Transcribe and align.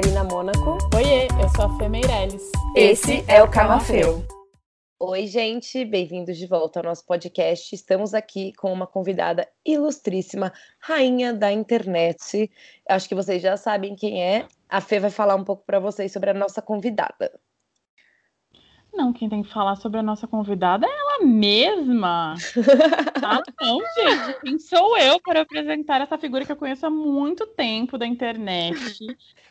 Marina 0.00 0.24
Mônaco. 0.24 0.78
Oiê, 0.96 1.28
eu 1.42 1.48
sou 1.54 1.66
a 1.66 1.76
Fê 1.76 1.86
Meirelles. 1.86 2.50
Esse 2.74 3.22
é 3.28 3.42
o 3.42 3.50
Camafeu. 3.50 4.24
Oi, 4.98 5.26
gente, 5.26 5.84
bem-vindos 5.84 6.38
de 6.38 6.46
volta 6.46 6.80
ao 6.80 6.86
nosso 6.86 7.04
podcast. 7.04 7.74
Estamos 7.74 8.14
aqui 8.14 8.54
com 8.54 8.72
uma 8.72 8.86
convidada 8.86 9.46
ilustríssima, 9.62 10.54
rainha 10.78 11.34
da 11.34 11.52
internet. 11.52 12.50
Acho 12.88 13.10
que 13.10 13.14
vocês 13.14 13.42
já 13.42 13.58
sabem 13.58 13.94
quem 13.94 14.24
é. 14.24 14.48
A 14.70 14.80
Fê 14.80 14.98
vai 14.98 15.10
falar 15.10 15.34
um 15.34 15.44
pouco 15.44 15.64
para 15.66 15.78
vocês 15.78 16.10
sobre 16.10 16.30
a 16.30 16.34
nossa 16.34 16.62
convidada. 16.62 17.38
Não, 18.90 19.12
quem 19.12 19.28
tem 19.28 19.42
que 19.42 19.52
falar 19.52 19.76
sobre 19.76 20.00
a 20.00 20.02
nossa 20.02 20.26
convidada 20.26 20.86
é 20.86 20.99
mesma. 21.24 22.34
ah, 23.22 23.42
não, 23.60 23.80
gente. 23.94 24.40
Quem 24.40 24.58
sou 24.58 24.96
eu 24.98 25.20
para 25.20 25.42
apresentar 25.42 26.00
essa 26.00 26.18
figura 26.18 26.44
que 26.44 26.52
eu 26.52 26.56
conheço 26.56 26.86
há 26.86 26.90
muito 26.90 27.46
tempo 27.46 27.96
da 27.98 28.06
internet? 28.06 28.76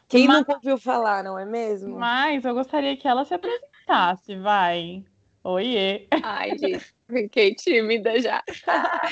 Quem 0.08 0.28
Mas- 0.28 0.38
nunca 0.40 0.54
ouviu 0.54 0.78
falar, 0.78 1.24
não 1.24 1.38
é 1.38 1.46
mesmo? 1.46 1.98
Mas 1.98 2.44
eu 2.46 2.54
gostaria 2.54 2.98
que 2.98 3.08
ela 3.08 3.26
se 3.26 3.34
apresentasse, 3.34 4.36
vai. 4.36 5.04
Oiê. 5.44 6.08
Ai, 6.24 6.58
gente, 6.58 6.94
fiquei 7.08 7.56
tímida 7.56 8.20
já. 8.20 8.44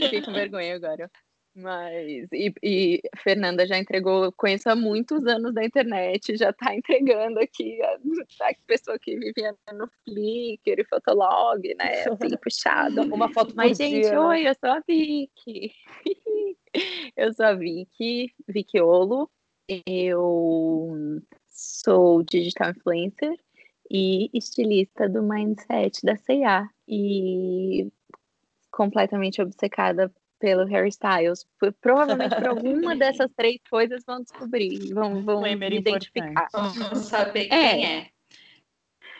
Fiquei 0.00 0.22
com 0.22 0.32
vergonha 0.32 0.74
agora. 0.74 1.10
Mas, 1.54 2.28
e, 2.32 2.52
e 2.62 3.02
Fernanda 3.16 3.66
já 3.66 3.76
entregou, 3.76 4.32
conheço 4.32 4.70
há 4.70 4.76
muitos 4.76 5.26
anos 5.26 5.52
da 5.52 5.64
internet, 5.64 6.36
já 6.36 6.52
tá 6.52 6.72
entregando 6.74 7.40
aqui 7.40 7.80
a, 7.82 7.94
a 8.48 8.54
pessoa 8.66 8.98
que 8.98 9.18
vivia 9.18 9.54
no 9.72 9.88
Flickr 10.04 10.80
e 10.80 10.84
Fotolog, 10.84 11.74
né? 11.74 12.04
Assim, 12.04 12.36
puxado. 12.42 13.02
Uma 13.12 13.32
foto 13.32 13.54
Mas, 13.56 13.76
gente, 13.76 14.02
dia, 14.02 14.12
né? 14.12 14.18
oi, 14.18 14.48
eu 14.48 14.54
sou 14.54 14.70
a 14.70 14.80
Vicky. 14.86 15.72
eu 17.16 17.32
sou 17.34 17.46
a 17.46 17.54
Vicky, 17.54 18.32
Vickyolo. 18.48 19.28
Eu 19.86 21.20
sou 21.48 22.22
digital 22.22 22.70
influencer 22.70 23.36
e 23.90 24.30
estilista 24.32 25.08
do 25.08 25.22
mindset 25.22 26.04
da 26.04 26.16
C&A 26.16 26.68
e 26.88 27.92
completamente 28.70 29.42
obcecada 29.42 30.12
pelo 30.40 30.64
hairstyles. 30.66 31.46
Por- 31.58 31.72
Provavelmente 31.80 32.34
por 32.34 32.48
alguma 32.48 32.96
dessas 32.96 33.30
três 33.36 33.58
coisas 33.70 34.02
vão 34.04 34.20
descobrir, 34.22 34.92
vão, 34.92 35.22
vão 35.22 35.46
identificar. 35.46 36.48
Vamos 36.52 36.98
saber 37.06 37.46
É. 37.52 37.70
quem 37.74 37.86
é. 37.86 38.06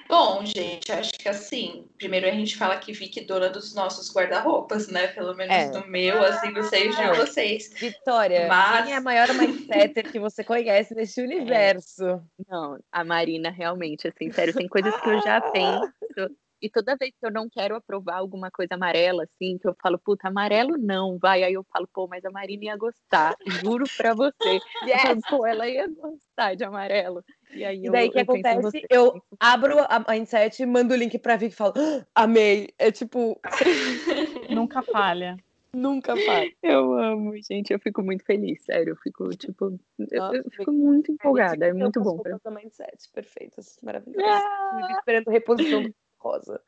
Bom, 0.08 0.44
gente, 0.44 0.90
acho 0.90 1.12
que 1.12 1.28
assim, 1.28 1.86
primeiro 1.96 2.26
a 2.26 2.32
gente 2.32 2.56
fala 2.56 2.76
que 2.78 2.92
Vicky 2.92 3.20
é 3.20 3.22
dona 3.22 3.48
dos 3.48 3.72
nossos 3.76 4.12
guarda-roupas, 4.12 4.88
né? 4.88 5.06
Pelo 5.06 5.36
menos 5.36 5.54
É. 5.54 5.66
no 5.70 5.86
meu, 5.86 6.20
assim, 6.24 6.52
vocês 6.52 6.96
de 6.96 7.00
É. 7.00 7.12
vocês. 7.12 7.72
Vitória, 7.78 8.48
Mas- 8.48 8.86
quem 8.86 8.94
é 8.94 8.96
a 8.96 9.00
maior 9.00 9.28
mindsetter 9.32 10.10
que 10.10 10.18
você 10.18 10.42
conhece 10.42 10.96
neste 10.96 11.20
universo? 12.02 12.20
Não, 12.48 12.76
a 12.90 13.04
Marina 13.04 13.50
realmente, 13.50 14.08
assim, 14.08 14.32
sério, 14.32 14.52
tem 14.52 14.66
coisas 14.66 15.00
que 15.00 15.08
eu 15.10 15.22
já 15.22 15.40
penso. 15.40 15.92
E 16.62 16.68
toda 16.68 16.96
vez 16.96 17.12
que 17.18 17.26
eu 17.26 17.30
não 17.30 17.48
quero 17.48 17.74
aprovar 17.74 18.16
alguma 18.16 18.50
coisa 18.50 18.74
amarela, 18.74 19.24
assim, 19.24 19.56
que 19.58 19.66
eu 19.66 19.74
falo, 19.82 19.98
puta, 19.98 20.28
amarelo 20.28 20.76
não, 20.76 21.18
vai. 21.18 21.42
Aí 21.42 21.54
eu 21.54 21.64
falo, 21.72 21.88
pô, 21.92 22.06
mas 22.06 22.24
a 22.24 22.30
Marina 22.30 22.64
ia 22.66 22.76
gostar, 22.76 23.34
juro 23.62 23.84
pra 23.96 24.14
você. 24.14 24.30
Eu 24.86 24.98
falo, 24.98 25.20
pô, 25.28 25.46
ela 25.46 25.68
ia 25.68 25.88
gostar 25.88 26.54
de 26.54 26.64
amarelo. 26.64 27.24
E 27.54 27.64
aí 27.64 27.80
E 27.82 27.86
eu, 27.86 27.92
daí 27.92 28.08
o 28.08 28.12
que 28.12 28.20
eu 28.20 28.26
penso 28.26 28.46
em 28.48 28.52
acontece? 28.52 28.62
você. 28.62 28.86
Eu 28.90 29.22
abro 29.38 29.78
a 29.80 30.04
mindset, 30.08 30.64
mando 30.66 30.94
o 30.94 30.96
link 30.96 31.18
pra 31.18 31.36
Vicky 31.36 31.52
e 31.52 31.56
falo, 31.56 31.74
"Ah, 31.76 32.06
amei. 32.22 32.68
É 32.78 32.90
tipo, 32.92 33.40
Nunca 34.50 34.82
falha. 34.82 35.36
nunca 35.74 36.16
faz. 36.16 36.52
Eu 36.62 36.92
amo, 36.98 37.32
gente, 37.42 37.72
eu 37.72 37.78
fico 37.78 38.02
muito 38.02 38.24
feliz, 38.24 38.62
sério. 38.64 38.90
Eu 38.92 38.96
fico, 38.96 39.28
tipo, 39.30 39.78
eu, 39.98 40.20
Nossa, 40.20 40.36
eu 40.36 40.44
fico 40.50 40.72
muito 40.72 41.12
empolgada, 41.12 41.66
é 41.66 41.72
muito 41.72 42.00
bom. 42.00 42.18
Pra... 42.18 42.38
Mindset, 42.50 43.08
perfeitas, 43.12 43.78
maravilhosas. 43.82 44.42
Estive 44.74 44.92
Esperando 44.98 45.30
reposição 45.30 45.82
do 45.82 45.94
rosa. 46.20 46.60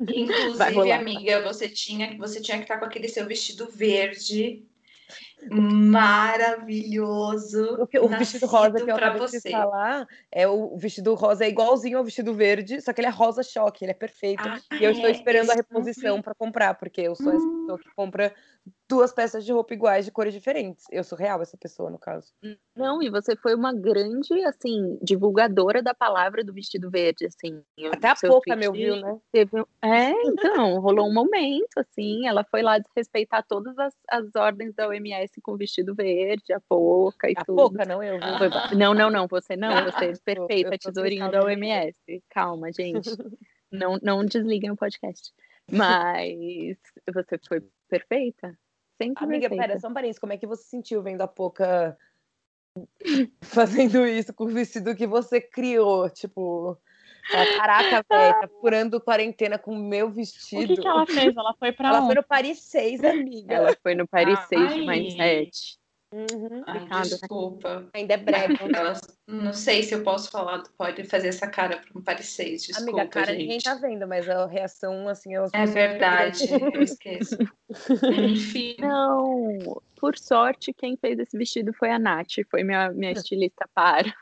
Inclusive, 0.00 0.92
amiga, 0.92 1.42
você 1.42 1.68
tinha, 1.68 2.16
você 2.16 2.40
tinha 2.40 2.56
que 2.56 2.64
estar 2.64 2.78
com 2.78 2.86
aquele 2.86 3.08
seu 3.08 3.26
vestido 3.26 3.68
verde 3.70 4.64
maravilhoso. 5.50 7.82
O, 7.82 7.86
que- 7.86 7.98
o 7.98 8.08
vestido 8.08 8.46
rosa 8.46 8.82
que 8.82 8.90
eu 8.90 8.94
acabei 8.94 9.20
você. 9.20 9.40
de 9.40 9.50
falar, 9.50 10.06
é 10.30 10.46
o, 10.46 10.74
o 10.74 10.78
vestido 10.78 11.14
rosa 11.14 11.44
é 11.44 11.48
igualzinho 11.48 11.98
ao 11.98 12.04
vestido 12.04 12.34
verde, 12.34 12.80
só 12.80 12.92
que 12.92 13.00
ele 13.00 13.08
é 13.08 13.10
rosa 13.10 13.42
choque, 13.42 13.84
ele 13.84 13.92
é 13.92 13.94
perfeito. 13.94 14.46
Ah, 14.46 14.60
e 14.80 14.84
eu 14.84 14.90
estou 14.90 15.08
é, 15.08 15.12
esperando 15.12 15.50
a 15.50 15.54
reposição 15.54 16.22
para 16.22 16.34
comprar, 16.34 16.74
porque 16.74 17.00
eu 17.00 17.14
sou 17.14 17.32
essa 17.32 17.48
pessoa 17.48 17.78
que 17.78 17.88
compra 17.94 18.34
duas 18.90 19.12
peças 19.12 19.44
de 19.44 19.52
roupa 19.52 19.72
iguais 19.72 20.04
de 20.04 20.10
cores 20.10 20.34
diferentes. 20.34 20.84
Eu 20.90 21.04
sou 21.04 21.16
real 21.16 21.40
essa 21.40 21.56
pessoa, 21.56 21.88
no 21.88 21.98
caso. 21.98 22.32
Não, 22.74 23.00
e 23.00 23.08
você 23.08 23.36
foi 23.36 23.54
uma 23.54 23.72
grande, 23.72 24.34
assim, 24.44 24.98
divulgadora 25.00 25.80
da 25.80 25.94
palavra 25.94 26.42
do 26.42 26.52
vestido 26.52 26.90
verde, 26.90 27.24
assim. 27.24 27.62
Até 27.92 28.08
a 28.08 28.16
pouca 28.16 28.56
me 28.56 28.66
ouviu, 28.66 28.96
né? 28.96 29.16
Teve... 29.30 29.64
É, 29.80 30.10
então, 30.26 30.80
rolou 30.80 31.06
um 31.08 31.14
momento, 31.14 31.78
assim, 31.78 32.26
ela 32.26 32.42
foi 32.42 32.62
lá 32.62 32.78
desrespeitar 32.78 33.46
todas 33.46 33.78
as, 33.78 33.94
as 34.10 34.34
ordens 34.34 34.74
da 34.74 34.88
OMS 34.88 35.40
com 35.40 35.56
vestido 35.56 35.94
verde, 35.94 36.52
a 36.52 36.60
pouca 36.60 37.30
e 37.30 37.34
A 37.36 37.44
tudo. 37.44 37.56
pouca, 37.56 37.84
não 37.84 38.02
eu? 38.02 38.18
Foi 38.38 38.76
Não, 38.76 38.92
não, 38.92 39.08
não, 39.08 39.28
você 39.28 39.54
não, 39.54 39.70
você 39.86 40.06
é 40.06 40.34
perfeita, 40.34 40.76
tesourinho 40.76 41.30
da 41.30 41.44
OMS. 41.44 41.94
Calma, 42.28 42.72
gente. 42.72 43.08
Não, 43.72 44.00
não 44.02 44.24
desliguem 44.24 44.72
o 44.72 44.76
podcast. 44.76 45.32
Mas 45.70 46.76
você 47.14 47.38
foi 47.46 47.62
perfeita. 47.88 48.58
Sempre 49.00 49.24
Amiga, 49.24 49.48
perfeita. 49.48 49.66
pera, 49.68 49.80
só 49.80 49.88
um 49.88 49.94
parênteses, 49.94 50.18
como 50.18 50.34
é 50.34 50.36
que 50.36 50.46
você 50.46 50.62
se 50.64 50.68
sentiu 50.68 51.02
vendo 51.02 51.22
a 51.22 51.26
Poca 51.26 51.96
fazendo 53.40 54.06
isso 54.06 54.34
com 54.34 54.44
o 54.44 54.48
vestido 54.48 54.94
que 54.94 55.06
você 55.06 55.40
criou? 55.40 56.10
Tipo, 56.10 56.76
caraca, 57.56 58.04
velho, 58.10 58.40
tá 58.42 58.48
furando 58.60 59.00
quarentena 59.00 59.58
com 59.58 59.72
o 59.72 59.78
meu 59.82 60.08
O 60.08 60.10
vestido. 60.10 60.66
que, 60.66 60.82
que 60.82 60.86
ela 60.86 61.06
fez? 61.06 61.34
Ela 61.34 61.54
foi 61.58 61.72
pra 61.72 61.88
Ela 61.88 61.98
foi 62.00 62.06
onde? 62.08 62.16
no 62.16 62.22
Paris 62.24 62.60
6, 62.60 63.02
amiga. 63.02 63.54
Ela 63.54 63.76
foi 63.82 63.94
no 63.94 64.06
Paris 64.06 64.38
6 64.48 64.74
de. 64.74 64.86
Mindset. 64.86 65.79
Uhum. 66.12 66.64
Ai, 66.66 66.80
né? 66.80 67.02
desculpa. 67.04 67.88
Ainda 67.94 68.14
é 68.14 68.16
breve. 68.16 68.54
Elas- 68.76 69.00
não 69.28 69.52
sei 69.52 69.82
se 69.84 69.94
eu 69.94 70.02
posso 70.02 70.30
falar, 70.30 70.62
pode 70.76 71.04
fazer 71.04 71.28
essa 71.28 71.48
cara 71.48 71.78
para 71.78 71.98
um 71.98 72.02
parecer, 72.02 72.50
desculpa, 72.56 72.82
Amiga, 72.82 73.02
a 73.02 73.06
cara 73.08 73.26
gente. 73.26 73.38
ninguém 73.38 73.58
tá 73.60 73.74
vendo, 73.76 74.08
mas 74.08 74.28
a 74.28 74.46
reação, 74.46 75.08
assim, 75.08 75.34
elas 75.34 75.52
É 75.54 75.64
verdade, 75.66 76.44
eu 76.74 76.82
esqueço. 76.82 77.36
Enfim, 78.34 78.76
Não, 78.80 79.80
por 79.96 80.18
sorte, 80.18 80.72
quem 80.72 80.96
fez 80.96 81.18
esse 81.20 81.36
vestido 81.38 81.72
foi 81.72 81.90
a 81.90 81.98
Nath, 81.98 82.32
foi 82.50 82.64
minha, 82.64 82.90
minha 82.90 83.12
estilista 83.32 83.68
para. 83.72 84.12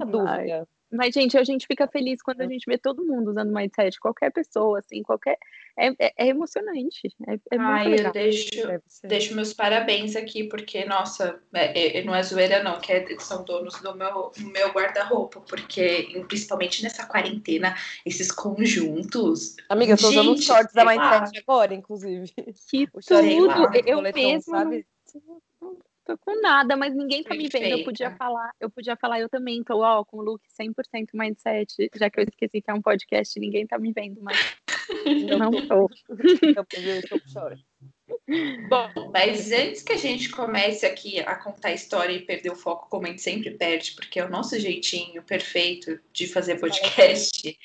a 0.00 0.04
dúvida. 0.04 0.66
Mas, 0.90 1.12
gente, 1.12 1.36
a 1.36 1.44
gente 1.44 1.66
fica 1.66 1.86
feliz 1.86 2.22
quando 2.22 2.40
a 2.40 2.46
gente 2.46 2.64
vê 2.66 2.78
todo 2.78 3.04
mundo 3.04 3.30
usando 3.30 3.52
mindset, 3.52 4.00
qualquer 4.00 4.32
pessoa, 4.32 4.78
assim, 4.78 5.02
qualquer. 5.02 5.36
É, 5.76 5.88
é, 5.98 6.12
é 6.16 6.26
emocionante. 6.28 7.14
É, 7.26 7.34
é 7.34 7.58
muito 7.58 7.60
ai, 7.60 7.86
eu 7.86 7.90
legal. 7.90 8.12
deixo, 8.12 8.66
Deve 8.66 8.82
ser. 8.88 9.06
deixo 9.06 9.34
meus 9.34 9.52
parabéns 9.52 10.16
aqui, 10.16 10.44
porque, 10.44 10.84
nossa, 10.86 11.40
é, 11.52 11.98
é- 11.98 12.04
não 12.04 12.14
é 12.14 12.22
zoeira 12.22 12.62
não, 12.62 12.80
que 12.80 12.90
é- 12.92 13.18
são 13.18 13.44
donos 13.44 13.80
do 13.80 13.94
meu, 13.94 14.32
meu 14.38 14.68
guarda-roupa, 14.70 15.40
porque, 15.42 16.24
principalmente 16.26 16.82
nessa 16.82 17.06
quarentena, 17.06 17.76
esses 18.04 18.32
conjuntos... 18.32 19.56
Amiga, 19.68 19.92
eu 19.92 19.98
tô 19.98 20.08
usando 20.08 20.32
os 20.32 20.42
shorts 20.42 20.72
da 20.72 20.84
lá. 20.84 21.20
Mindset 21.20 21.38
agora, 21.46 21.74
inclusive. 21.74 22.32
Que 22.68 22.88
O 22.92 23.02
Sei 23.02 23.40
lá, 23.40 23.54
tudo! 23.54 23.88
Eu 23.88 24.02
mesmo 24.02 24.42
sabe? 24.42 24.86
Tô 26.08 26.16
com 26.18 26.40
nada, 26.40 26.74
mas 26.74 26.94
ninguém 26.94 27.22
tá 27.22 27.34
me 27.34 27.48
vendo. 27.48 27.66
Eu 27.66 27.84
podia 27.84 28.08
Perfeita. 28.08 28.16
falar, 28.16 28.50
eu 28.58 28.70
podia 28.70 28.96
falar, 28.96 29.20
eu 29.20 29.28
também 29.28 29.62
tô, 29.62 29.80
ó, 29.82 30.02
com 30.04 30.16
o 30.16 30.22
look 30.22 30.42
100% 30.58 31.08
mindset, 31.12 31.90
já 31.94 32.08
que 32.08 32.20
eu 32.20 32.24
esqueci 32.24 32.62
que 32.62 32.70
é 32.70 32.74
um 32.74 32.80
podcast, 32.80 33.38
ninguém 33.38 33.66
tá 33.66 33.78
me 33.78 33.92
vendo, 33.92 34.22
mas 34.22 34.56
não 35.28 35.50
tô. 35.66 35.90
Eu 36.08 36.98
estou 36.98 37.20
com 37.20 37.28
short. 37.28 37.62
Bom, 38.68 39.10
mas 39.12 39.52
antes 39.52 39.82
que 39.82 39.92
a 39.92 39.98
gente 39.98 40.30
comece 40.30 40.86
aqui 40.86 41.20
a 41.20 41.36
contar 41.36 41.68
a 41.68 41.74
história 41.74 42.12
e 42.12 42.24
perder 42.24 42.50
o 42.50 42.56
foco, 42.56 42.88
como 42.88 43.06
a 43.06 43.10
gente 43.10 43.20
sempre 43.20 43.50
perde, 43.50 43.92
porque 43.92 44.18
é 44.18 44.24
o 44.24 44.30
nosso 44.30 44.58
jeitinho 44.58 45.22
perfeito 45.22 46.00
de 46.10 46.26
fazer 46.26 46.58
podcast, 46.58 47.58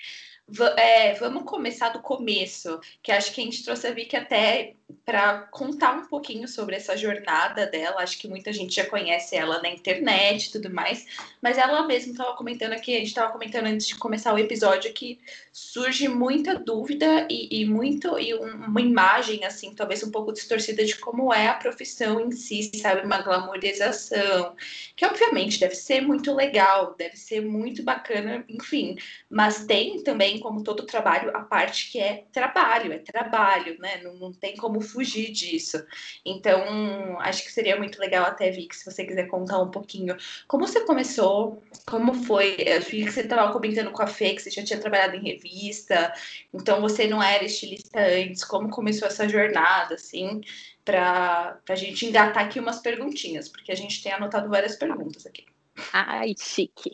é, 0.78 1.14
vamos 1.14 1.44
começar 1.44 1.90
do 1.90 2.02
começo, 2.02 2.80
que 3.02 3.12
acho 3.12 3.34
que 3.34 3.40
a 3.40 3.44
gente 3.46 3.64
trouxe 3.64 3.88
a 3.88 3.92
Vicky 3.92 4.16
até 4.18 4.76
para 5.06 5.40
contar 5.52 5.94
um 5.94 6.08
pouquinho 6.08 6.48
sobre 6.48 6.76
essa 6.76 6.96
jornada 6.98 7.66
dela. 7.68 8.02
Acho 8.02 8.18
que 8.20 8.28
muita 8.28 8.52
gente 8.54 8.76
já 8.76 8.86
conhece 8.86 9.36
ela 9.36 9.62
na 9.62 9.70
internet 9.70 10.48
e 10.48 10.52
tudo 10.52 10.70
mais, 10.74 11.06
mas 11.42 11.58
ela 11.58 11.86
mesma 11.88 12.12
estava 12.12 12.36
comentando 12.36 12.74
aqui, 12.74 12.96
a 12.96 13.00
gente 13.00 13.08
estava 13.08 13.32
comentando 13.32 13.66
antes 13.68 13.88
de 13.88 13.96
começar 13.98 14.34
o 14.34 14.40
episódio 14.40 14.94
que 14.94 15.20
surge 15.52 16.08
muita 16.08 16.56
dúvida 16.58 17.28
e, 17.30 17.62
e 17.62 17.66
muito 17.66 18.18
e 18.20 18.34
um- 18.34 18.66
uma 18.68 18.82
imagem 18.82 19.46
assim, 19.46 19.74
talvez 19.76 20.04
um 20.04 20.12
pouco 20.12 20.34
distorcida 20.34 20.84
de 20.86 20.98
como 20.98 21.34
é 21.34 21.48
a 21.48 21.54
profissão 21.54 22.20
em 22.20 22.32
si, 22.32 22.72
sabe, 22.76 23.06
uma 23.06 23.22
glamorização, 23.22 24.56
que 24.96 25.06
obviamente 25.06 25.60
deve 25.60 25.76
ser 25.76 26.02
muito 26.02 26.34
legal, 26.34 26.96
deve 26.98 27.18
ser 27.18 27.42
muito 27.42 27.84
bacana, 27.84 28.44
enfim, 28.50 28.96
mas 29.30 29.66
tem 29.66 30.04
também, 30.04 30.40
como 30.40 30.64
todo 30.64 30.86
trabalho, 30.86 31.36
a 31.36 31.42
parte 31.42 31.92
que 31.92 32.00
é 32.00 32.26
trabalho, 32.32 32.92
é 32.94 33.00
trabalho, 33.00 33.78
né? 33.80 34.02
Não, 34.04 34.14
não 34.16 34.34
tem 34.34 34.56
como 34.56 34.82
fugir 34.84 35.32
disso. 35.32 35.84
Então, 36.26 37.20
acho 37.20 37.44
que 37.44 37.52
seria 37.52 37.78
muito 37.78 38.00
legal 38.00 38.26
até, 38.26 38.52
Vic, 38.52 38.76
se 38.76 38.86
você 38.86 39.06
quiser 39.06 39.28
contar 39.28 39.60
um 39.60 39.72
pouquinho 39.72 40.16
como 40.48 40.68
você 40.68 40.82
começou, 40.82 41.64
como 41.88 42.14
foi. 42.14 42.56
Eu 42.60 42.82
vi 42.82 43.06
que 43.06 43.12
você 43.12 43.22
estava 43.22 43.52
comentando 43.52 43.92
com 43.92 44.04
a 44.04 44.08
Fê, 44.08 44.34
que 44.34 44.42
você 44.42 44.52
já 44.52 44.64
tinha 44.64 44.80
trabalhado 44.80 45.16
em 45.16 45.24
revista, 45.24 46.14
então 46.54 46.82
você 46.82 47.08
não 47.08 47.22
era 47.22 47.44
estilista 47.44 48.00
antes, 48.00 48.44
como 48.44 48.70
começou 48.70 49.08
essa 49.08 49.28
jornada, 49.28 49.96
assim, 49.96 50.42
para 50.84 51.60
a 51.68 51.76
gente 51.76 52.06
engatar 52.06 52.46
aqui 52.46 52.60
umas 52.60 52.80
perguntinhas, 52.80 53.48
porque 53.50 53.72
a 53.72 53.76
gente 53.76 54.04
tem 54.04 54.12
anotado 54.12 54.50
várias 54.50 54.76
perguntas 54.76 55.26
aqui. 55.26 55.46
Ai, 55.92 56.34
chique. 56.38 56.92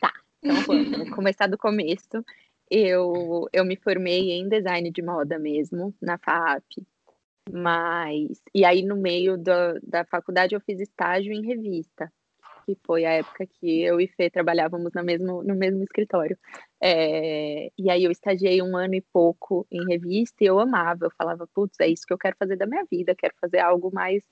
Tá, 0.00 0.12
então 0.42 0.56
vamos 0.62 1.10
começar 1.14 1.46
do 1.46 1.58
começo. 1.58 2.24
Eu, 2.70 3.48
eu 3.52 3.64
me 3.64 3.76
formei 3.76 4.30
em 4.30 4.48
design 4.48 4.90
de 4.90 5.02
moda 5.02 5.38
mesmo, 5.38 5.94
na 6.00 6.16
FAP. 6.16 6.82
Mas. 7.50 8.40
E 8.54 8.64
aí, 8.64 8.82
no 8.82 8.96
meio 8.96 9.36
da, 9.36 9.74
da 9.82 10.04
faculdade, 10.04 10.54
eu 10.54 10.60
fiz 10.60 10.80
estágio 10.80 11.32
em 11.32 11.44
revista, 11.44 12.12
que 12.64 12.76
foi 12.86 13.04
a 13.04 13.12
época 13.12 13.46
que 13.46 13.82
eu 13.82 14.00
e 14.00 14.06
Fê 14.06 14.30
trabalhávamos 14.30 14.92
no 14.94 15.02
mesmo, 15.02 15.42
no 15.42 15.54
mesmo 15.54 15.82
escritório. 15.82 16.38
É, 16.80 17.70
e 17.76 17.90
aí, 17.90 18.04
eu 18.04 18.10
estagiei 18.10 18.62
um 18.62 18.76
ano 18.76 18.94
e 18.94 19.00
pouco 19.00 19.66
em 19.70 19.84
revista 19.86 20.36
e 20.42 20.46
eu 20.46 20.58
amava. 20.58 21.06
Eu 21.06 21.12
falava, 21.16 21.48
putz, 21.54 21.78
é 21.80 21.88
isso 21.88 22.06
que 22.06 22.12
eu 22.12 22.18
quero 22.18 22.36
fazer 22.38 22.56
da 22.56 22.66
minha 22.66 22.84
vida, 22.90 23.14
quero 23.14 23.34
fazer 23.40 23.58
algo 23.58 23.90
mais 23.92 24.22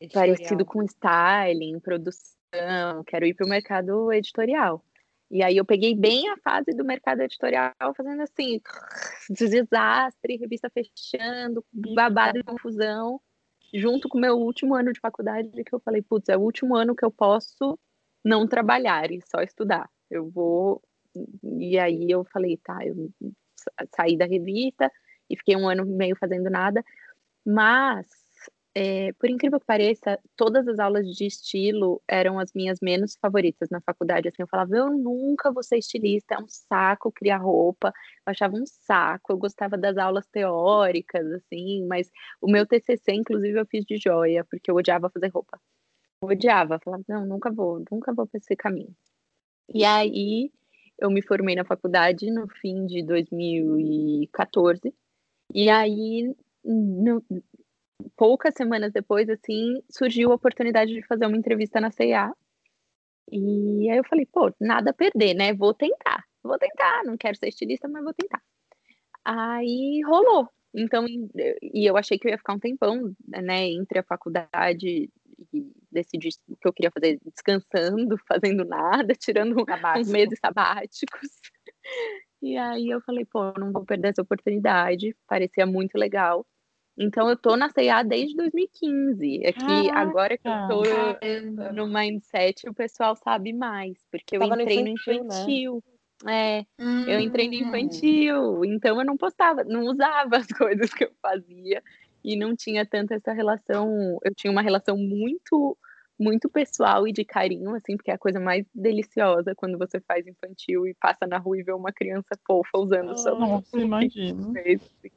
editorial. 0.00 0.36
parecido 0.36 0.64
com 0.64 0.82
styling, 0.82 1.80
produção, 1.80 3.02
quero 3.06 3.26
ir 3.26 3.34
para 3.34 3.46
o 3.46 3.50
mercado 3.50 4.12
editorial. 4.12 4.84
E 5.30 5.42
aí 5.42 5.56
eu 5.56 5.64
peguei 5.64 5.94
bem 5.94 6.28
a 6.30 6.36
fase 6.38 6.70
do 6.72 6.84
mercado 6.84 7.20
editorial, 7.20 7.72
fazendo 7.96 8.22
assim, 8.22 8.60
desastre, 9.28 10.36
revista 10.36 10.70
fechando, 10.70 11.64
babado 11.72 12.38
e 12.38 12.44
confusão, 12.44 13.20
junto 13.74 14.08
com 14.08 14.18
o 14.18 14.20
meu 14.20 14.36
último 14.36 14.74
ano 14.74 14.92
de 14.92 15.00
faculdade, 15.00 15.50
que 15.64 15.74
eu 15.74 15.80
falei, 15.80 16.00
putz, 16.02 16.28
é 16.28 16.36
o 16.36 16.40
último 16.40 16.76
ano 16.76 16.94
que 16.94 17.04
eu 17.04 17.10
posso 17.10 17.78
não 18.24 18.46
trabalhar 18.46 19.10
e 19.10 19.20
só 19.22 19.42
estudar. 19.42 19.90
Eu 20.10 20.30
vou. 20.30 20.82
E 21.42 21.78
aí 21.78 22.10
eu 22.10 22.24
falei, 22.24 22.56
tá, 22.58 22.78
eu 22.84 23.10
saí 23.94 24.16
da 24.16 24.26
revista 24.26 24.90
e 25.28 25.36
fiquei 25.36 25.56
um 25.56 25.68
ano 25.68 25.84
meio 25.84 26.16
fazendo 26.16 26.48
nada, 26.48 26.84
mas 27.44 28.25
é, 28.78 29.10
por 29.14 29.30
incrível 29.30 29.58
que 29.58 29.64
pareça, 29.64 30.20
todas 30.36 30.68
as 30.68 30.78
aulas 30.78 31.06
de 31.06 31.24
estilo 31.26 32.02
eram 32.06 32.38
as 32.38 32.52
minhas 32.52 32.78
menos 32.82 33.16
favoritas 33.16 33.70
na 33.70 33.80
faculdade. 33.80 34.28
Assim, 34.28 34.42
eu 34.42 34.46
falava, 34.46 34.76
eu 34.76 34.90
nunca 34.90 35.50
vou 35.50 35.62
ser 35.62 35.78
estilista, 35.78 36.34
é 36.34 36.38
um 36.38 36.46
saco 36.46 37.10
criar 37.10 37.38
roupa. 37.38 37.88
Eu 37.88 38.32
achava 38.32 38.54
um 38.54 38.66
saco. 38.66 39.32
Eu 39.32 39.38
gostava 39.38 39.78
das 39.78 39.96
aulas 39.96 40.26
teóricas, 40.26 41.26
assim, 41.32 41.86
mas 41.86 42.10
o 42.38 42.50
meu 42.50 42.66
TCC, 42.66 43.14
inclusive, 43.14 43.58
eu 43.58 43.64
fiz 43.64 43.82
de 43.86 43.96
joia, 43.96 44.44
porque 44.44 44.70
eu 44.70 44.74
odiava 44.74 45.08
fazer 45.08 45.28
roupa. 45.28 45.58
Eu 46.20 46.28
odiava, 46.28 46.78
falava, 46.78 47.02
não, 47.08 47.24
nunca 47.24 47.50
vou, 47.50 47.82
nunca 47.90 48.12
vou 48.12 48.26
para 48.26 48.36
esse 48.36 48.54
caminho. 48.54 48.94
E 49.72 49.86
aí, 49.86 50.52
eu 50.98 51.10
me 51.10 51.22
formei 51.22 51.54
na 51.56 51.64
faculdade 51.64 52.30
no 52.30 52.46
fim 52.46 52.84
de 52.84 53.02
2014. 53.02 54.94
E 55.54 55.70
aí, 55.70 56.36
no, 56.62 57.24
poucas 58.16 58.54
semanas 58.54 58.92
depois, 58.92 59.28
assim, 59.28 59.82
surgiu 59.90 60.32
a 60.32 60.34
oportunidade 60.34 60.92
de 60.92 61.06
fazer 61.06 61.26
uma 61.26 61.36
entrevista 61.36 61.80
na 61.80 61.90
CIA. 61.90 62.32
E 63.30 63.90
aí 63.90 63.98
eu 63.98 64.04
falei, 64.04 64.26
pô, 64.26 64.52
nada 64.60 64.90
a 64.90 64.94
perder, 64.94 65.34
né? 65.34 65.52
Vou 65.52 65.74
tentar, 65.74 66.24
vou 66.42 66.58
tentar. 66.58 67.04
Não 67.04 67.16
quero 67.16 67.36
ser 67.36 67.48
estilista, 67.48 67.88
mas 67.88 68.04
vou 68.04 68.14
tentar. 68.14 68.40
Aí 69.24 70.00
rolou. 70.06 70.48
Então, 70.74 71.06
e 71.08 71.86
eu 71.88 71.96
achei 71.96 72.18
que 72.18 72.28
eu 72.28 72.30
ia 72.30 72.38
ficar 72.38 72.52
um 72.52 72.58
tempão, 72.58 73.14
né, 73.26 73.66
entre 73.70 73.98
a 73.98 74.04
faculdade 74.04 75.10
e 75.52 75.72
decidir 75.90 76.30
o 76.48 76.56
que 76.56 76.68
eu 76.68 76.72
queria 76.72 76.90
fazer, 76.90 77.18
descansando, 77.24 78.16
fazendo 78.28 78.64
nada, 78.64 79.14
tirando 79.14 79.56
uns 79.98 80.10
meses 80.10 80.38
sabáticos. 80.38 81.28
E 82.42 82.56
aí 82.56 82.90
eu 82.90 83.00
falei, 83.00 83.24
pô, 83.24 83.52
não 83.58 83.72
vou 83.72 83.84
perder 83.84 84.08
essa 84.08 84.20
oportunidade, 84.20 85.16
parecia 85.26 85.64
muito 85.64 85.96
legal. 85.96 86.46
Então 86.98 87.28
eu 87.28 87.36
tô 87.36 87.56
na 87.56 87.68
CA 87.68 88.02
desde 88.02 88.34
2015. 88.36 89.44
É 89.44 89.52
que 89.52 89.88
Caraca. 89.88 89.98
agora 89.98 90.38
que 90.38 90.48
eu 90.48 90.68
tô 90.68 90.82
Caramba. 90.82 91.72
no 91.72 91.86
mindset, 91.86 92.68
o 92.68 92.74
pessoal 92.74 93.14
sabe 93.16 93.52
mais, 93.52 93.98
porque 94.10 94.36
eu 94.36 94.40
Tava 94.40 94.62
entrei 94.62 94.82
no 94.82 94.88
infantil. 94.88 95.14
No 95.14 95.24
infantil. 95.24 95.84
Né? 96.24 96.58
É, 96.58 96.66
hum. 96.80 97.04
eu 97.06 97.20
entrei 97.20 97.46
no 97.48 97.54
hum. 97.54 97.68
infantil, 97.68 98.64
então 98.64 98.98
eu 98.98 99.04
não 99.04 99.18
postava, 99.18 99.62
não 99.64 99.82
usava 99.82 100.38
as 100.38 100.46
coisas 100.56 100.92
que 100.94 101.04
eu 101.04 101.12
fazia 101.20 101.82
e 102.24 102.34
não 102.36 102.56
tinha 102.56 102.86
tanta 102.86 103.14
essa 103.14 103.32
relação. 103.32 104.18
Eu 104.24 104.34
tinha 104.34 104.50
uma 104.50 104.62
relação 104.62 104.96
muito 104.96 105.76
muito 106.18 106.48
pessoal 106.48 107.06
e 107.06 107.12
de 107.12 107.26
carinho, 107.26 107.74
assim, 107.74 107.94
porque 107.94 108.10
é 108.10 108.14
a 108.14 108.18
coisa 108.18 108.40
mais 108.40 108.64
deliciosa 108.74 109.54
quando 109.54 109.76
você 109.76 110.00
faz 110.00 110.26
infantil 110.26 110.86
e 110.86 110.94
passa 110.94 111.26
na 111.26 111.36
rua 111.36 111.58
e 111.58 111.62
vê 111.62 111.72
uma 111.72 111.92
criança 111.92 112.30
fofa 112.46 112.78
usando 112.78 113.10
o 113.10 113.18
seu 113.18 113.38
Nossa, 113.38 113.78
imagino. 113.78 114.54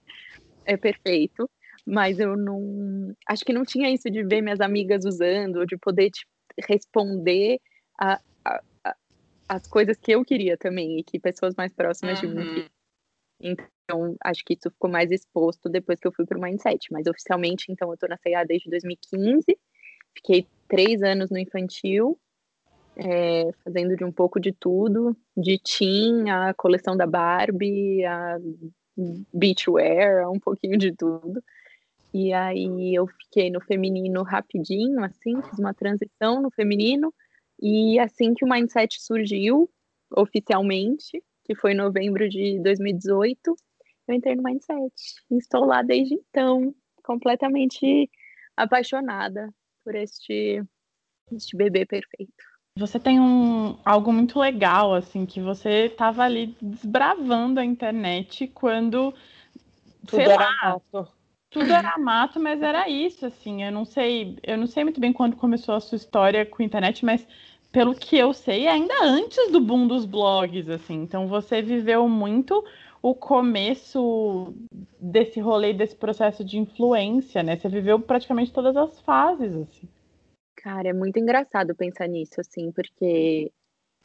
É 0.66 0.78
perfeito 0.78 1.50
mas 1.90 2.20
eu 2.20 2.38
não. 2.38 3.16
Acho 3.28 3.44
que 3.44 3.52
não 3.52 3.66
tinha 3.66 3.90
isso 3.90 4.10
de 4.12 4.24
ver 4.24 4.42
minhas 4.42 4.62
amigas 4.62 5.06
usando, 5.06 5.58
ou 5.58 5.66
de 5.66 5.76
poder 5.76 6.12
tipo, 6.12 6.30
responder 6.68 7.60
a, 8.00 8.20
a, 8.46 8.62
a, 8.84 8.96
as 9.50 9.68
coisas 9.68 9.98
que 9.98 10.12
eu 10.12 10.24
queria 10.24 10.56
também, 10.56 11.00
e 11.00 11.04
que 11.04 11.20
pessoas 11.20 11.56
mais 11.56 11.74
próximas 11.74 12.22
uhum. 12.22 12.30
de 12.30 12.36
mim. 12.36 12.66
Então, 13.42 14.16
acho 14.24 14.46
que 14.46 14.54
isso 14.54 14.70
ficou 14.70 14.90
mais 14.90 15.12
exposto 15.12 15.68
depois 15.68 16.00
que 16.00 16.08
eu 16.08 16.12
fui 16.12 16.26
para 16.26 16.38
o 16.38 16.42
Mindset. 16.42 16.92
Mas 16.92 17.08
oficialmente, 17.08 17.72
então, 17.72 17.88
eu 17.88 17.96
estou 17.96 18.08
na 18.08 18.18
CA 18.20 18.44
desde 18.46 18.70
2015. 18.70 19.58
Fiquei 20.16 20.48
três 20.68 21.02
anos 21.02 21.32
no 21.32 21.40
infantil, 21.40 22.20
é, 22.98 23.50
fazendo 23.64 23.96
de 23.96 24.04
um 24.04 24.12
pouco 24.12 24.40
de 24.40 24.52
tudo, 24.52 25.18
de 25.36 25.60
teen, 25.60 26.30
a 26.30 26.54
coleção 26.54 26.96
da 26.96 27.08
Barbie, 27.08 28.06
a 28.06 28.38
beachwear, 29.34 30.30
um 30.30 30.40
pouquinho 30.40 30.78
de 30.78 30.94
tudo. 30.94 31.42
E 32.14 32.34
aí 32.34 32.96
eu 32.96 33.08
fiquei 33.08 33.52
no 33.52 33.62
feminino 33.62 34.24
rapidinho, 34.24 35.04
assim, 35.04 35.42
fiz 35.44 35.60
uma 35.60 35.74
transição 35.74 36.42
no 36.42 36.50
feminino. 36.50 37.14
E 37.62 38.00
assim 38.00 38.34
que 38.34 38.44
o 38.44 38.50
Mindset 38.50 39.00
surgiu, 39.02 39.70
oficialmente, 40.16 41.24
que 41.44 41.56
foi 41.56 41.74
em 41.74 41.78
novembro 41.78 42.28
de 42.28 42.60
2018, 42.64 43.56
eu 44.08 44.16
entrei 44.16 44.36
no 44.36 44.44
Mindset. 44.44 44.92
Estou 45.32 45.66
lá 45.66 45.84
desde 45.84 46.16
então, 46.16 46.74
completamente 47.04 48.10
apaixonada 48.58 49.54
por 49.84 49.94
este, 49.94 50.64
este 51.32 51.56
bebê 51.56 51.86
perfeito. 51.86 52.34
Você 52.76 53.00
tem 53.00 53.20
um, 53.20 53.78
algo 53.86 54.12
muito 54.12 54.40
legal, 54.40 54.94
assim, 54.94 55.26
que 55.26 55.42
você 55.42 55.88
estava 55.88 56.24
ali 56.24 56.56
desbravando 56.62 57.60
a 57.60 57.66
internet 57.66 58.48
quando, 58.48 59.14
Tudo 60.08 60.16
sei 60.16 60.28
lá, 60.28 60.50
mato 60.64 61.19
tudo 61.50 61.72
era 61.72 61.98
mato, 61.98 62.40
mas 62.40 62.62
era 62.62 62.88
isso, 62.88 63.26
assim. 63.26 63.64
Eu 63.64 63.72
não 63.72 63.86
sei, 63.86 64.38
eu 64.44 64.58
não 64.58 64.68
sei 64.68 64.84
muito 64.84 65.00
bem 65.00 65.12
quando 65.12 65.36
começou 65.36 65.76
a 65.76 65.80
sua 65.80 65.96
história 65.96 66.46
com 66.46 66.62
a 66.62 66.66
internet, 66.66 67.04
mas 67.04 67.28
pelo 67.72 67.96
que 67.96 68.18
eu 68.18 68.34
sei, 68.34 68.68
ainda 68.68 68.94
antes 69.04 69.52
do 69.52 69.60
boom 69.60 69.88
dos 69.88 70.06
blogs, 70.06 70.70
assim. 70.70 70.96
Então 70.96 71.28
você 71.28 71.62
viveu 71.62 72.08
muito 72.08 72.64
o 73.02 73.16
começo 73.16 74.54
desse 75.00 75.40
rolê, 75.40 75.74
desse 75.74 75.96
processo 75.96 76.44
de 76.44 76.58
influência, 76.58 77.42
né? 77.42 77.56
Você 77.56 77.70
viveu 77.70 78.00
praticamente 78.00 78.52
todas 78.52 78.76
as 78.76 79.00
fases, 79.02 79.56
assim. 79.56 79.88
Cara, 80.56 80.90
é 80.90 80.94
muito 80.94 81.18
engraçado 81.18 81.74
pensar 81.74 82.08
nisso, 82.08 82.42
assim, 82.42 82.72
porque 82.72 83.52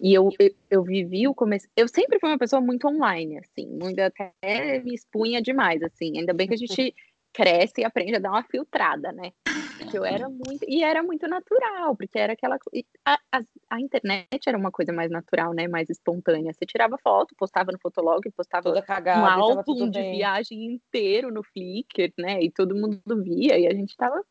e 0.01 0.13
eu, 0.13 0.29
eu, 0.39 0.51
eu, 0.71 0.83
vivi 0.83 1.27
o 1.27 1.35
começo. 1.35 1.69
Eu 1.77 1.89
sempre 1.89 2.19
fui 2.19 2.29
uma 2.29 2.39
pessoa 2.39 2.61
muito 2.61 2.87
online, 2.87 3.39
assim, 3.39 3.67
muito 3.67 3.99
até 4.01 4.33
me 4.81 4.95
expunha 4.95 5.41
demais, 5.41 5.83
assim. 5.83 6.19
Ainda 6.19 6.33
bem 6.33 6.49
que 6.49 6.55
a 6.55 6.57
gente 6.57 6.95
cresce 7.35 7.81
e 7.81 7.85
aprende 7.85 8.15
a 8.15 8.21
dar 8.21 8.31
uma 8.31 8.45
filtrada, 8.45 9.11
né? 9.13 9.33
Porque 9.77 9.99
eu 9.99 10.05
era 10.05 10.29
muito. 10.29 10.65
E 10.67 10.85
era 10.85 11.03
muito 11.03 11.27
natural, 11.27 11.97
porque 11.97 12.17
era 12.17 12.33
aquela. 12.33 12.57
A, 13.05 13.19
a, 13.33 13.43
a, 13.71 13.81
internet 13.81 14.47
era 14.47 14.57
uma 14.57 14.71
coisa 14.71 14.93
mais 14.93 15.11
natural, 15.11 15.53
né? 15.53 15.67
Mais 15.67 15.91
espontânea. 15.91 16.53
Você 16.53 16.65
tirava 16.65 16.97
foto, 16.97 17.35
postava 17.37 17.73
no 17.73 17.79
Fotolog, 17.81 18.23
postava 18.31 18.81
cagada, 18.83 19.21
um 19.21 19.27
álbum 19.27 19.91
de 19.91 19.99
bem. 19.99 20.17
viagem 20.17 20.65
inteiro 20.65 21.33
no 21.33 21.43
Flickr, 21.43 22.13
né? 22.17 22.41
E 22.41 22.51
todo 22.51 22.77
mundo 22.77 23.23
via 23.23 23.59
e 23.59 23.67
a 23.67 23.75
gente 23.75 23.97
tava 23.97 24.23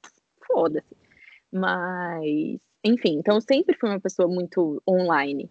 foda-se. 0.48 0.95
Mas, 1.51 2.62
enfim, 2.83 3.17
então 3.19 3.36
eu 3.36 3.41
sempre 3.41 3.77
fui 3.77 3.89
uma 3.89 4.00
pessoa 4.00 4.27
muito 4.27 4.81
online. 4.88 5.50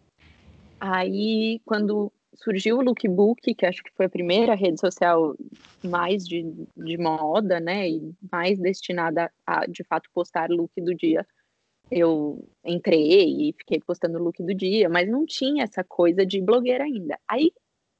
Aí, 0.80 1.60
quando 1.64 2.10
surgiu 2.34 2.78
o 2.78 2.82
Lookbook, 2.82 3.54
que 3.54 3.66
acho 3.66 3.82
que 3.82 3.92
foi 3.92 4.06
a 4.06 4.10
primeira 4.10 4.54
rede 4.54 4.80
social 4.80 5.34
mais 5.84 6.26
de, 6.26 6.42
de 6.76 6.98
moda, 6.98 7.60
né, 7.60 7.88
e 7.88 8.14
mais 8.30 8.58
destinada 8.58 9.30
a, 9.46 9.66
de 9.66 9.84
fato, 9.84 10.08
postar 10.12 10.48
look 10.50 10.72
do 10.80 10.94
dia. 10.94 11.26
Eu 11.90 12.48
entrei 12.64 13.48
e 13.48 13.54
fiquei 13.58 13.80
postando 13.80 14.22
look 14.22 14.42
do 14.42 14.54
dia, 14.54 14.88
mas 14.88 15.08
não 15.08 15.26
tinha 15.26 15.64
essa 15.64 15.84
coisa 15.84 16.24
de 16.24 16.40
blogueira 16.40 16.84
ainda. 16.84 17.18
Aí 17.28 17.52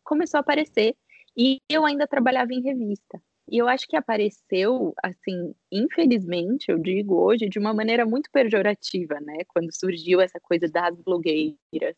começou 0.03 0.39
a 0.39 0.41
aparecer 0.41 0.97
e 1.37 1.59
eu 1.69 1.85
ainda 1.85 2.07
trabalhava 2.07 2.53
em 2.53 2.63
revista. 2.63 3.21
E 3.51 3.59
eu 3.59 3.69
acho 3.69 3.87
que 3.87 3.97
apareceu, 3.97 4.95
assim, 5.03 5.55
infelizmente, 5.71 6.71
eu 6.71 6.79
digo 6.79 7.17
hoje, 7.17 7.49
de 7.49 7.59
uma 7.59 7.75
maneira 7.75 8.07
muito 8.07 8.31
pejorativa, 8.31 9.21
né? 9.21 9.39
Quando 9.49 9.75
surgiu 9.75 10.21
essa 10.21 10.41
coisa 10.41 10.69
das 10.69 10.97
blogueiras, 10.97 11.97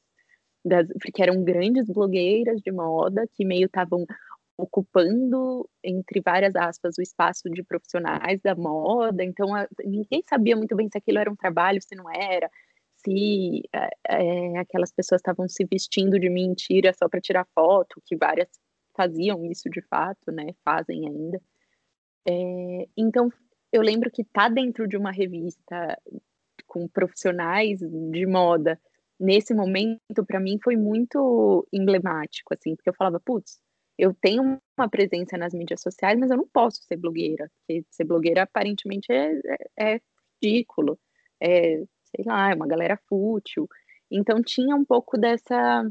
das, 0.65 0.89
eram 1.19 1.45
grandes 1.45 1.87
blogueiras 1.87 2.61
de 2.61 2.73
moda 2.73 3.27
que 3.33 3.45
meio 3.45 3.67
estavam 3.67 4.07
ocupando, 4.57 5.69
entre 5.83 6.21
várias 6.21 6.55
aspas, 6.55 6.97
o 6.97 7.03
espaço 7.03 7.51
de 7.51 7.63
profissionais 7.63 8.41
da 8.41 8.55
moda. 8.55 9.25
Então, 9.25 9.55
a, 9.55 9.67
ninguém 9.85 10.23
sabia 10.23 10.57
muito 10.57 10.77
bem 10.77 10.89
se 10.89 10.97
aquilo 10.97 11.19
era 11.19 11.31
um 11.31 11.37
trabalho, 11.37 11.83
se 11.83 11.95
não 11.95 12.05
era, 12.11 12.49
se 12.97 13.63
é, 14.09 14.59
aquelas 14.59 14.93
pessoas 14.93 15.19
estavam 15.19 15.49
se 15.49 15.65
vestindo 15.65 16.19
de 16.19 16.31
mentira 16.31 16.93
só 16.93 17.09
para 17.09 17.21
tirar 17.21 17.47
foto, 17.55 18.01
que 18.07 18.17
várias 18.17 18.49
faziam 18.97 19.45
isso 19.45 19.69
de 19.69 19.83
fato, 19.83 20.31
né? 20.31 20.55
Fazem 20.65 21.07
ainda. 21.09 21.41
É, 22.27 22.89
então, 22.97 23.31
eu 23.73 23.83
lembro 23.83 24.11
que 24.11 24.25
tá 24.25 24.49
dentro 24.49 24.87
de 24.87 24.97
uma 24.97 25.11
revista 25.11 25.99
com 26.67 26.89
profissionais 26.89 27.81
de 27.81 28.27
moda 28.27 28.81
nesse 29.19 29.55
momento 29.55 30.25
para 30.27 30.41
mim 30.41 30.59
foi 30.63 30.77
muito 30.77 31.67
emblemático, 31.73 32.55
assim, 32.55 32.75
porque 32.77 32.89
eu 32.91 32.95
falava, 32.95 33.21
putz, 33.21 33.59
eu 33.99 34.15
tenho 34.15 34.59
uma 34.77 34.89
presença 34.89 35.37
nas 35.37 35.55
mídias 35.55 35.81
sociais, 35.81 36.19
mas 36.19 36.31
eu 36.31 36.37
não 36.37 36.49
posso 36.49 36.83
ser 36.83 36.97
blogueira, 36.97 37.51
porque 37.61 37.85
ser 37.91 38.05
blogueira 38.05 38.43
aparentemente 38.43 39.13
é, 39.13 39.33
é, 39.79 39.95
é 39.95 40.01
ridículo, 40.43 40.99
é, 41.41 41.77
sei 42.15 42.25
lá, 42.27 42.51
é 42.51 42.55
uma 42.55 42.67
galera 42.67 42.99
fútil. 43.09 43.69
Então 44.11 44.43
tinha 44.43 44.75
um 44.75 44.85
pouco 44.85 45.17
dessa 45.19 45.85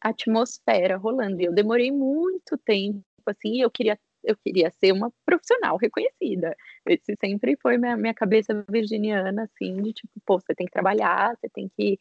atmosfera 0.00 0.96
rolando. 0.96 1.40
E 1.40 1.44
eu 1.44 1.52
demorei 1.54 1.90
muito 1.92 2.56
tempo, 2.58 3.04
assim, 3.26 3.60
eu 3.60 3.70
queria 3.70 3.98
eu 4.22 4.36
queria 4.36 4.70
ser 4.70 4.92
uma 4.92 5.10
profissional 5.24 5.78
reconhecida. 5.78 6.54
Esse 6.86 7.16
sempre 7.18 7.56
foi 7.56 7.78
minha, 7.78 7.96
minha 7.96 8.12
cabeça 8.12 8.64
virginiana, 8.68 9.44
assim, 9.44 9.80
de 9.82 9.94
tipo, 9.94 10.12
pô, 10.26 10.38
você 10.38 10.54
tem 10.54 10.66
que 10.66 10.72
trabalhar, 10.72 11.34
você 11.36 11.48
tem 11.48 11.70
que 11.74 11.96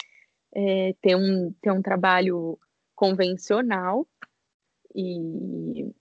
é, 0.53 0.93
ter, 1.01 1.15
um, 1.15 1.53
ter 1.61 1.71
um 1.71 1.81
trabalho 1.81 2.57
convencional. 2.95 4.07
E 4.95 5.91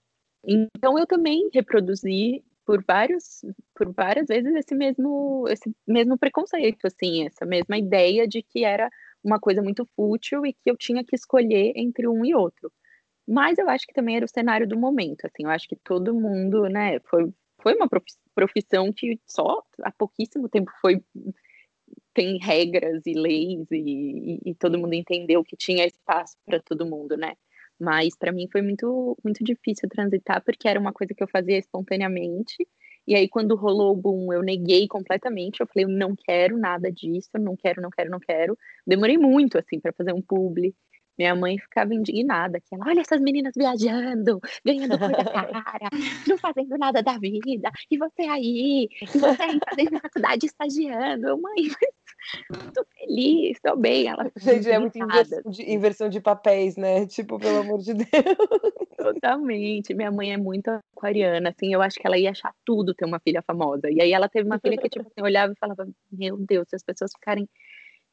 então 0.43 0.97
eu 0.97 1.05
também 1.05 1.49
reproduzi 1.53 2.43
por 2.65 2.83
vários 2.83 3.41
por 3.75 3.91
várias 3.93 4.27
vezes 4.27 4.55
esse 4.55 4.73
mesmo 4.73 5.45
esse 5.49 5.69
mesmo 5.87 6.17
preconceito 6.17 6.85
assim 6.85 7.25
essa 7.25 7.45
mesma 7.45 7.77
ideia 7.77 8.27
de 8.27 8.41
que 8.41 8.63
era 8.63 8.89
uma 9.23 9.39
coisa 9.39 9.61
muito 9.61 9.85
fútil 9.95 10.45
e 10.45 10.53
que 10.53 10.69
eu 10.69 10.77
tinha 10.77 11.03
que 11.03 11.15
escolher 11.15 11.73
entre 11.75 12.07
um 12.07 12.23
e 12.25 12.33
outro. 12.33 12.71
Mas 13.27 13.57
eu 13.57 13.69
acho 13.69 13.85
que 13.85 13.93
também 13.93 14.15
era 14.15 14.25
o 14.25 14.29
cenário 14.29 14.67
do 14.67 14.77
momento, 14.77 15.25
assim, 15.25 15.43
eu 15.43 15.49
acho 15.49 15.67
que 15.67 15.75
todo 15.75 16.19
mundo, 16.19 16.63
né, 16.63 16.99
foi, 17.01 17.31
foi 17.61 17.75
uma 17.75 17.87
profissão 18.33 18.91
que 18.91 19.19
só 19.27 19.63
há 19.83 19.91
pouquíssimo 19.91 20.49
tempo 20.49 20.71
foi 20.81 21.03
tem 22.19 22.37
regras 22.37 23.01
e 23.05 23.13
leis 23.13 23.65
e, 23.71 24.39
e, 24.45 24.51
e 24.51 24.55
todo 24.55 24.77
mundo 24.77 24.93
entendeu 24.93 25.41
que 25.41 25.55
tinha 25.55 25.85
espaço 25.85 26.35
para 26.45 26.59
todo 26.61 26.85
mundo, 26.85 27.15
né? 27.15 27.33
Mas 27.79 28.17
para 28.17 28.33
mim 28.33 28.47
foi 28.51 28.61
muito 28.61 29.17
muito 29.23 29.41
difícil 29.43 29.87
transitar 29.87 30.43
porque 30.43 30.67
era 30.67 30.79
uma 30.79 30.91
coisa 30.91 31.13
que 31.13 31.23
eu 31.23 31.27
fazia 31.29 31.57
espontaneamente 31.57 32.67
e 33.07 33.15
aí, 33.15 33.27
quando 33.27 33.55
rolou 33.55 33.93
o 33.93 33.95
boom, 33.95 34.31
eu 34.31 34.43
neguei 34.43 34.87
completamente. 34.87 35.61
Eu 35.61 35.67
falei, 35.67 35.85
eu 35.85 35.89
não 35.89 36.15
quero 36.15 36.59
nada 36.59 36.91
disso, 36.91 37.29
não 37.39 37.55
quero, 37.55 37.81
não 37.81 37.89
quero, 37.89 38.11
não 38.11 38.19
quero. 38.19 38.55
Demorei 38.85 39.17
muito, 39.17 39.57
assim, 39.57 39.79
para 39.79 39.91
fazer 39.93 40.13
um 40.13 40.21
publi. 40.21 40.75
Minha 41.19 41.35
mãe 41.35 41.57
ficava 41.59 41.93
indignada, 41.93 42.61
que 42.61 42.73
ela, 42.73 42.85
olha 42.87 43.01
essas 43.01 43.19
meninas 43.19 43.51
viajando, 43.53 44.39
ganhando 44.65 44.97
coisa 44.97 45.25
cara, 45.25 45.89
não 46.25 46.37
fazendo 46.37 46.77
nada 46.77 47.03
da 47.03 47.17
vida, 47.17 47.69
e 47.91 47.97
você 47.97 48.21
aí, 48.21 48.87
e 49.01 49.17
você 49.17 49.43
aí 49.43 49.59
fazendo 49.69 49.99
faculdade 49.99 50.45
estagiando. 50.45 51.27
Eu, 51.27 51.37
mãe, 51.37 51.55
mas 52.49 52.71
tô 52.71 52.85
feliz, 52.97 53.59
tô 53.61 53.75
bem. 53.75 54.07
Ela 54.07 54.31
Gente, 54.37 54.69
é 54.69 54.79
muito 54.79 54.97
inversão 54.97 55.41
de, 55.51 55.71
inversão 55.71 56.09
de 56.09 56.21
papéis, 56.21 56.77
né? 56.77 57.05
Tipo, 57.05 57.37
pelo 57.37 57.59
amor 57.59 57.79
de 57.79 57.93
Deus. 57.93 58.07
Totalmente. 58.97 59.93
Minha 59.93 60.11
mãe 60.11 60.31
é 60.31 60.37
muito 60.37 60.69
aquariana, 60.95 61.49
assim, 61.49 61.73
eu 61.73 61.81
acho 61.81 61.99
que 61.99 62.07
ela 62.07 62.17
ia 62.17 62.31
achar 62.31 62.53
tudo 62.65 62.93
ter 62.93 63.05
uma 63.05 63.19
filha 63.19 63.41
famosa. 63.41 63.89
E 63.89 64.01
aí 64.01 64.13
ela 64.13 64.29
teve 64.29 64.47
uma 64.47 64.59
filha 64.59 64.77
que, 64.77 64.87
tipo, 64.87 65.05
assim, 65.05 65.21
olhava 65.21 65.51
e 65.51 65.59
falava, 65.59 65.85
meu 66.11 66.37
Deus, 66.37 66.69
se 66.69 66.77
as 66.77 66.83
pessoas 66.83 67.11
ficarem, 67.11 67.45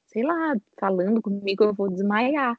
sei 0.06 0.24
lá, 0.24 0.56
falando 0.78 1.22
comigo, 1.22 1.62
eu 1.62 1.72
vou 1.72 1.88
desmaiar. 1.88 2.56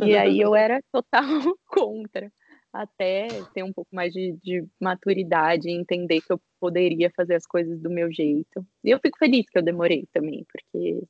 E 0.00 0.16
aí 0.16 0.40
eu 0.40 0.54
era 0.54 0.80
total 0.92 1.22
contra, 1.66 2.32
até 2.72 3.28
ter 3.52 3.62
um 3.62 3.72
pouco 3.72 3.94
mais 3.94 4.12
de, 4.12 4.36
de 4.42 4.66
maturidade 4.80 5.68
e 5.68 5.72
entender 5.72 6.20
que 6.20 6.32
eu 6.32 6.40
poderia 6.60 7.10
fazer 7.16 7.34
as 7.34 7.46
coisas 7.46 7.80
do 7.80 7.90
meu 7.90 8.12
jeito. 8.12 8.66
E 8.82 8.90
eu 8.90 8.98
fico 8.98 9.18
feliz 9.18 9.46
que 9.48 9.58
eu 9.58 9.62
demorei 9.62 10.06
também, 10.12 10.44
porque 10.50 11.02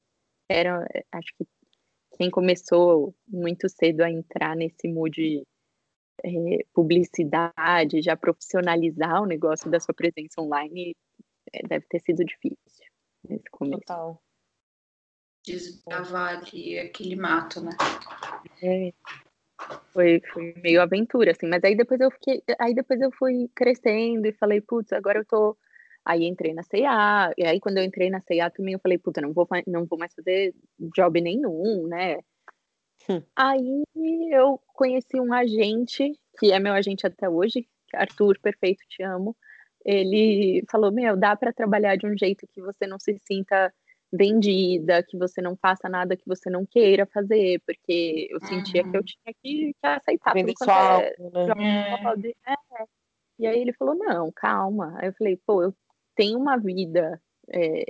era, 0.48 0.86
acho 1.12 1.32
que 1.38 1.46
quem 2.16 2.30
começou 2.30 3.14
muito 3.26 3.68
cedo 3.68 4.02
a 4.02 4.10
entrar 4.10 4.54
nesse 4.54 4.86
mood 4.86 5.42
é, 6.24 6.30
publicidade, 6.72 8.02
já 8.02 8.16
profissionalizar 8.16 9.22
o 9.22 9.26
negócio 9.26 9.70
da 9.70 9.80
sua 9.80 9.94
presença 9.94 10.40
online, 10.40 10.94
é, 11.52 11.66
deve 11.66 11.86
ter 11.88 12.00
sido 12.00 12.24
difícil 12.24 12.86
nesse 13.28 13.50
começo. 13.50 13.80
Total 13.80 14.23
desbravar 15.44 16.38
ali 16.38 16.78
aquele 16.78 17.14
mato, 17.14 17.60
né? 17.60 17.70
É. 18.62 18.92
Foi, 19.92 20.20
foi 20.32 20.54
meio 20.62 20.82
aventura, 20.82 21.30
assim, 21.30 21.46
mas 21.46 21.62
aí 21.62 21.76
depois 21.76 22.00
eu 22.00 22.10
fiquei, 22.10 22.42
aí 22.58 22.74
depois 22.74 23.00
eu 23.00 23.10
fui 23.12 23.48
crescendo 23.54 24.26
e 24.26 24.32
falei, 24.32 24.60
putz, 24.60 24.92
agora 24.92 25.18
eu 25.18 25.24
tô. 25.24 25.56
Aí 26.04 26.24
entrei 26.24 26.52
na 26.52 26.62
CA, 26.62 27.32
e 27.38 27.46
aí 27.46 27.58
quando 27.58 27.78
eu 27.78 27.84
entrei 27.84 28.10
na 28.10 28.20
CA 28.20 28.50
também 28.50 28.74
eu 28.74 28.80
falei, 28.80 28.98
puta, 28.98 29.22
não 29.22 29.32
vou, 29.32 29.48
não 29.66 29.86
vou 29.86 29.98
mais 29.98 30.12
fazer 30.12 30.54
job 30.94 31.18
nenhum, 31.18 31.86
né? 31.86 32.18
Hum. 33.08 33.22
Aí 33.34 33.84
eu 34.30 34.60
conheci 34.74 35.18
um 35.18 35.32
agente, 35.32 36.12
que 36.38 36.52
é 36.52 36.58
meu 36.58 36.74
agente 36.74 37.06
até 37.06 37.26
hoje, 37.28 37.66
Arthur, 37.94 38.38
perfeito, 38.38 38.82
te 38.88 39.02
amo. 39.02 39.36
Ele 39.84 40.64
falou: 40.70 40.90
Meu, 40.90 41.16
dá 41.16 41.36
para 41.36 41.52
trabalhar 41.52 41.96
de 41.96 42.06
um 42.06 42.16
jeito 42.16 42.46
que 42.52 42.60
você 42.60 42.86
não 42.86 42.98
se 42.98 43.18
sinta 43.18 43.72
vendida, 44.16 45.02
que 45.02 45.18
você 45.18 45.42
não 45.42 45.56
faça 45.56 45.88
nada 45.88 46.16
que 46.16 46.26
você 46.26 46.48
não 46.48 46.64
queira 46.64 47.06
fazer, 47.06 47.60
porque 47.66 48.28
eu 48.30 48.40
sentia 48.46 48.82
uhum. 48.82 48.90
que 48.90 48.96
eu 48.96 49.00
uhum. 49.00 49.04
tinha 49.04 49.34
que, 49.42 49.74
que 49.74 49.86
aceitar 49.86 50.34
Vender 50.34 50.54
tudo 50.54 50.68
quanto 50.68 51.00
é, 51.00 51.14
né? 51.18 51.54
é. 52.46 52.84
E 53.40 53.46
aí 53.46 53.60
ele 53.60 53.72
falou, 53.72 53.96
não, 53.96 54.30
calma. 54.30 54.94
Aí 54.98 55.08
eu 55.08 55.14
falei, 55.14 55.36
pô, 55.44 55.62
eu 55.62 55.74
tenho 56.14 56.38
uma 56.38 56.56
vida 56.56 57.20
é, 57.48 57.84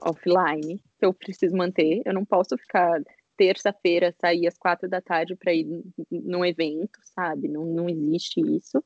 offline 0.00 0.78
que 0.98 1.04
eu 1.04 1.12
preciso 1.12 1.54
manter, 1.54 2.00
eu 2.06 2.14
não 2.14 2.24
posso 2.24 2.56
ficar 2.56 3.02
terça-feira, 3.36 4.14
sair 4.20 4.46
às 4.46 4.56
quatro 4.56 4.88
da 4.88 5.00
tarde 5.00 5.34
para 5.36 5.52
ir 5.52 5.66
num 6.10 6.44
evento, 6.44 6.98
sabe? 7.02 7.48
Não, 7.48 7.64
não 7.64 7.88
existe 7.88 8.40
isso. 8.40 8.82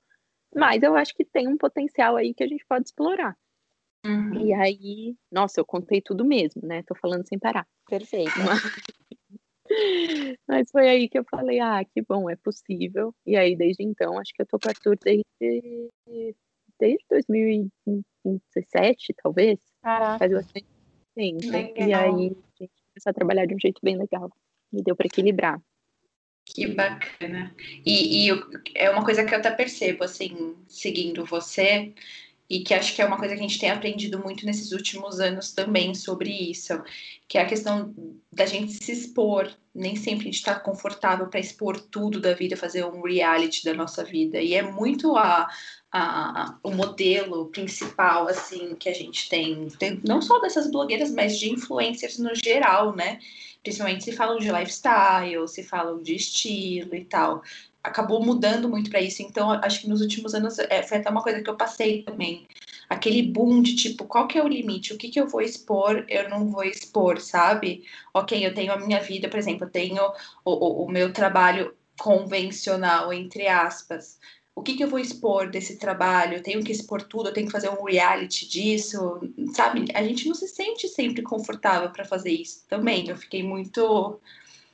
Mas 0.54 0.82
eu 0.82 0.96
acho 0.96 1.14
que 1.14 1.24
tem 1.24 1.48
um 1.48 1.56
potencial 1.56 2.16
aí 2.16 2.32
que 2.32 2.44
a 2.44 2.46
gente 2.46 2.64
pode 2.68 2.86
explorar. 2.86 3.36
Uhum. 4.04 4.46
E 4.46 4.52
aí, 4.52 5.16
nossa, 5.32 5.60
eu 5.60 5.64
contei 5.64 6.00
tudo 6.00 6.24
mesmo, 6.24 6.62
né? 6.62 6.82
Tô 6.82 6.94
falando 6.94 7.26
sem 7.26 7.38
parar. 7.38 7.66
Perfeito. 7.88 8.32
Mas... 8.38 8.60
Mas 10.46 10.70
foi 10.70 10.88
aí 10.88 11.08
que 11.08 11.18
eu 11.18 11.24
falei, 11.24 11.58
ah, 11.58 11.82
que 11.84 12.02
bom, 12.02 12.28
é 12.28 12.36
possível. 12.36 13.14
E 13.26 13.34
aí, 13.36 13.56
desde 13.56 13.82
então, 13.82 14.18
acho 14.18 14.32
que 14.34 14.42
eu 14.42 14.46
tô 14.46 14.58
com 14.58 14.68
Arthur 14.68 14.96
desde, 15.02 15.24
desde 16.78 17.04
2017, 17.10 19.14
talvez. 19.22 19.58
Caraca. 19.82 20.18
Faz 20.18 20.32
bastante 20.32 20.66
tempo. 21.14 21.50
Legal. 21.50 21.88
E 21.88 21.94
aí, 21.94 21.94
a 21.94 22.10
gente 22.10 22.70
começou 22.92 23.10
a 23.10 23.14
trabalhar 23.14 23.46
de 23.46 23.54
um 23.54 23.58
jeito 23.58 23.80
bem 23.82 23.96
legal. 23.96 24.30
Me 24.70 24.82
deu 24.82 24.94
para 24.94 25.06
equilibrar. 25.06 25.58
Que 26.44 26.66
bacana. 26.66 27.54
E, 27.86 28.28
e 28.28 28.30
é 28.74 28.90
uma 28.90 29.02
coisa 29.02 29.24
que 29.24 29.34
eu 29.34 29.38
até 29.38 29.50
percebo, 29.50 30.04
assim, 30.04 30.54
seguindo 30.68 31.24
você, 31.24 31.94
e 32.54 32.62
que 32.62 32.72
acho 32.72 32.94
que 32.94 33.02
é 33.02 33.04
uma 33.04 33.16
coisa 33.16 33.34
que 33.34 33.40
a 33.40 33.42
gente 33.42 33.58
tem 33.58 33.68
aprendido 33.68 34.16
muito 34.20 34.46
nesses 34.46 34.70
últimos 34.70 35.18
anos 35.18 35.52
também 35.52 35.92
sobre 35.92 36.30
isso, 36.30 36.80
que 37.26 37.36
é 37.36 37.42
a 37.42 37.46
questão 37.46 37.92
da 38.32 38.46
gente 38.46 38.72
se 38.72 38.92
expor. 38.92 39.50
Nem 39.74 39.96
sempre 39.96 40.20
a 40.20 40.24
gente 40.26 40.36
está 40.36 40.54
confortável 40.54 41.26
para 41.26 41.40
expor 41.40 41.80
tudo 41.80 42.20
da 42.20 42.32
vida, 42.32 42.56
fazer 42.56 42.84
um 42.84 43.02
reality 43.02 43.64
da 43.64 43.74
nossa 43.74 44.04
vida. 44.04 44.40
E 44.40 44.54
é 44.54 44.62
muito 44.62 45.16
a, 45.16 45.48
a, 45.90 46.56
o 46.62 46.70
modelo 46.70 47.46
principal 47.46 48.28
assim 48.28 48.76
que 48.76 48.88
a 48.88 48.94
gente 48.94 49.28
tem, 49.28 49.66
tem, 49.70 50.00
não 50.06 50.22
só 50.22 50.38
dessas 50.38 50.70
blogueiras, 50.70 51.10
mas 51.10 51.36
de 51.36 51.50
influencers 51.50 52.18
no 52.18 52.36
geral, 52.36 52.94
né? 52.94 53.18
Principalmente 53.64 54.04
se 54.04 54.12
falam 54.12 54.38
de 54.38 54.52
lifestyle, 54.52 55.48
se 55.48 55.64
falam 55.64 56.00
de 56.00 56.14
estilo 56.14 56.94
e 56.94 57.04
tal 57.04 57.42
acabou 57.84 58.24
mudando 58.24 58.68
muito 58.68 58.90
para 58.90 59.00
isso. 59.02 59.22
Então, 59.22 59.50
acho 59.50 59.82
que 59.82 59.88
nos 59.88 60.00
últimos 60.00 60.34
anos 60.34 60.58
é, 60.58 60.82
foi 60.82 60.98
até 60.98 61.10
uma 61.10 61.22
coisa 61.22 61.42
que 61.42 61.50
eu 61.50 61.56
passei 61.56 62.02
também. 62.02 62.48
Aquele 62.88 63.22
boom 63.22 63.62
de 63.62 63.76
tipo, 63.76 64.06
qual 64.06 64.26
que 64.26 64.38
é 64.38 64.42
o 64.42 64.48
limite? 64.48 64.94
O 64.94 64.98
que, 64.98 65.10
que 65.10 65.20
eu 65.20 65.28
vou 65.28 65.42
expor, 65.42 66.04
eu 66.08 66.28
não 66.30 66.48
vou 66.50 66.64
expor, 66.64 67.20
sabe? 67.20 67.84
Ok, 68.14 68.44
eu 68.44 68.54
tenho 68.54 68.72
a 68.72 68.78
minha 68.78 69.00
vida, 69.00 69.28
por 69.28 69.38
exemplo, 69.38 69.66
eu 69.66 69.70
tenho 69.70 70.02
o, 70.44 70.52
o, 70.52 70.84
o 70.86 70.90
meu 70.90 71.12
trabalho 71.12 71.74
convencional, 71.98 73.12
entre 73.12 73.46
aspas. 73.46 74.18
o 74.54 74.62
que, 74.62 74.76
que 74.76 74.84
eu 74.84 74.88
vou 74.88 74.98
expor 74.98 75.50
desse 75.50 75.78
trabalho? 75.78 76.36
Eu 76.36 76.42
tenho 76.42 76.64
que 76.64 76.72
expor 76.72 77.02
tudo, 77.02 77.28
eu 77.28 77.32
tenho 77.34 77.46
que 77.46 77.52
fazer 77.52 77.68
um 77.68 77.84
reality 77.84 78.48
disso, 78.48 79.20
sabe? 79.54 79.86
A 79.94 80.02
gente 80.02 80.26
não 80.28 80.34
se 80.34 80.48
sente 80.48 80.88
sempre 80.88 81.22
confortável 81.22 81.90
para 81.90 82.04
fazer 82.04 82.30
isso 82.30 82.64
também. 82.68 83.08
Eu 83.08 83.16
fiquei 83.16 83.42
muito 83.42 84.20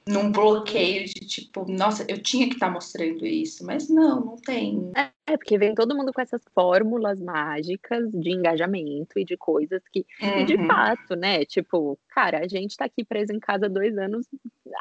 num 0.09 0.33
bloqueio 0.33 1.04
de 1.04 1.26
tipo, 1.26 1.64
nossa, 1.71 2.04
eu 2.09 2.23
tinha 2.23 2.49
que 2.49 2.54
estar 2.54 2.66
tá 2.66 2.73
mostrando 2.73 3.25
isso, 3.26 3.64
mas 3.64 3.88
não, 3.88 4.21
não 4.21 4.37
tem. 4.37 4.90
É, 4.97 5.37
porque 5.37 5.59
vem 5.59 5.75
todo 5.75 5.97
mundo 5.97 6.12
com 6.12 6.21
essas 6.21 6.42
fórmulas 6.54 7.21
mágicas 7.21 8.11
de 8.11 8.30
engajamento 8.30 9.19
e 9.19 9.25
de 9.25 9.37
coisas 9.37 9.83
que, 9.92 10.04
uhum. 10.21 10.40
e 10.40 10.45
de 10.45 10.66
fato, 10.66 11.14
né? 11.14 11.45
Tipo, 11.45 11.99
cara, 12.09 12.40
a 12.40 12.49
gente 12.49 12.76
tá 12.76 12.87
aqui 12.87 13.04
preso 13.04 13.33
em 13.33 13.38
casa 13.38 13.69
dois 13.69 13.97
anos, 13.97 14.26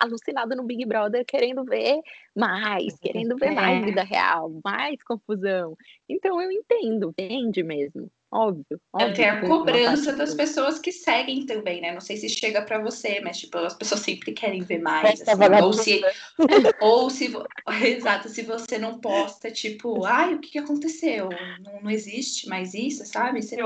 alucinado 0.02 0.56
no 0.56 0.64
Big 0.64 0.86
Brother, 0.86 1.26
querendo 1.26 1.64
ver 1.64 2.00
mais, 2.36 2.98
querendo 3.00 3.36
ver 3.36 3.52
é. 3.52 3.56
mais 3.56 3.86
vida 3.86 4.04
real, 4.04 4.52
mais 4.64 5.02
confusão. 5.04 5.78
Então 6.08 6.42
eu 6.42 6.52
entendo, 6.52 7.14
vende 7.18 7.62
mesmo. 7.62 8.10
Óbvio. 8.32 8.80
óbvio 8.94 9.16
tem 9.16 9.26
a 9.26 9.42
cobrança 9.48 10.14
das 10.14 10.36
pessoas 10.36 10.78
que 10.78 10.92
seguem 10.92 11.48
também, 11.48 11.82
né? 11.82 11.92
Não 11.92 12.02
sei 12.02 12.16
se 12.16 12.30
chega 12.30 12.62
para 12.62 12.80
você, 12.80 13.20
mas 13.22 13.40
tipo, 13.40 13.58
as 13.58 13.74
pessoas 13.74 14.02
sempre 14.02 14.34
querem 14.34 14.62
ver 14.62 14.80
mais. 14.80 15.22
Assim, 15.22 15.62
ou 15.64 15.74
se, 15.74 16.02
ou 16.80 17.10
se, 17.10 17.34
exato, 17.88 18.30
se 18.30 18.44
você 18.44 18.78
não 18.78 19.00
posta, 19.00 19.50
tipo, 19.50 20.06
ai, 20.06 20.36
o 20.36 20.40
que, 20.40 20.52
que 20.52 20.60
aconteceu? 20.60 21.30
Não, 21.60 21.82
não 21.82 21.90
existe 21.90 22.48
mais 22.48 22.76
isso, 22.76 23.04
sabe? 23.06 23.42
Você, 23.42 23.58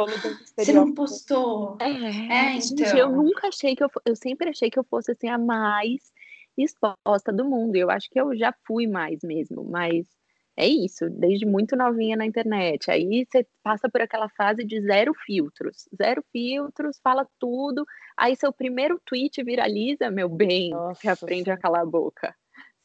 você 0.55 0.71
não 0.71 0.93
postou. 0.93 1.77
É, 1.81 1.87
é 1.87 2.55
então. 2.55 2.61
Gente, 2.61 2.97
eu 2.97 3.09
nunca 3.09 3.49
achei 3.49 3.75
que 3.75 3.83
eu, 3.83 3.89
eu 4.05 4.15
sempre 4.15 4.49
achei 4.49 4.69
que 4.69 4.79
eu 4.79 4.85
fosse 4.85 5.11
assim 5.11 5.27
a 5.27 5.37
mais 5.37 6.13
exposta 6.57 7.33
do 7.33 7.43
mundo. 7.43 7.75
Eu 7.75 7.89
acho 7.89 8.09
que 8.09 8.19
eu 8.19 8.33
já 8.33 8.53
fui 8.65 8.87
mais 8.87 9.19
mesmo, 9.23 9.65
mas 9.65 10.07
é 10.55 10.67
isso, 10.67 11.09
desde 11.09 11.45
muito 11.45 11.75
novinha 11.75 12.15
na 12.15 12.25
internet. 12.25 12.91
Aí 12.91 13.25
você 13.25 13.45
passa 13.63 13.89
por 13.89 14.01
aquela 14.01 14.29
fase 14.29 14.63
de 14.63 14.79
zero 14.81 15.11
filtros. 15.25 15.89
Zero 15.95 16.23
filtros, 16.31 16.99
fala 17.03 17.27
tudo. 17.39 17.85
Aí 18.15 18.35
seu 18.35 18.53
primeiro 18.53 19.01
tweet 19.03 19.43
viraliza, 19.43 20.11
meu 20.11 20.29
bem, 20.29 20.69
Nossa, 20.69 21.01
você 21.01 21.09
aprende 21.09 21.49
a 21.49 21.57
calar 21.57 21.81
a 21.81 21.85
boca. 21.85 22.35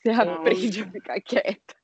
Você 0.01 0.11
aprende 0.11 0.83
a 0.83 0.91
ficar 0.91 1.21
quieta. 1.21 1.75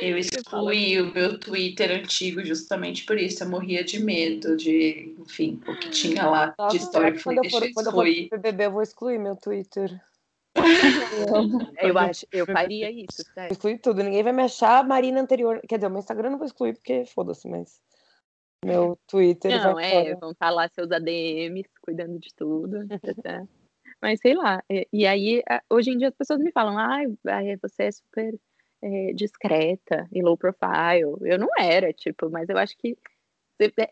Eu 0.00 0.16
excluí 0.18 1.00
o 1.00 1.12
meu 1.12 1.38
Twitter 1.40 1.90
antigo 1.90 2.44
justamente 2.44 3.04
por 3.04 3.18
isso. 3.18 3.42
Eu 3.42 3.48
morria 3.48 3.82
de 3.82 3.98
medo 3.98 4.56
de, 4.56 5.16
enfim, 5.18 5.60
o 5.66 5.76
que 5.76 5.90
tinha 5.90 6.26
lá 6.26 6.54
Nossa, 6.56 6.76
de 6.76 6.84
história. 6.84 7.20
Quando, 7.22 7.44
eu 7.44 7.50
for, 7.50 7.72
quando 7.72 7.86
eu 7.86 7.92
for 7.92 8.04
BBB, 8.04 8.66
eu 8.66 8.72
vou 8.72 8.82
excluir 8.82 9.18
meu 9.18 9.34
Twitter. 9.36 10.00
eu 11.80 11.98
acho, 11.98 12.26
eu 12.32 12.46
faria 12.46 12.90
isso, 12.90 13.22
sério. 13.34 13.52
Excluir 13.52 13.78
tudo, 13.78 14.02
ninguém 14.02 14.22
vai 14.22 14.32
me 14.32 14.42
achar 14.42 14.86
Marina 14.86 15.20
anterior. 15.20 15.60
Quer 15.68 15.76
dizer, 15.76 15.86
o 15.86 15.90
meu 15.90 16.00
Instagram 16.00 16.30
não 16.30 16.38
vou 16.38 16.46
excluir 16.46 16.74
porque 16.74 17.04
foda-se, 17.06 17.48
mas 17.48 17.80
meu 18.64 18.98
Twitter. 19.06 19.50
Não, 19.62 19.78
é, 19.78 19.90
fora. 19.90 20.16
vão 20.16 20.30
estar 20.32 20.50
lá 20.50 20.68
seus 20.68 20.90
ADMs 20.90 21.68
cuidando 21.80 22.18
de 22.18 22.34
tudo. 22.34 22.86
Tá? 23.22 23.46
mas 24.00 24.20
sei 24.20 24.34
lá. 24.34 24.62
E, 24.92 25.06
aí, 25.06 25.42
hoje 25.70 25.90
em 25.90 25.98
dia 25.98 26.08
as 26.08 26.14
pessoas 26.14 26.40
me 26.40 26.52
falam, 26.52 26.78
ah, 26.78 27.00
você 27.62 27.84
é 27.84 27.90
super 27.90 28.38
é, 28.82 29.12
discreta 29.12 30.06
e 30.12 30.22
low 30.22 30.36
profile. 30.36 31.16
Eu 31.22 31.38
não 31.38 31.48
era, 31.58 31.92
tipo, 31.92 32.30
mas 32.30 32.48
eu 32.48 32.58
acho 32.58 32.76
que 32.76 32.96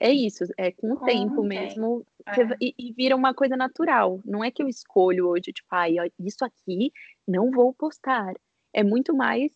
é 0.00 0.12
isso, 0.12 0.44
é 0.58 0.70
com 0.72 0.92
o 0.92 0.96
com 0.96 1.06
tempo 1.06 1.42
mesmo, 1.42 2.06
é. 2.26 2.32
e, 2.60 2.74
e, 2.78 2.92
vira 2.92 3.16
uma 3.16 3.34
coisa 3.34 3.56
natural. 3.56 4.20
Não 4.24 4.44
é 4.44 4.50
que 4.50 4.62
eu 4.62 4.68
escolho 4.68 5.28
hoje, 5.28 5.52
tipo, 5.52 5.68
ah, 5.70 5.86
isso 6.20 6.44
aqui 6.44 6.92
não 7.26 7.50
vou 7.50 7.72
postar. 7.72 8.34
É 8.72 8.82
muito 8.82 9.14
mais 9.14 9.52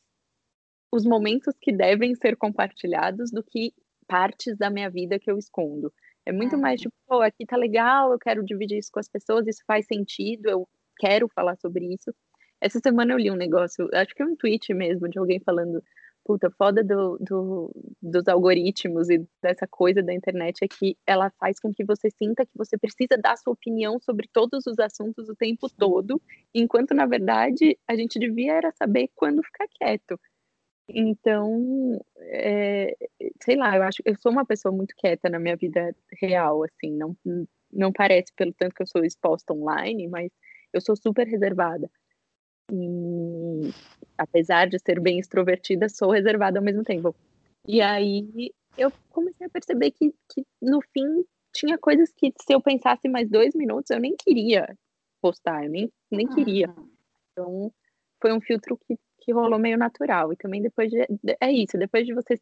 os 0.93 1.05
momentos 1.05 1.55
que 1.61 1.73
devem 1.73 2.15
ser 2.15 2.37
compartilhados 2.37 3.31
do 3.31 3.43
que 3.43 3.73
partes 4.07 4.57
da 4.57 4.71
minha 4.71 4.89
vida 4.89 5.19
que 5.19 5.31
eu 5.31 5.37
escondo. 5.37 5.93
É 6.25 6.33
muito 6.33 6.57
uhum. 6.57 6.63
mais 6.63 6.81
tipo, 6.81 6.95
pô, 7.07 7.21
aqui 7.21 7.45
tá 7.47 7.57
legal, 7.57 8.13
eu 8.13 8.19
quero 8.19 8.45
dividir 8.45 8.79
isso 8.79 8.91
com 8.93 9.01
as 9.01 9.09
pessoas, 9.09 9.47
isso 9.47 9.63
faz 9.67 9.87
sentido, 9.87 10.49
eu 10.49 10.69
quero 10.99 11.29
falar 11.29 11.57
sobre 11.57 11.95
isso. 11.95 12.15
Essa 12.61 12.81
semana 12.81 13.13
eu 13.13 13.19
li 13.19 13.31
um 13.31 13.37
negócio, 13.37 13.89
acho 13.93 14.15
que 14.15 14.23
é 14.23 14.27
um 14.27 14.37
tweet 14.37 14.73
mesmo, 14.75 15.09
de 15.09 15.19
alguém 15.19 15.41
falando 15.41 15.83
puta, 16.29 16.51
foda 16.51 16.85
do, 16.85 17.17
do, 17.19 17.73
dos 18.03 18.29
algoritmos 18.29 19.09
e 19.09 19.27
dessa 19.43 19.67
coisa 19.67 20.03
da 20.03 20.13
internet 20.13 20.63
é 20.63 20.69
que 20.69 20.95
ela 21.07 21.31
faz 21.41 21.59
com 21.59 21.73
que 21.73 21.83
você 21.83 22.11
sinta 22.11 22.45
que 22.45 22.53
você 22.55 22.77
precisa 22.77 23.17
dar 23.17 23.39
sua 23.39 23.55
opinião 23.55 23.99
sobre 23.99 24.29
todos 24.31 24.67
os 24.67 24.79
assuntos 24.79 25.27
o 25.31 25.35
tempo 25.35 25.71
todo, 25.71 26.21
enquanto 26.55 26.93
na 26.93 27.07
verdade 27.07 27.79
a 27.89 27.97
gente 27.97 28.19
devia 28.19 28.53
era 28.53 28.71
saber 28.73 29.09
quando 29.15 29.43
ficar 29.43 29.67
quieto. 29.69 30.21
Então, 30.91 31.99
é, 32.19 32.95
sei 33.43 33.57
lá, 33.57 33.75
eu 33.75 33.83
acho 33.83 34.03
eu 34.05 34.15
sou 34.17 34.31
uma 34.31 34.45
pessoa 34.45 34.75
muito 34.75 34.95
quieta 34.97 35.31
na 35.31 35.39
minha 35.39 35.57
vida 35.57 35.97
real, 36.21 36.63
assim, 36.63 36.93
não, 36.95 37.17
não 37.73 37.91
parece 37.91 38.35
pelo 38.37 38.53
tanto 38.53 38.75
que 38.75 38.83
eu 38.83 38.87
sou 38.87 39.03
exposta 39.03 39.55
online, 39.55 40.07
mas 40.09 40.31
eu 40.75 40.81
sou 40.83 40.95
super 40.95 41.27
reservada. 41.27 41.91
E 42.71 43.73
apesar 44.19 44.69
de 44.69 44.79
ser 44.79 45.01
bem 45.01 45.19
extrovertida, 45.19 45.89
sou 45.89 46.11
reservada 46.11 46.59
ao 46.59 46.65
mesmo 46.65 46.83
tempo. 46.83 47.15
E 47.67 47.81
aí 47.81 48.53
eu 48.77 48.93
comecei 49.11 49.47
a 49.47 49.51
perceber 49.51 49.93
que, 49.93 50.13
que 50.29 50.45
no 50.61 50.81
fim 50.93 51.25
tinha 51.53 51.79
coisas 51.79 52.13
que 52.13 52.33
se 52.41 52.53
eu 52.53 52.61
pensasse 52.61 53.09
mais 53.09 53.31
dois 53.31 53.55
minutos 53.55 53.91
eu 53.91 54.01
nem 54.01 54.17
queria 54.17 54.77
postar, 55.21 55.65
eu 55.65 55.71
nem, 55.71 55.93
nem 56.11 56.27
queria. 56.27 56.75
Então 57.33 57.73
foi 58.21 58.33
um 58.33 58.41
filtro 58.41 58.79
que, 58.87 58.99
que 59.21 59.33
rolou 59.33 59.59
meio 59.59 59.79
natural. 59.79 60.33
E 60.33 60.37
também 60.37 60.61
depois 60.61 60.91
de, 60.91 61.07
é 61.41 61.53
isso, 61.53 61.79
depois 61.79 62.07
de 62.07 62.15
você 62.15 62.41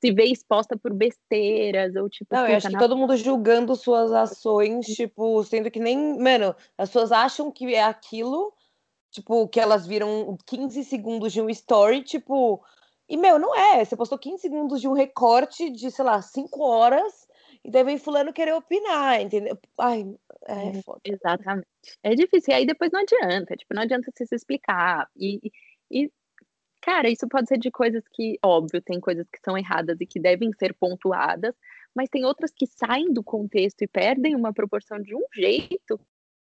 se 0.00 0.12
ver 0.12 0.26
exposta 0.26 0.76
por 0.76 0.92
besteiras 0.94 1.94
ou 1.96 2.08
tipo. 2.08 2.34
Não, 2.34 2.46
eu 2.46 2.56
acho 2.56 2.68
que 2.68 2.78
todo 2.78 2.96
mundo 2.96 3.16
julgando 3.16 3.74
suas 3.74 4.12
ações, 4.12 4.86
tipo, 4.86 5.42
sendo 5.44 5.70
que 5.70 5.80
nem. 5.80 6.18
Mano, 6.18 6.54
as 6.76 6.88
pessoas 6.88 7.12
acham 7.12 7.50
que 7.50 7.74
é 7.74 7.82
aquilo, 7.82 8.52
Tipo, 9.10 9.48
que 9.48 9.58
elas 9.58 9.86
viram 9.86 10.36
15 10.46 10.84
segundos 10.84 11.32
de 11.32 11.40
um 11.40 11.48
story, 11.50 12.02
tipo. 12.02 12.62
E, 13.08 13.16
meu, 13.16 13.38
não 13.38 13.54
é. 13.54 13.84
Você 13.84 13.96
postou 13.96 14.18
15 14.18 14.42
segundos 14.42 14.80
de 14.80 14.88
um 14.88 14.92
recorte 14.92 15.70
de, 15.70 15.90
sei 15.90 16.04
lá, 16.04 16.20
5 16.20 16.62
horas, 16.62 17.26
e 17.64 17.70
daí 17.70 17.84
vem 17.84 17.98
fulano 17.98 18.32
querer 18.32 18.52
opinar, 18.52 19.20
entendeu? 19.20 19.58
Ai, 19.78 20.04
é, 20.46 20.78
é 20.78 20.82
foda. 20.82 21.00
Exatamente. 21.04 21.66
É 22.02 22.14
difícil. 22.14 22.52
E 22.52 22.56
aí 22.56 22.66
depois 22.66 22.90
não 22.92 23.00
adianta. 23.00 23.56
Tipo, 23.56 23.74
não 23.74 23.82
adianta 23.82 24.10
você 24.14 24.26
se 24.26 24.34
explicar. 24.34 25.08
E, 25.16 25.50
e, 25.90 26.10
cara, 26.82 27.08
isso 27.08 27.26
pode 27.28 27.48
ser 27.48 27.58
de 27.58 27.70
coisas 27.70 28.02
que, 28.12 28.38
óbvio, 28.44 28.82
tem 28.82 29.00
coisas 29.00 29.26
que 29.28 29.40
são 29.42 29.56
erradas 29.56 29.98
e 30.00 30.06
que 30.06 30.20
devem 30.20 30.50
ser 30.58 30.74
pontuadas, 30.74 31.54
mas 31.94 32.10
tem 32.10 32.24
outras 32.24 32.52
que 32.54 32.66
saem 32.66 33.12
do 33.12 33.22
contexto 33.22 33.82
e 33.82 33.88
perdem 33.88 34.36
uma 34.36 34.52
proporção 34.52 35.00
de 35.00 35.14
um 35.14 35.24
jeito 35.34 35.98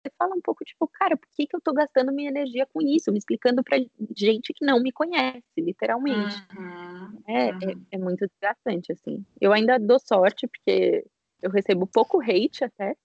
você 0.07 0.11
fala 0.17 0.35
um 0.35 0.41
pouco, 0.41 0.63
tipo, 0.63 0.87
cara, 0.87 1.17
por 1.17 1.27
que, 1.35 1.45
que 1.45 1.55
eu 1.55 1.61
tô 1.61 1.73
gastando 1.73 2.11
minha 2.11 2.29
energia 2.29 2.65
com 2.65 2.81
isso? 2.81 3.11
Me 3.11 3.17
explicando 3.17 3.63
pra 3.63 3.77
gente 4.15 4.53
que 4.53 4.65
não 4.65 4.81
me 4.81 4.91
conhece, 4.91 5.43
literalmente. 5.57 6.35
Uhum, 6.57 7.21
é, 7.27 7.51
uhum. 7.51 7.59
É, 7.91 7.95
é, 7.95 7.97
muito 7.97 8.25
desgastante, 8.27 8.91
assim. 8.91 9.23
Eu 9.39 9.53
ainda 9.53 9.77
dou 9.77 9.99
sorte, 9.99 10.47
porque 10.47 11.05
eu 11.41 11.51
recebo 11.51 11.85
pouco 11.85 12.21
hate 12.21 12.63
até. 12.63 12.95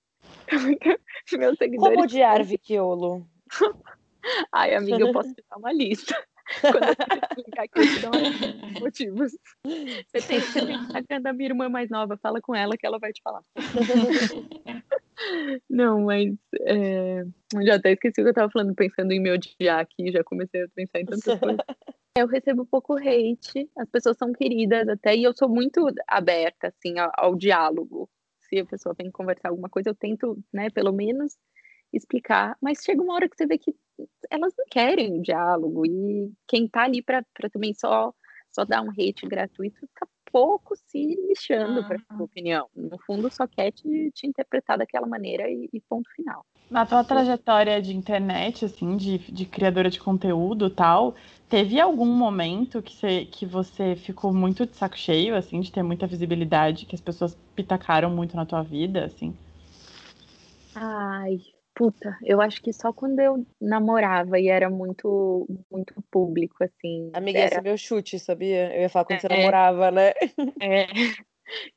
Meus 1.33 1.59
seguidores. 1.59 1.95
Como 1.95 2.05
odiar 2.05 2.45
Viquiolo? 2.45 3.27
Ai, 4.53 4.75
amiga, 4.75 5.01
eu 5.01 5.13
posso 5.13 5.35
te 5.35 5.43
dar 5.51 5.57
uma 5.57 5.73
lista. 5.73 6.15
Quando 6.61 6.85
eu 6.85 6.93
explicar 7.23 7.65
aqui, 7.65 7.81
eu 7.81 7.87
te 7.87 8.01
dou 8.01 8.81
motivos. 8.81 9.33
Você 9.65 10.27
tem, 10.27 10.41
você 10.41 10.67
tem 10.67 10.77
Instagram 10.77 11.21
da 11.23 11.33
minha 11.33 11.49
irmã 11.51 11.69
mais 11.69 11.91
nova, 11.91 12.17
fala 12.17 12.41
com 12.41 12.55
ela 12.55 12.77
que 12.77 12.87
ela 12.87 12.99
vai 12.99 13.13
te 13.13 13.21
falar. 13.23 13.43
Não, 15.69 16.03
mas 16.03 16.35
é... 16.61 17.25
já 17.65 17.77
até 17.77 17.93
esqueci 17.93 18.21
o 18.21 18.25
que 18.25 18.31
eu 18.31 18.35
tava 18.35 18.51
falando, 18.51 18.75
pensando 18.75 19.13
em 19.13 19.21
me 19.21 19.31
odiar 19.31 19.81
aqui, 19.81 20.11
já 20.11 20.23
comecei 20.25 20.63
a 20.63 20.69
pensar 20.69 21.01
em 21.01 21.05
tantas 21.05 21.39
coisas. 21.39 21.59
Eu 22.15 22.27
recebo 22.27 22.67
pouco 22.67 22.95
hate, 22.99 23.71
as 23.75 23.89
pessoas 23.89 24.19
são 24.19 24.35
queridas 24.35 24.87
até, 24.87 25.17
e 25.17 25.23
eu 25.23 25.33
sou 25.35 25.49
muito 25.49 25.87
aberta, 26.07 26.69
assim, 26.69 26.99
ao, 26.99 27.11
ao 27.15 27.35
diálogo. 27.35 28.07
Se 28.39 28.59
a 28.61 28.67
pessoa 28.67 28.95
vem 28.95 29.11
conversar 29.11 29.49
alguma 29.49 29.71
coisa, 29.71 29.89
eu 29.89 29.95
tento, 29.95 30.39
né, 30.53 30.69
pelo 30.69 30.93
menos 30.93 31.39
explicar, 31.91 32.55
mas 32.61 32.83
chega 32.85 33.03
uma 33.03 33.15
hora 33.15 33.27
que 33.27 33.35
você 33.35 33.47
vê 33.47 33.57
que 33.57 33.75
elas 34.31 34.53
não 34.59 34.67
querem 34.71 35.19
o 35.19 35.23
diálogo, 35.23 35.87
e 35.87 36.31
quem 36.47 36.69
tá 36.69 36.83
ali 36.83 37.01
para 37.01 37.25
também 37.51 37.73
só, 37.73 38.13
só 38.51 38.67
dar 38.67 38.83
um 38.83 38.91
hate 38.91 39.27
gratuito 39.27 39.81
tá 39.95 40.07
pouco 40.33 40.75
se 40.75 41.15
lixando 41.29 41.81
uhum. 41.81 41.87
para 41.87 41.99
sua 41.99 42.25
opinião. 42.25 42.69
No 42.75 42.99
fundo, 43.07 43.33
só 43.33 43.47
quer 43.47 43.71
te, 43.71 44.11
te 44.15 44.27
interpretar 44.27 44.79
daquela 44.79 45.07
maneira 45.07 45.49
e, 45.49 45.69
e, 45.73 45.81
ponto 45.81 46.11
final. 46.17 46.45
Na 46.71 46.87
tua 46.87 47.05
trajetória 47.05 47.83
de 47.83 47.95
internet, 47.95 48.65
assim, 48.65 48.97
de, 48.97 49.19
de 49.19 49.45
criadora 49.45 49.91
de 49.91 50.01
conteúdo 50.01 50.71
tal, 50.71 51.15
teve 51.49 51.79
algum 51.79 52.07
momento 52.07 52.81
que 52.81 52.97
você, 52.97 53.25
que 53.27 53.45
você 53.45 53.95
ficou 53.95 54.33
muito 54.33 54.65
de 54.65 54.75
saco 54.75 54.97
cheio, 54.97 55.37
assim, 55.37 55.61
de 55.61 55.71
ter 55.71 55.83
muita 55.83 56.07
visibilidade, 56.07 56.87
que 56.87 56.95
as 56.95 57.01
pessoas 57.01 57.37
pitacaram 57.55 58.09
muito 58.09 58.35
na 58.35 58.47
tua 58.47 58.63
vida, 58.63 59.05
assim? 59.05 59.37
Ai, 60.75 61.39
Puta, 61.75 62.19
eu 62.23 62.41
acho 62.41 62.63
que 62.63 62.73
só 62.73 62.93
quando 62.93 63.19
eu 63.21 63.47
namorava 63.61 64.39
e 64.39 64.49
era 64.49 64.69
muito, 64.69 65.47
muito 65.71 65.95
público, 66.11 66.63
assim. 66.63 67.11
Amiga, 67.15 67.39
era... 67.39 67.49
esse 67.49 67.59
é 67.59 67.63
meu 67.63 67.77
chute, 67.79 68.19
sabia? 68.19 68.75
Eu 68.75 68.83
ia 68.83 68.89
falar 68.91 69.07
quando 69.07 69.21
você 69.21 69.27
É. 69.27 69.37
namorava, 69.37 69.91
né? 69.91 70.11
É. 70.61 70.87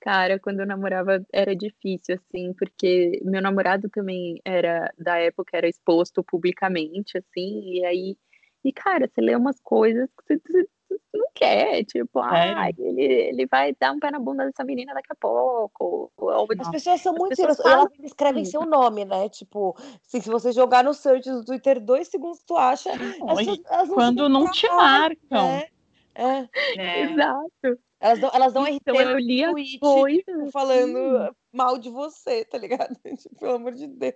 Cara, 0.01 0.39
quando 0.39 0.60
eu 0.62 0.65
namorava 0.65 1.25
era 1.34 1.55
difícil, 1.55 2.15
assim, 2.15 2.53
porque 2.53 3.19
meu 3.23 3.41
namorado 3.41 3.89
também 3.89 4.39
era, 4.45 4.93
da 4.97 5.17
época, 5.17 5.58
era 5.58 5.67
exposto 5.67 6.23
publicamente, 6.23 7.17
assim, 7.17 7.62
e 7.73 7.86
aí, 7.86 8.17
e 8.63 8.71
cara, 8.71 9.08
você 9.08 9.21
lê 9.21 9.36
umas 9.36 9.60
coisas 9.62 10.10
que 10.27 10.38
você, 10.38 10.67
você 10.89 11.17
não 11.17 11.28
quer, 11.34 11.84
tipo, 11.86 12.19
ah, 12.19 12.69
ele, 12.78 13.04
ele 13.04 13.48
vai 13.48 13.76
dar 13.80 13.91
um 13.91 14.00
pé 14.00 14.12
na 14.12 14.19
bunda 14.19 14.45
dessa 14.45 14.63
menina 14.63 14.93
daqui 14.93 15.12
a 15.12 15.15
pouco. 15.15 16.12
Ou, 16.17 16.48
As 16.60 16.69
pessoas 16.69 17.02
são 17.02 17.13
As 17.13 17.19
muito 17.19 17.36
pessoas. 17.36 17.60
Elas 17.60 17.88
escrevem 18.04 18.41
assim. 18.43 18.52
seu 18.52 18.65
nome, 18.65 19.06
né? 19.06 19.30
Tipo, 19.30 19.76
assim, 20.06 20.21
se 20.21 20.30
você 20.30 20.52
jogar 20.52 20.84
no 20.84 20.93
search 20.93 21.30
do 21.30 21.43
Twitter 21.45 21.80
dois 21.80 22.08
segundos, 22.08 22.43
tu 22.45 22.56
acha. 22.56 22.89
elas 22.91 23.88
não 23.89 23.95
Quando 23.95 24.30
não 24.30 24.50
te 24.52 24.67
trás, 24.67 24.78
marcam. 24.78 25.48
né? 25.48 25.67
É. 26.15 26.41
né? 26.78 27.02
Exato. 27.12 27.80
Elas 28.00 28.19
dão, 28.19 28.30
elas 28.34 28.54
dão 28.54 28.63
RT 28.63 28.76
Então 28.76 28.95
eu 28.95 29.10
no 29.13 29.17
li 29.17 29.43
tweet 29.43 29.80
coisas. 29.80 30.24
tipo, 30.26 30.52
falando 30.52 31.36
mal 31.56 31.78
de 31.78 31.89
você, 31.89 32.44
tá 32.46 32.58
ligado? 32.58 32.96
Tipo, 33.18 33.36
pelo 33.39 33.56
amor 33.56 33.74
de 33.74 33.88
Deus. 33.88 34.13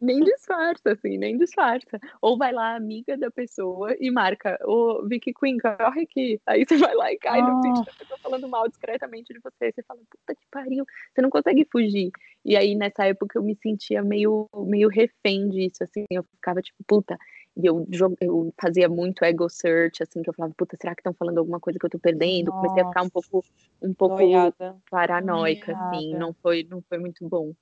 Nem 0.00 0.20
disfarça, 0.24 0.92
assim, 0.92 1.16
nem 1.16 1.38
disfarça. 1.38 2.00
Ou 2.20 2.36
vai 2.36 2.52
lá, 2.52 2.74
amiga 2.74 3.16
da 3.16 3.30
pessoa, 3.30 3.94
e 4.00 4.10
marca, 4.10 4.58
ô 4.64 5.06
Vicky 5.06 5.32
Queen, 5.32 5.58
corre 5.58 6.02
aqui. 6.02 6.40
Aí 6.46 6.64
você 6.66 6.76
vai 6.76 6.94
lá 6.94 7.12
e 7.12 7.18
cai 7.18 7.40
no 7.40 7.60
tweet 7.60 7.84
da 7.86 7.92
pessoa 7.92 8.18
falando 8.18 8.48
mal 8.48 8.68
discretamente 8.68 9.32
de 9.32 9.38
você. 9.38 9.72
Você 9.72 9.82
fala, 9.84 10.00
puta 10.10 10.34
que 10.34 10.46
pariu, 10.50 10.84
você 11.14 11.22
não 11.22 11.30
consegue 11.30 11.64
fugir. 11.70 12.10
E 12.44 12.56
aí, 12.56 12.74
nessa 12.74 13.06
época, 13.06 13.38
eu 13.38 13.42
me 13.42 13.54
sentia 13.54 14.02
meio, 14.02 14.48
meio 14.66 14.88
refém 14.88 15.48
disso, 15.48 15.84
assim, 15.84 16.04
eu 16.10 16.24
ficava 16.24 16.60
tipo, 16.60 16.82
puta. 16.86 17.16
E 17.56 17.66
eu, 17.66 17.86
eu 18.20 18.54
fazia 18.60 18.88
muito 18.88 19.22
ego 19.24 19.48
search, 19.48 20.02
assim, 20.02 20.22
que 20.22 20.30
eu 20.30 20.34
falava, 20.34 20.54
puta, 20.56 20.76
será 20.80 20.94
que 20.94 21.00
estão 21.00 21.12
falando 21.12 21.38
alguma 21.38 21.60
coisa 21.60 21.78
que 21.78 21.84
eu 21.84 21.90
tô 21.90 21.98
perdendo? 21.98 22.50
Comecei 22.52 22.80
a 22.82 22.86
ficar 22.86 23.02
um 23.02 23.10
pouco, 23.10 23.44
um 23.82 23.92
pouco 23.94 24.16
Noiada. 24.16 24.76
paranoica, 24.90 25.72
assim, 25.72 26.06
Noiada. 26.08 26.18
não 26.18 26.34
foi, 26.42 26.64
não 26.68 26.82
foi 26.88 26.98
muito 26.98 27.28
bom. 27.28 27.52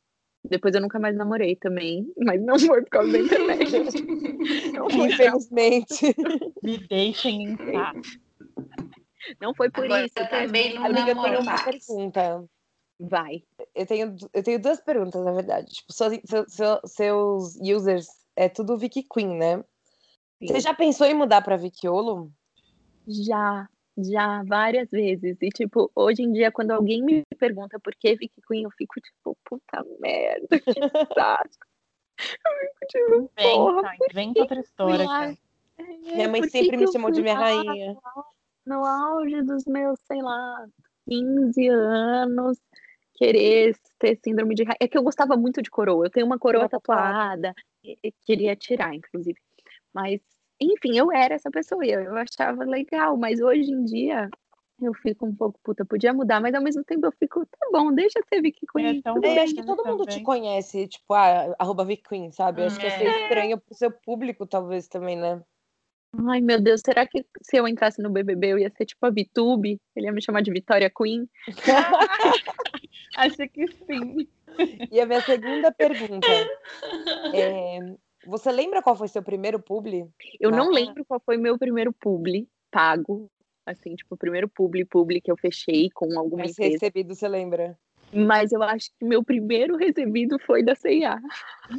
Depois 0.49 0.75
eu 0.75 0.81
nunca 0.81 0.99
mais 0.99 1.17
namorei 1.17 1.57
também, 1.57 2.11
mas 2.19 2.41
não 2.41 2.59
foi 2.59 2.83
por 2.83 2.91
causa 2.91 3.11
da 3.13 3.19
internet. 3.19 3.73
Infelizmente. 4.93 6.15
Me 6.63 6.79
deixem 6.79 7.43
em 7.43 7.57
paz. 7.57 8.19
não 9.41 9.55
foi 9.55 9.71
por 9.71 9.85
Agora 9.85 10.05
isso. 10.05 10.19
eu 10.19 10.29
também 10.29 10.75
não 10.75 10.85
Amiga, 10.85 11.01
eu 11.11 11.15
namoro 11.15 11.29
tenho 11.31 11.41
uma 11.43 11.53
mais. 11.53 11.65
pergunta. 11.87 12.45
Vai. 13.01 13.43
Eu 13.75 13.87
tenho, 13.87 14.17
eu 14.33 14.43
tenho 14.43 14.61
duas 14.61 14.81
perguntas, 14.81 15.25
na 15.25 15.33
verdade. 15.33 15.67
Tipo, 15.73 15.93
seus, 15.93 16.21
seu- 16.27 16.49
seu- 16.49 16.81
seus 16.87 17.57
users 17.61 18.07
é 18.37 18.49
tudo 18.49 18.77
Vicky 18.79 19.03
Queen, 19.03 19.37
né? 19.37 19.65
Você 20.41 20.61
já 20.61 20.73
pensou 20.75 21.07
em 21.07 21.15
mudar 21.15 21.43
pra 21.43 21.57
Vickiolo? 21.57 22.33
Já, 23.07 23.69
já, 23.99 24.43
várias 24.45 24.91
vezes. 24.91 25.37
E, 25.41 25.49
tipo, 25.51 25.91
hoje 25.95 26.23
em 26.23 26.33
dia, 26.33 26.51
quando 26.51 26.71
alguém 26.71 27.03
me 27.03 27.25
pergunta 27.39 27.79
por 27.79 27.95
que 27.95 28.17
Vicky 28.17 28.41
Queen, 28.49 28.65
eu 28.65 28.71
fico, 28.71 29.01
tipo, 29.01 29.37
puta 29.45 29.85
merda, 30.01 30.59
que 30.59 30.73
saco. 31.15 31.49
Eu 32.21 32.53
fico, 32.61 32.87
tipo, 32.87 33.31
porra, 33.35 33.97
Inventa, 34.11 34.41
outra 34.41 34.61
história. 34.61 35.07
cara. 35.07 35.39
é, 35.79 35.83
Minha 36.17 36.29
mãe 36.29 36.43
sempre 36.51 36.71
que 36.71 36.77
me 36.77 36.93
chamou 36.93 37.11
de 37.11 37.23
minha 37.23 37.35
rainha. 37.35 37.97
No 38.67 38.85
auge 38.85 39.43
dos 39.43 39.65
meus, 39.65 39.99
sei 40.07 40.21
lá, 40.21 40.67
15 41.09 41.69
anos, 41.69 42.59
querer 43.15 43.75
ter 43.99 44.19
síndrome 44.23 44.55
de 44.55 44.65
rainha. 44.65 44.77
É 44.81 44.87
que 44.87 44.99
eu 44.99 45.03
gostava 45.03 45.35
muito 45.35 45.63
de 45.63 45.71
coroa. 45.71 46.05
Eu 46.05 46.11
tenho 46.11 46.27
uma 46.27 46.39
coroa 46.39 46.69
tatuada. 46.69 47.55
tatuada. 47.55 47.55
Queria 48.27 48.55
tirar, 48.55 48.95
inclusive. 48.95 49.41
Mas, 49.95 50.21
enfim, 50.61 50.97
eu 50.97 51.11
era 51.13 51.35
essa 51.35 51.51
pessoa. 51.51 51.85
e 51.85 51.91
Eu, 51.91 52.01
eu 52.03 52.17
achava 52.17 52.65
legal. 52.65 53.17
Mas 53.17 53.41
hoje 53.41 53.71
em 53.73 53.85
dia, 53.85 54.29
eu 54.81 54.95
fico 54.95 55.27
um 55.27 55.35
pouco, 55.35 55.59
puta, 55.63 55.85
podia 55.85 56.13
mudar. 56.13 56.41
Mas 56.41 56.55
ao 56.55 56.63
mesmo 56.63 56.83
tempo 56.85 57.07
eu 57.07 57.13
fico, 57.13 57.45
tá 57.47 57.69
bom, 57.73 57.93
deixa 57.93 58.21
ser 58.29 58.41
Vicky 58.41 58.67
Queen. 58.73 58.99
É 58.99 59.03
tão 59.03 59.15
tudo 59.15 59.27
É, 59.27 59.35
bem. 59.35 59.45
acho 59.45 59.55
que 59.55 59.65
todo 59.65 59.85
mundo 59.85 60.05
te 60.05 60.11
também. 60.11 60.23
conhece, 60.25 60.87
tipo, 60.89 61.13
ah, 61.15 61.55
arroba 61.59 61.85
Vicky 61.85 62.09
Queen, 62.09 62.33
sabe? 62.33 62.65
Acho 62.65 62.79
que 62.79 62.87
ia 62.87 62.91
ser 62.91 63.05
É. 63.05 63.09
estranho 63.23 63.59
pro 63.59 63.75
seu 63.75 63.91
público, 63.91 64.47
talvez, 64.47 64.89
também, 64.89 65.17
né? 65.17 65.43
Ai, 66.29 66.41
meu 66.41 66.61
Deus, 66.61 66.81
será 66.85 67.07
que 67.07 67.25
se 67.41 67.57
eu 67.57 67.69
entrasse 67.69 68.03
no 68.03 68.11
BBB 68.11 68.49
eu 68.49 68.59
ia 68.59 68.69
ser 68.71 68.85
tipo 68.85 69.07
a 69.07 69.11
Vitube? 69.11 69.81
Ele 69.95 70.07
ia 70.07 70.13
me 70.13 70.21
chamar 70.21 70.43
de 70.43 70.51
Vitória 70.51 70.91
Queen? 70.91 71.29
Acho 73.17 73.37
que 73.49 73.67
sim. 73.69 74.29
E 74.91 75.01
a 75.01 75.07
minha 75.07 75.21
segunda 75.21 75.71
pergunta 75.73 76.27
é, 77.33 77.79
você 78.31 78.53
lembra 78.53 78.81
qual 78.81 78.95
foi 78.95 79.09
seu 79.09 79.23
primeiro 79.23 79.59
publi? 79.59 80.09
Eu 80.39 80.51
não 80.51 80.71
lembro 80.71 81.05
qual 81.05 81.21
foi 81.21 81.37
meu 81.37 81.59
primeiro 81.59 81.93
publi 81.93 82.49
pago. 82.71 83.29
Assim, 83.67 83.95
tipo, 83.95 84.15
o 84.15 84.19
primeiro 84.19 84.49
publi, 84.49 84.85
publi 84.85 85.21
que 85.21 85.31
eu 85.31 85.37
fechei 85.37 85.91
com 85.91 86.19
alguma 86.19 86.45
Mas 86.45 86.53
empresa. 86.53 86.73
recebido, 86.73 87.15
você 87.15 87.29
lembra? 87.29 87.79
Mas 88.13 88.53
eu 88.53 88.63
acho 88.63 88.91
que 88.99 89.05
meu 89.05 89.23
primeiro 89.23 89.77
recebido 89.77 90.39
foi 90.41 90.65
da 90.65 90.75
C&A. 90.75 91.21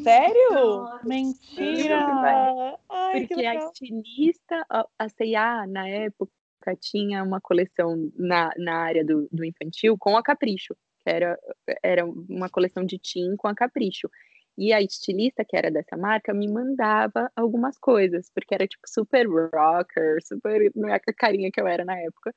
Sério? 0.01 0.85
Mentira! 1.03 2.77
Ai, 2.89 3.21
que 3.21 3.27
Porque 3.27 3.45
a 3.45 3.55
estilista, 3.55 4.65
a 4.69 4.85
a 4.97 5.09
C&A, 5.09 5.67
na 5.67 5.87
época, 5.87 6.31
tinha 6.79 7.23
uma 7.23 7.41
coleção 7.41 8.09
na, 8.15 8.51
na 8.57 8.77
área 8.77 9.03
do, 9.03 9.27
do 9.31 9.43
infantil 9.43 9.97
com 9.97 10.15
a 10.15 10.23
Capricho. 10.23 10.75
Que 11.03 11.09
era, 11.09 11.37
era 11.83 12.05
uma 12.05 12.47
coleção 12.47 12.85
de 12.85 12.99
teen 12.99 13.35
com 13.35 13.47
a 13.47 13.55
Capricho. 13.55 14.09
E 14.57 14.73
a 14.73 14.81
estilista, 14.81 15.45
que 15.47 15.55
era 15.57 15.71
dessa 15.71 15.97
marca, 15.97 16.33
me 16.33 16.47
mandava 16.47 17.31
algumas 17.35 17.77
coisas, 17.79 18.29
porque 18.33 18.53
era 18.53 18.67
tipo 18.67 18.83
super 18.87 19.25
rocker, 19.27 20.17
super. 20.23 20.71
Não 20.75 20.89
é 20.89 20.95
a 20.95 21.13
carinha 21.13 21.49
que 21.51 21.59
eu 21.61 21.67
era 21.67 21.85
na 21.85 21.97
época. 21.97 22.33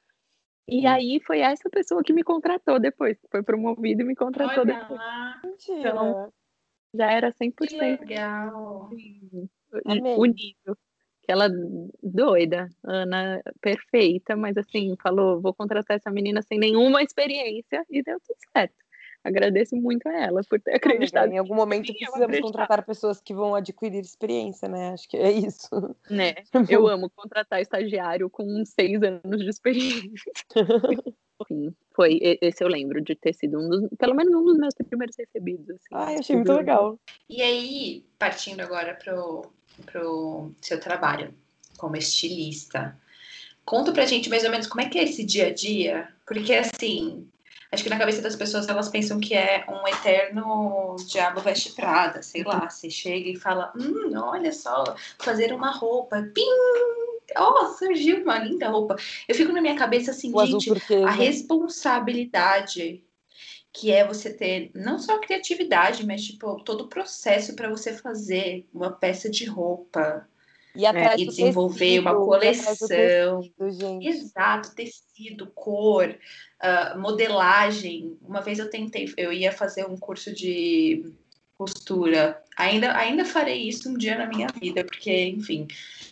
E 0.67 0.87
aí 0.87 1.21
foi 1.27 1.41
essa 1.41 1.69
pessoa 1.69 2.03
que 2.03 2.13
me 2.13 2.23
contratou 2.23 2.81
depois, 2.81 3.19
que 3.21 3.29
foi 3.31 3.43
promovida 3.43 4.03
e 4.03 4.07
me 4.07 4.15
contratou 4.15 4.63
Olha 4.63 4.81
depois. 4.81 4.99
lá. 4.99 5.41
Então, 5.69 6.33
Já 6.95 7.11
era 7.11 7.33
que 7.33 7.45
100% 7.45 8.01
legal. 8.01 8.89
Amei. 9.85 10.17
o 10.17 10.25
nível. 10.25 10.77
Aquela 11.23 11.49
doida, 12.03 12.69
Ana, 12.85 13.43
perfeita, 13.61 14.37
mas 14.37 14.57
assim, 14.59 14.95
falou: 15.03 15.41
vou 15.41 15.55
contratar 15.55 15.97
essa 15.97 16.11
menina 16.11 16.43
sem 16.43 16.59
nenhuma 16.59 17.03
experiência 17.03 17.85
e 17.91 18.03
deu 18.03 18.19
tudo 18.21 18.37
certo. 18.57 18.84
Agradeço 19.25 19.75
muito 19.75 20.07
a 20.07 20.13
ela 20.13 20.43
por 20.49 20.61
ter 20.61 20.75
acreditado, 20.75 21.33
em 21.33 21.39
algum 21.39 21.55
momento 21.55 21.87
Sim, 21.87 21.95
precisamos 21.95 22.41
contratar 22.41 22.85
pessoas 22.85 23.23
que 23.23 23.33
vão 23.33 23.55
adquirir 23.55 24.01
experiência, 24.01 24.69
né? 24.69 24.91
Acho 24.91 25.09
que 25.09 25.17
é 25.17 25.33
isso. 25.33 25.69
né? 26.11 26.35
Eu 26.69 26.87
amo 26.87 27.11
contratar 27.11 27.63
estagiário 27.63 28.29
com 28.29 28.63
seis 28.67 29.03
anos 29.03 29.41
de 29.41 29.49
experiência. 29.49 30.33
Sim, 31.49 31.75
foi. 31.95 32.21
Esse 32.41 32.63
eu 32.63 32.69
lembro 32.69 33.01
de 33.01 33.15
ter 33.17 33.33
sido 33.33 33.59
um 33.59 33.69
dos, 33.69 33.89
pelo 33.99 34.15
menos 34.15 34.33
um 34.35 34.45
dos 34.45 34.57
meus 34.57 34.75
primeiros 34.75 35.17
recebidos. 35.19 35.69
Assim, 35.69 35.89
Ai, 35.93 36.17
achei 36.17 36.37
muito 36.37 36.53
legal. 36.53 36.99
E 37.29 37.43
aí, 37.43 38.05
partindo 38.19 38.61
agora 38.61 38.95
pro, 38.95 39.51
pro 39.85 40.55
seu 40.61 40.79
trabalho 40.79 41.35
como 41.77 41.97
estilista, 41.97 42.97
conta 43.65 43.93
pra 43.93 44.07
gente 44.07 44.31
mais 44.31 44.45
ou 44.45 44.51
menos 44.51 44.67
como 44.67 44.83
é 44.83 44.89
que 44.89 44.99
é 44.99 45.05
esse 45.05 45.25
dia 45.25 45.49
a 45.49 45.53
dia, 45.53 46.09
porque 46.25 46.55
assim, 46.55 47.29
acho 47.75 47.83
que 47.83 47.91
na 47.91 47.99
cabeça 47.99 48.23
das 48.23 48.37
pessoas 48.37 48.69
elas 48.69 48.89
pensam 48.89 49.21
que 49.21 49.35
é 49.35 49.65
um 49.69 49.87
eterno 49.87 50.97
diabo 51.07 51.41
veste 51.41 51.73
prada, 51.73 52.23
sei 52.23 52.43
lá, 52.43 52.71
você 52.71 52.89
chega 52.89 53.29
e 53.29 53.37
fala, 53.37 53.73
hum, 53.77 54.13
olha 54.17 54.53
só, 54.53 54.97
fazer 55.19 55.53
uma 55.53 55.71
roupa, 55.71 56.23
pim, 56.35 56.47
ó, 57.37 57.67
surgiu 57.75 58.23
uma 58.23 58.39
linda 58.39 58.69
roupa. 58.69 58.97
Eu 59.29 59.35
fico 59.35 59.53
na 59.53 59.61
minha 59.61 59.77
cabeça 59.77 60.13
assim, 60.13 60.33
O 60.35 60.47
gente, 60.47 60.71
a 61.05 61.11
responsabilidade 61.11 63.05
que 63.73 63.91
é 63.91 64.07
você 64.07 64.33
ter 64.33 64.71
não 64.73 65.01
só 65.01 65.17
a 65.17 65.21
criatividade, 65.21 66.07
mas 66.07 66.23
tipo 66.23 66.63
todo 66.63 66.83
o 66.83 66.89
processo 66.89 67.57
para 67.57 67.69
você 67.69 67.93
fazer 67.93 68.69
uma 68.73 68.93
peça 68.93 69.29
de 69.29 69.45
roupa 69.47 70.29
E 70.77 70.85
atrás 70.85 71.21
e 71.21 71.25
do 71.25 71.31
desenvolver 71.31 72.01
uma 72.01 72.11
tecido, 72.11 72.17
e 72.17 72.19
do 72.19 72.25
coleção. 72.25 73.41
tecido, 73.41 73.71
gente. 73.71 74.07
Exato, 74.09 74.75
tecido, 74.75 75.47
cor, 75.55 76.17
ah, 76.61 76.97
modelagem. 76.99 78.17
Uma 78.21 78.41
vez 78.41 78.59
eu 78.59 78.69
tentei, 78.69 79.13
eu 79.17 79.33
ia 79.33 79.53
fazer 79.53 79.87
um 79.87 79.97
curso 79.97 80.35
de 80.35 81.13
costura. 81.57 82.43
Ainda, 82.57 82.97
ainda 82.97 83.25
farei 83.25 83.69
isso 83.69 83.89
um 83.89 83.95
dia 83.95 84.19
na 84.19 84.27
minha 84.27 84.49
vida, 84.61 84.85
porque, 84.85 85.27
enfim, 85.27 85.67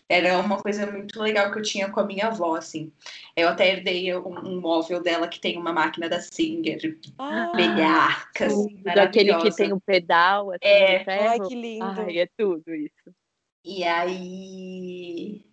era 0.09 0.38
uma 0.38 0.59
coisa 0.59 0.87
muito 0.90 1.20
legal 1.20 1.51
que 1.53 1.59
eu 1.59 1.62
tinha 1.62 1.88
com 1.88 2.01
a 2.01 2.07
minha 2.07 2.29
avó, 2.29 2.57
assim. 2.57 2.92
Eu 3.37 3.48
até 3.48 3.70
herdei 3.70 4.14
um, 4.16 4.38
um 4.38 4.61
móvel 4.61 5.03
dela 5.03 5.29
que 5.29 5.40
tem 5.40 5.59
uma 5.59 5.72
máquina 5.72 6.09
da 6.09 6.20
Singer, 6.20 6.98
Ah, 7.18 7.53
velhaca, 7.55 8.46
assim, 8.46 8.83
Daquele 8.83 9.35
que 9.37 9.55
tem 9.55 9.72
o 9.72 9.81
pedal, 9.81 10.51
assim, 10.51 10.59
É. 10.62 11.05
ai, 11.09 11.40
que 11.40 11.55
lindo. 11.55 11.85
Ai, 11.85 12.18
é 12.18 12.29
tudo 12.37 12.75
isso. 12.75 13.12
E 13.64 13.85
aí, 13.85 15.44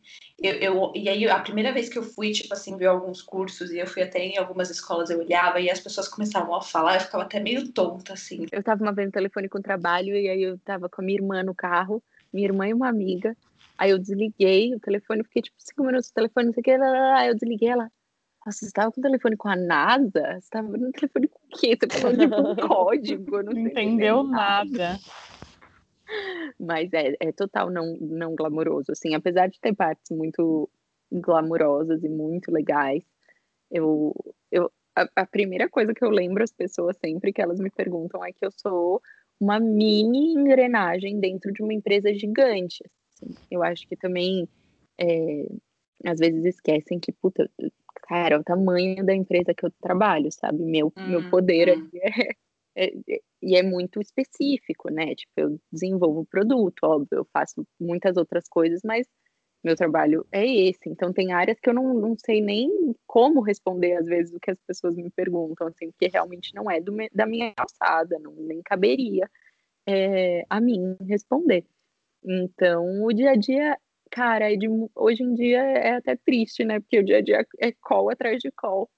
eu, 0.41 0.53
eu, 0.53 0.91
e 0.95 1.07
aí, 1.07 1.29
a 1.29 1.39
primeira 1.39 1.71
vez 1.71 1.89
que 1.89 1.97
eu 1.97 2.03
fui, 2.03 2.31
tipo 2.31 2.53
assim, 2.53 2.75
ver 2.75 2.87
alguns 2.87 3.21
cursos, 3.21 3.71
e 3.71 3.77
eu 3.77 3.85
fui 3.85 4.01
até 4.01 4.19
em 4.19 4.37
algumas 4.37 4.69
escolas, 4.69 5.09
eu 5.09 5.19
olhava, 5.19 5.59
e 5.59 5.69
as 5.69 5.79
pessoas 5.79 6.07
começavam 6.07 6.55
a 6.55 6.61
falar, 6.61 6.95
eu 6.95 7.01
ficava 7.01 7.23
até 7.23 7.39
meio 7.39 7.71
tonta, 7.71 8.13
assim. 8.13 8.45
Eu 8.51 8.63
tava 8.63 8.81
uma 8.81 8.93
vez 8.93 9.07
no 9.07 9.11
telefone 9.11 9.47
com 9.47 9.59
o 9.59 9.61
trabalho, 9.61 10.15
e 10.15 10.27
aí 10.27 10.41
eu 10.41 10.57
tava 10.59 10.89
com 10.89 11.01
a 11.01 11.05
minha 11.05 11.19
irmã 11.19 11.43
no 11.43 11.53
carro, 11.53 12.01
minha 12.33 12.47
irmã 12.47 12.67
e 12.67 12.73
uma 12.73 12.87
amiga, 12.87 13.35
aí 13.77 13.91
eu 13.91 13.99
desliguei 13.99 14.73
o 14.73 14.79
telefone, 14.79 15.23
fiquei 15.23 15.43
tipo 15.43 15.57
cinco 15.59 15.83
minutos 15.83 16.09
no 16.09 16.13
telefone, 16.15 16.47
não 16.47 16.53
sei 16.53 16.61
o 16.61 16.63
que, 16.63 16.71
aí 16.71 17.27
eu 17.27 17.35
desliguei 17.35 17.69
ela. 17.69 17.91
Nossa, 18.45 18.59
você 18.59 18.65
estava 18.65 18.91
com 18.91 19.01
o 19.01 19.03
telefone 19.03 19.35
com 19.35 19.49
a 19.49 19.55
NASA? 19.55 20.23
Você 20.31 20.37
estava 20.37 20.67
no 20.69 20.91
telefone 20.91 21.27
com 21.27 21.39
o 21.39 21.59
quê? 21.59 21.77
Você 21.79 21.99
falou 21.99 22.17
tipo 22.17 22.41
um 22.41 22.55
código, 22.67 23.43
não, 23.43 23.53
não 23.53 23.59
entendeu 23.59 24.23
nada. 24.23 24.69
nada. 24.69 24.99
Mas 26.59 26.91
é, 26.93 27.15
é 27.19 27.31
total 27.31 27.69
não, 27.69 27.95
não 27.99 28.35
glamouroso, 28.35 28.91
assim, 28.91 29.13
apesar 29.13 29.47
de 29.47 29.59
ter 29.59 29.75
partes 29.75 30.09
muito 30.11 30.69
glamourosas 31.11 32.03
e 32.03 32.09
muito 32.09 32.51
legais, 32.51 33.03
eu, 33.71 34.13
eu 34.51 34.71
a, 34.95 35.07
a, 35.15 35.25
primeira 35.25 35.69
coisa 35.69 35.93
que 35.93 36.03
eu 36.03 36.09
lembro 36.09 36.43
as 36.43 36.51
pessoas 36.51 36.97
sempre 36.97 37.31
que 37.31 37.41
elas 37.41 37.59
me 37.59 37.69
perguntam 37.69 38.23
é 38.23 38.31
que 38.31 38.45
eu 38.45 38.51
sou 38.51 39.01
uma 39.39 39.59
mini 39.59 40.33
engrenagem 40.33 41.19
dentro 41.19 41.51
de 41.53 41.63
uma 41.63 41.73
empresa 41.73 42.13
gigante. 42.13 42.83
Assim. 43.13 43.33
Eu 43.49 43.63
acho 43.63 43.87
que 43.87 43.95
também 43.95 44.47
é, 44.99 45.47
às 46.05 46.19
vezes 46.19 46.43
esquecem 46.45 46.99
que, 46.99 47.11
puta, 47.11 47.49
cara, 48.07 48.39
o 48.39 48.43
tamanho 48.43 49.05
da 49.05 49.15
empresa 49.15 49.53
que 49.53 49.65
eu 49.65 49.71
trabalho, 49.81 50.31
sabe? 50.31 50.63
Meu, 50.63 50.91
hum, 50.97 51.07
meu 51.07 51.29
poder 51.29 51.77
hum. 51.77 51.89
é, 51.93 52.35
é, 52.79 52.93
é, 53.09 53.19
e 53.41 53.57
é 53.57 53.63
muito 53.63 53.99
específico, 53.99 54.89
né? 54.89 55.13
Tipo, 55.15 55.33
eu 55.37 55.59
desenvolvo 55.71 56.25
produto, 56.25 56.83
óbvio, 56.83 57.19
eu 57.19 57.27
faço 57.33 57.67
muitas 57.79 58.15
outras 58.15 58.47
coisas, 58.47 58.81
mas 58.83 59.05
meu 59.63 59.75
trabalho 59.75 60.25
é 60.31 60.45
esse. 60.45 60.87
Então, 60.87 61.11
tem 61.11 61.33
áreas 61.33 61.59
que 61.59 61.69
eu 61.69 61.73
não, 61.73 61.93
não 61.93 62.15
sei 62.17 62.41
nem 62.41 62.69
como 63.05 63.41
responder, 63.41 63.97
às 63.97 64.05
vezes, 64.05 64.33
o 64.33 64.39
que 64.39 64.51
as 64.51 64.59
pessoas 64.65 64.95
me 64.95 65.09
perguntam, 65.09 65.67
assim, 65.67 65.91
porque 65.91 66.07
realmente 66.07 66.55
não 66.55 66.71
é 66.71 66.79
do, 66.79 66.95
da 67.13 67.25
minha 67.25 67.53
alçada, 67.57 68.17
não, 68.19 68.33
nem 68.33 68.61
caberia 68.61 69.29
é, 69.85 70.45
a 70.49 70.61
mim 70.61 70.95
responder. 71.07 71.65
Então, 72.23 73.03
o 73.03 73.13
dia 73.13 73.31
a 73.31 73.35
dia, 73.35 73.77
cara, 74.11 74.53
é 74.53 74.55
de, 74.55 74.67
hoje 74.95 75.23
em 75.23 75.33
dia 75.33 75.61
é 75.61 75.95
até 75.95 76.15
triste, 76.15 76.63
né? 76.63 76.79
Porque 76.79 76.99
o 76.99 77.03
dia 77.03 77.17
a 77.17 77.21
dia 77.21 77.45
é 77.59 77.71
call 77.81 78.09
atrás 78.09 78.39
de 78.39 78.51
call. 78.51 78.89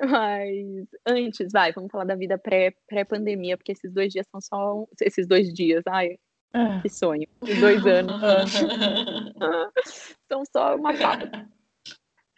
Mas 0.00 0.86
antes, 1.06 1.52
vai, 1.52 1.72
vamos 1.72 1.90
falar 1.90 2.04
da 2.04 2.14
vida 2.14 2.38
pré-pandemia, 2.38 3.56
pré 3.56 3.56
porque 3.56 3.72
esses 3.72 3.92
dois 3.92 4.12
dias 4.12 4.26
são 4.30 4.40
só. 4.40 4.86
Esses 5.00 5.26
dois 5.26 5.52
dias, 5.52 5.82
ai, 5.88 6.18
ah. 6.52 6.80
que 6.80 6.88
sonho. 6.88 7.26
Esses 7.42 7.60
dois 7.60 7.84
anos. 7.86 8.20
são 10.30 10.44
só 10.52 10.76
uma 10.76 10.94
fala. 10.94 11.48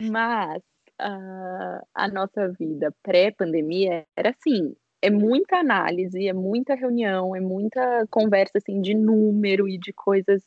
Mas 0.00 0.62
uh, 1.00 1.86
a 1.94 2.08
nossa 2.08 2.48
vida 2.48 2.94
pré-pandemia 3.02 4.06
era 4.16 4.30
assim: 4.30 4.74
é 5.02 5.10
muita 5.10 5.56
análise, 5.56 6.26
é 6.26 6.32
muita 6.32 6.74
reunião, 6.74 7.36
é 7.36 7.40
muita 7.40 8.06
conversa 8.10 8.58
assim, 8.58 8.80
de 8.80 8.94
número 8.94 9.68
e 9.68 9.78
de 9.78 9.92
coisas 9.92 10.42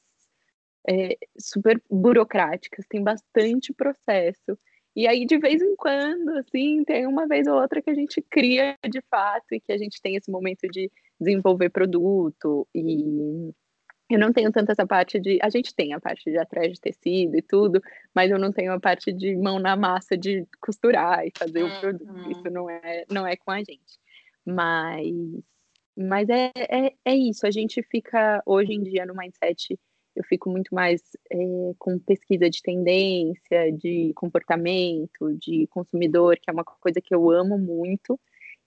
é, 0.88 1.17
super 1.39 1.82
burocráticas, 1.89 2.86
tem 2.88 3.04
bastante 3.04 3.73
processo. 3.73 4.58
E 4.96 5.08
aí, 5.08 5.26
de 5.26 5.40
vez 5.40 5.62
em 5.62 5.76
quando, 5.76 6.30
assim, 6.38 6.84
tem 6.84 7.08
uma 7.08 7.28
vez 7.28 7.48
ou 7.48 7.60
outra 7.60 7.82
que 7.82 7.90
a 7.90 7.96
gente 7.96 8.22
cria 8.22 8.78
de 8.88 9.02
fato 9.10 9.54
e 9.54 9.60
que 9.60 9.72
a 9.72 9.78
gente 9.78 10.00
tem 10.02 10.16
esse 10.16 10.30
momento 10.30 10.68
de 10.68 10.92
desenvolver 11.20 11.70
produto. 11.70 12.68
E 12.76 13.52
eu 14.10 14.20
não 14.20 14.32
tenho 14.32 14.52
tanto 14.52 14.72
essa 14.72 14.86
parte 14.86 15.20
de. 15.20 15.40
A 15.42 15.50
gente 15.50 15.74
tem 15.74 15.94
a 15.94 16.00
parte 16.00 16.30
de 16.30 16.38
atrás 16.38 16.72
de 16.72 16.80
tecido 16.80 17.36
e 17.36 17.42
tudo, 17.42 17.82
mas 18.14 18.30
eu 18.30 18.38
não 18.38 18.52
tenho 18.52 18.72
a 18.72 18.80
parte 18.80 19.12
de 19.12 19.36
mão 19.36 19.60
na 19.60 19.76
massa 19.76 20.16
de 20.16 20.46
costurar 20.62 21.26
e 21.26 21.32
fazer 21.36 21.64
o 21.64 21.80
produto. 21.80 22.12
Uhum. 22.12 22.32
Isso 22.32 22.50
não 22.52 22.70
é, 22.70 23.06
não 23.10 23.26
é 23.26 23.36
com 23.36 23.50
a 23.50 23.58
gente. 23.58 24.00
Mas, 24.46 25.08
mas 25.98 26.30
é, 26.30 26.52
é, 26.56 26.94
é 27.04 27.16
isso. 27.16 27.48
A 27.48 27.52
gente 27.52 27.82
fica 27.82 28.44
hoje 28.46 28.74
em 28.74 28.84
dia 28.84 29.06
no 29.08 29.16
mindset 29.16 29.80
eu 30.15 30.23
fico 30.23 30.49
muito 30.49 30.73
mais 30.73 31.02
é, 31.32 31.38
com 31.78 31.97
pesquisa 31.99 32.49
de 32.49 32.62
tendência, 32.62 33.71
de 33.71 34.13
comportamento, 34.15 35.36
de 35.39 35.67
consumidor, 35.67 36.38
que 36.39 36.49
é 36.49 36.54
uma 36.54 36.63
coisa 36.63 37.02
que 37.02 37.13
eu 37.13 37.32
amo 37.32 37.58
muito 37.58 38.19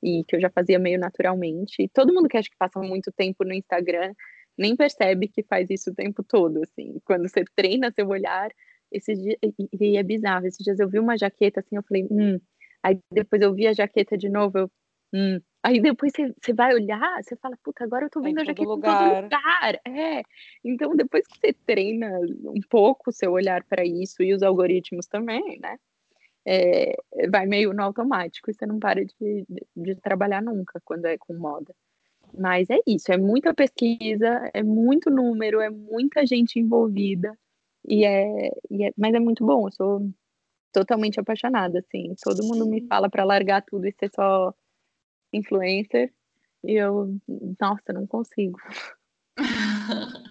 e 0.03 0.25
que 0.25 0.37
eu 0.37 0.41
já 0.41 0.51
fazia 0.51 0.79
meio 0.79 0.99
naturalmente. 0.99 1.83
E 1.83 1.89
todo 1.89 2.13
mundo 2.13 2.29
que 2.29 2.37
acha 2.37 2.51
que 2.51 2.57
passa 2.59 2.81
muito 2.81 3.13
tempo 3.13 3.45
no 3.45 3.55
Instagram 3.55 4.13
nem 4.59 4.75
percebe 4.75 5.29
que 5.29 5.43
faz 5.43 5.69
isso 5.71 5.91
o 5.91 5.95
tempo 5.95 6.23
todo, 6.25 6.63
assim. 6.63 6.99
Quando 7.05 7.29
você 7.29 7.45
treina 7.55 7.93
seu 7.93 8.09
olhar, 8.09 8.51
esses 8.91 9.21
dias, 9.21 9.37
e 9.81 9.97
é 9.97 10.03
bizarro, 10.03 10.47
esses 10.47 10.65
dias 10.65 10.79
eu 10.79 10.89
vi 10.89 10.99
uma 10.99 11.17
jaqueta 11.19 11.61
assim, 11.61 11.77
eu 11.77 11.83
falei, 11.83 12.07
hum, 12.11 12.41
aí 12.83 12.99
depois 13.13 13.43
eu 13.43 13.53
vi 13.55 13.67
a 13.67 13.73
jaqueta 13.73 14.17
de 14.17 14.29
novo, 14.29 14.59
eu, 14.59 14.71
hum, 15.15 15.41
Aí 15.67 15.81
depois 15.81 16.13
você 16.13 16.53
vai 16.53 16.73
olhar, 16.73 17.21
você 17.21 17.35
fala, 17.35 17.59
puta, 17.61 17.83
agora 17.83 18.07
eu 18.07 18.11
tô 18.11 18.21
vendo 18.21 18.39
a 18.39 18.45
jaqueta 18.45 18.69
lugar. 18.69 19.03
em 19.03 19.09
todo 19.09 19.23
lugar. 19.25 19.81
É. 19.85 20.23
Então, 20.65 20.95
depois 20.95 21.27
que 21.27 21.41
você 21.41 21.53
treina 21.53 22.09
um 22.45 22.61
pouco 22.71 23.11
o 23.11 23.13
seu 23.13 23.33
olhar 23.33 23.65
para 23.65 23.85
isso 23.85 24.23
e 24.23 24.33
os 24.33 24.45
algoritmos 24.45 25.09
também, 25.09 25.59
né? 25.59 25.77
É, 26.47 26.95
vai 27.29 27.47
meio 27.47 27.75
no 27.75 27.83
automático 27.83 28.49
e 28.49 28.55
você 28.55 28.65
não 28.65 28.79
para 28.79 29.05
de, 29.05 29.13
de, 29.21 29.67
de, 29.75 29.97
trabalhar 29.97 30.41
nunca 30.41 30.81
quando 30.85 31.07
é 31.07 31.19
com 31.19 31.35
moda. 31.35 31.75
Mas 32.33 32.71
é 32.71 32.79
isso, 32.87 33.11
é 33.11 33.17
muita 33.17 33.53
pesquisa, 33.53 34.49
é 34.55 34.63
muito 34.63 35.11
número, 35.11 35.61
é 35.61 35.69
muita 35.69 36.25
gente 36.25 36.61
envolvida, 36.61 37.37
e 37.85 38.05
é, 38.05 38.51
e 38.71 38.85
é 38.85 38.93
mas 38.97 39.15
é 39.15 39.19
muito 39.19 39.45
bom, 39.45 39.67
eu 39.67 39.73
sou 39.73 40.11
totalmente 40.73 41.19
apaixonada, 41.19 41.81
assim, 41.81 42.15
todo 42.23 42.45
mundo 42.45 42.67
me 42.67 42.87
fala 42.87 43.11
para 43.11 43.25
largar 43.25 43.63
tudo 43.63 43.87
e 43.87 43.93
ser 43.93 44.11
só 44.15 44.55
influencer 45.37 46.13
e 46.65 46.75
eu, 46.75 47.17
nossa, 47.61 47.93
não 47.93 48.07
consigo. 48.07 48.59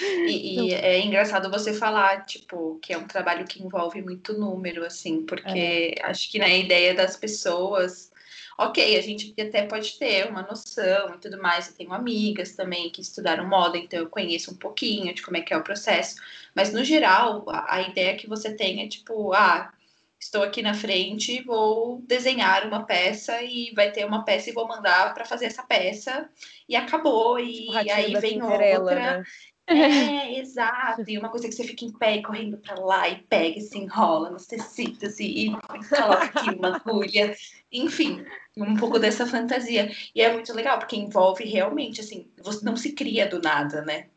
E, 0.00 0.68
e, 0.68 0.74
é 0.74 1.00
engraçado 1.00 1.50
você 1.50 1.74
falar, 1.74 2.24
tipo, 2.24 2.78
que 2.80 2.92
é 2.92 2.98
um 2.98 3.06
trabalho 3.06 3.44
que 3.44 3.62
envolve 3.62 4.00
muito 4.00 4.38
número, 4.38 4.84
assim, 4.84 5.26
porque 5.26 5.94
é. 5.98 6.06
acho 6.06 6.30
que 6.30 6.38
na 6.38 6.48
ideia 6.48 6.94
das 6.94 7.16
pessoas, 7.16 8.10
ok, 8.56 8.96
a 8.96 9.02
gente 9.02 9.34
até 9.40 9.66
pode 9.66 9.98
ter 9.98 10.28
uma 10.28 10.42
noção 10.42 11.14
e 11.14 11.18
tudo 11.18 11.42
mais. 11.42 11.68
Eu 11.68 11.74
tenho 11.74 11.92
amigas 11.92 12.54
também 12.54 12.88
que 12.90 13.00
estudaram 13.00 13.48
moda, 13.48 13.76
então 13.76 13.98
eu 13.98 14.08
conheço 14.08 14.52
um 14.52 14.56
pouquinho 14.56 15.12
de 15.12 15.22
como 15.22 15.36
é 15.36 15.40
que 15.40 15.52
é 15.52 15.56
o 15.56 15.64
processo. 15.64 16.16
Mas 16.54 16.72
no 16.72 16.84
geral, 16.84 17.44
a, 17.50 17.76
a 17.76 17.82
ideia 17.82 18.16
que 18.16 18.28
você 18.28 18.54
tem 18.54 18.82
é 18.82 18.88
tipo, 18.88 19.32
ah, 19.32 19.72
estou 20.20 20.42
aqui 20.42 20.60
na 20.60 20.74
frente, 20.74 21.42
vou 21.42 22.02
desenhar 22.06 22.66
uma 22.66 22.84
peça 22.84 23.42
e 23.42 23.72
vai 23.74 23.90
ter 23.90 24.04
uma 24.04 24.24
peça 24.24 24.50
e 24.50 24.52
vou 24.52 24.68
mandar 24.68 25.14
para 25.14 25.24
fazer 25.24 25.46
essa 25.46 25.62
peça 25.62 26.28
e 26.68 26.76
acabou 26.76 27.38
e, 27.38 27.66
tipo, 27.66 27.92
aí 27.92 28.14
vem 28.20 28.42
outra. 28.42 29.18
Né? 29.18 29.24
É, 29.66 30.38
exato. 30.40 31.04
E 31.08 31.16
uma 31.16 31.28
coisa 31.28 31.48
que 31.48 31.54
você 31.54 31.62
fica 31.62 31.84
em 31.84 31.92
pé 31.92 32.20
correndo 32.20 32.58
para 32.58 32.74
lá 32.80 33.08
e 33.08 33.22
pega 33.22 33.58
e 33.58 33.60
se 33.60 33.78
enrola 33.78 34.28
nos 34.28 34.44
tecidos 34.46 35.20
e, 35.20 35.46
e 35.46 35.52
coloca 35.88 36.24
aqui 36.24 36.50
uma 36.50 36.76
agulha. 36.76 37.34
Enfim, 37.72 38.24
um 38.56 38.76
pouco 38.76 38.98
dessa 38.98 39.26
fantasia. 39.26 39.90
E 40.14 40.20
é 40.20 40.32
muito 40.32 40.52
legal, 40.52 40.78
porque 40.78 40.96
envolve 40.96 41.44
realmente, 41.44 42.00
assim, 42.00 42.28
você 42.42 42.64
não 42.64 42.76
se 42.76 42.92
cria 42.92 43.28
do 43.28 43.40
nada, 43.40 43.82
né? 43.82 44.08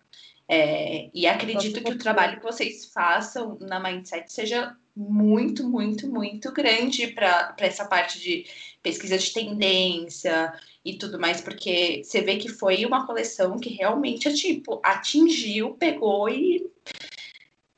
É, 0.48 1.10
e 1.14 1.26
acredito 1.26 1.82
que 1.82 1.92
o 1.92 1.98
trabalho 1.98 2.38
que 2.38 2.44
vocês 2.44 2.86
façam 2.94 3.58
na 3.62 3.80
Mindset 3.80 4.32
seja 4.32 4.76
muito, 4.96 5.68
muito, 5.68 6.08
muito 6.08 6.52
grande 6.52 7.08
para 7.08 7.56
essa 7.60 7.86
parte 7.86 8.20
de 8.20 8.46
pesquisa 8.82 9.18
de 9.18 9.34
tendência 9.34 10.54
e 10.86 10.98
tudo 10.98 11.20
mais, 11.20 11.42
porque 11.42 12.02
você 12.04 12.22
vê 12.22 12.38
que 12.38 12.50
foi 12.50 12.86
uma 12.86 13.08
coleção 13.08 13.58
que 13.58 13.70
realmente 13.70 14.32
tipo 14.34 14.80
atingiu, 14.84 15.76
pegou 15.76 16.30
e 16.30 16.70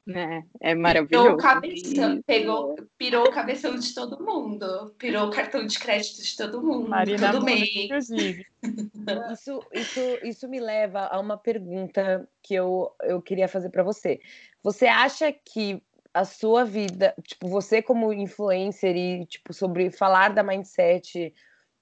é, 0.07 0.43
é 0.61 0.75
maravilhoso. 0.75 1.25
Pirou, 1.25 1.37
cabeção, 1.37 2.21
pegou, 2.21 2.75
pirou 2.97 3.27
o 3.27 3.31
cabeção 3.31 3.75
de 3.75 3.93
todo 3.93 4.23
mundo, 4.23 4.93
pirou 4.99 5.27
o 5.27 5.31
cartão 5.31 5.65
de 5.65 5.79
crédito 5.79 6.21
de 6.21 6.37
todo 6.37 6.61
mundo, 6.61 6.89
Marina 6.89 7.31
todo 7.31 7.45
mês. 7.45 7.69
Inclusive. 7.75 8.45
Isso, 9.31 9.59
isso, 9.71 9.99
isso 10.23 10.49
me 10.49 10.59
leva 10.59 11.01
a 11.01 11.19
uma 11.19 11.37
pergunta 11.37 12.27
que 12.41 12.55
eu, 12.55 12.91
eu 13.03 13.21
queria 13.21 13.47
fazer 13.47 13.69
para 13.69 13.83
você. 13.83 14.19
Você 14.63 14.87
acha 14.87 15.31
que 15.31 15.79
a 16.11 16.25
sua 16.25 16.65
vida, 16.65 17.13
tipo, 17.21 17.47
você 17.47 17.79
como 17.79 18.11
influencer 18.11 18.95
e, 18.95 19.25
tipo, 19.27 19.53
sobre 19.53 19.91
falar 19.91 20.29
da 20.29 20.41
mindset 20.41 21.31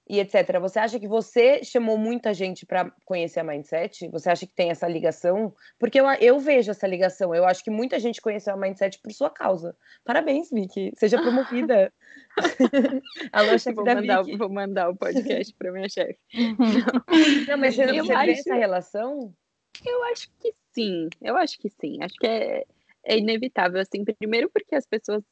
e 0.08 0.20
etc. 0.20 0.58
Você 0.60 0.78
acha 0.78 1.00
que 1.00 1.08
você 1.08 1.64
chamou 1.64 1.96
muita 1.96 2.34
gente 2.34 2.66
para 2.66 2.90
conhecer 3.04 3.40
a 3.40 3.44
mindset? 3.44 4.08
Você 4.10 4.30
acha 4.30 4.46
que 4.46 4.54
tem 4.54 4.70
essa 4.70 4.86
ligação? 4.86 5.54
Porque 5.78 5.98
eu, 5.98 6.06
eu 6.20 6.38
vejo 6.38 6.70
essa 6.70 6.86
ligação. 6.86 7.34
Eu 7.34 7.46
acho 7.46 7.64
que 7.64 7.70
muita 7.70 7.98
gente 7.98 8.20
conheceu 8.20 8.52
a 8.52 8.56
mindset 8.56 9.00
por 9.00 9.12
sua 9.12 9.30
causa. 9.30 9.74
Parabéns, 10.04 10.50
Vicky. 10.50 10.92
Seja 10.96 11.20
promovida. 11.20 11.92
Alô, 13.32 13.58
chefe 13.58 13.74
vou 13.74 13.84
da 13.84 13.94
mandar, 13.94 14.22
Vicky. 14.22 14.36
Vou 14.36 14.50
mandar 14.50 14.90
o 14.90 14.96
podcast 14.96 15.54
para 15.54 15.72
minha 15.72 15.88
chefe. 15.88 16.18
Não, 17.48 17.56
mas 17.58 17.74
você, 17.74 17.86
você 17.86 18.16
vê 18.26 18.32
essa 18.32 18.54
relação? 18.54 19.34
Eu 19.84 20.04
acho 20.04 20.30
que 20.38 20.54
sim, 20.72 21.08
eu 21.20 21.36
acho 21.36 21.58
que 21.58 21.68
sim. 21.68 22.02
Acho 22.02 22.14
que 22.16 22.26
é, 22.26 22.64
é 23.04 23.18
inevitável, 23.18 23.80
assim, 23.80 24.04
primeiro 24.04 24.50
porque 24.50 24.74
as 24.74 24.86
pessoas 24.86 25.22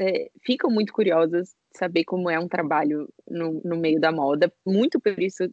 é, 0.00 0.30
ficam 0.42 0.70
muito 0.70 0.92
curiosas 0.92 1.48
de 1.72 1.78
saber 1.78 2.04
como 2.04 2.30
é 2.30 2.38
um 2.38 2.48
trabalho 2.48 3.08
no, 3.28 3.60
no 3.64 3.76
meio 3.76 4.00
da 4.00 4.12
moda, 4.12 4.52
muito 4.66 5.00
por 5.00 5.18
isso 5.20 5.48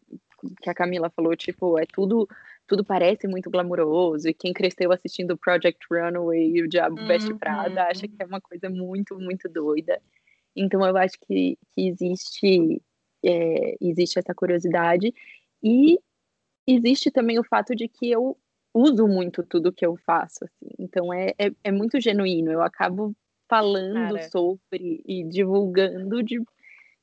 que 0.61 0.69
a 0.69 0.73
Camila 0.73 1.09
falou, 1.09 1.35
tipo, 1.35 1.77
é 1.79 1.85
tudo 1.85 2.27
tudo 2.67 2.83
parece 2.83 3.27
muito 3.27 3.49
glamuroso, 3.49 4.27
e 4.27 4.33
quem 4.33 4.51
cresceu 4.51 4.91
assistindo 4.91 5.37
Project 5.37 5.85
Runway 5.89 6.49
e 6.49 6.63
o 6.63 6.67
Diabo 6.67 6.99
uhum. 6.99 7.07
Veste 7.07 7.33
Prada 7.35 7.83
acha 7.83 8.07
que 8.07 8.15
é 8.19 8.25
uma 8.25 8.41
coisa 8.41 8.69
muito, 8.69 9.19
muito 9.19 9.47
doida. 9.47 10.01
Então 10.55 10.83
eu 10.83 10.97
acho 10.97 11.15
que, 11.27 11.57
que 11.71 11.87
existe, 11.87 12.81
é, 13.23 13.75
existe 13.79 14.17
essa 14.17 14.33
curiosidade, 14.33 15.13
e 15.63 15.99
existe 16.67 17.11
também 17.11 17.39
o 17.39 17.43
fato 17.43 17.75
de 17.75 17.87
que 17.87 18.09
eu 18.09 18.37
uso 18.73 19.07
muito 19.07 19.43
tudo 19.43 19.71
que 19.71 19.85
eu 19.85 19.95
faço, 19.97 20.43
assim. 20.43 20.69
então 20.79 21.13
é, 21.13 21.33
é, 21.37 21.51
é 21.63 21.71
muito 21.71 21.99
genuíno, 21.99 22.51
eu 22.51 22.61
acabo 22.61 23.15
falando 23.47 24.15
Cara. 24.15 24.29
sobre 24.29 25.01
e 25.05 25.23
divulgando 25.23 26.21
de 26.23 26.41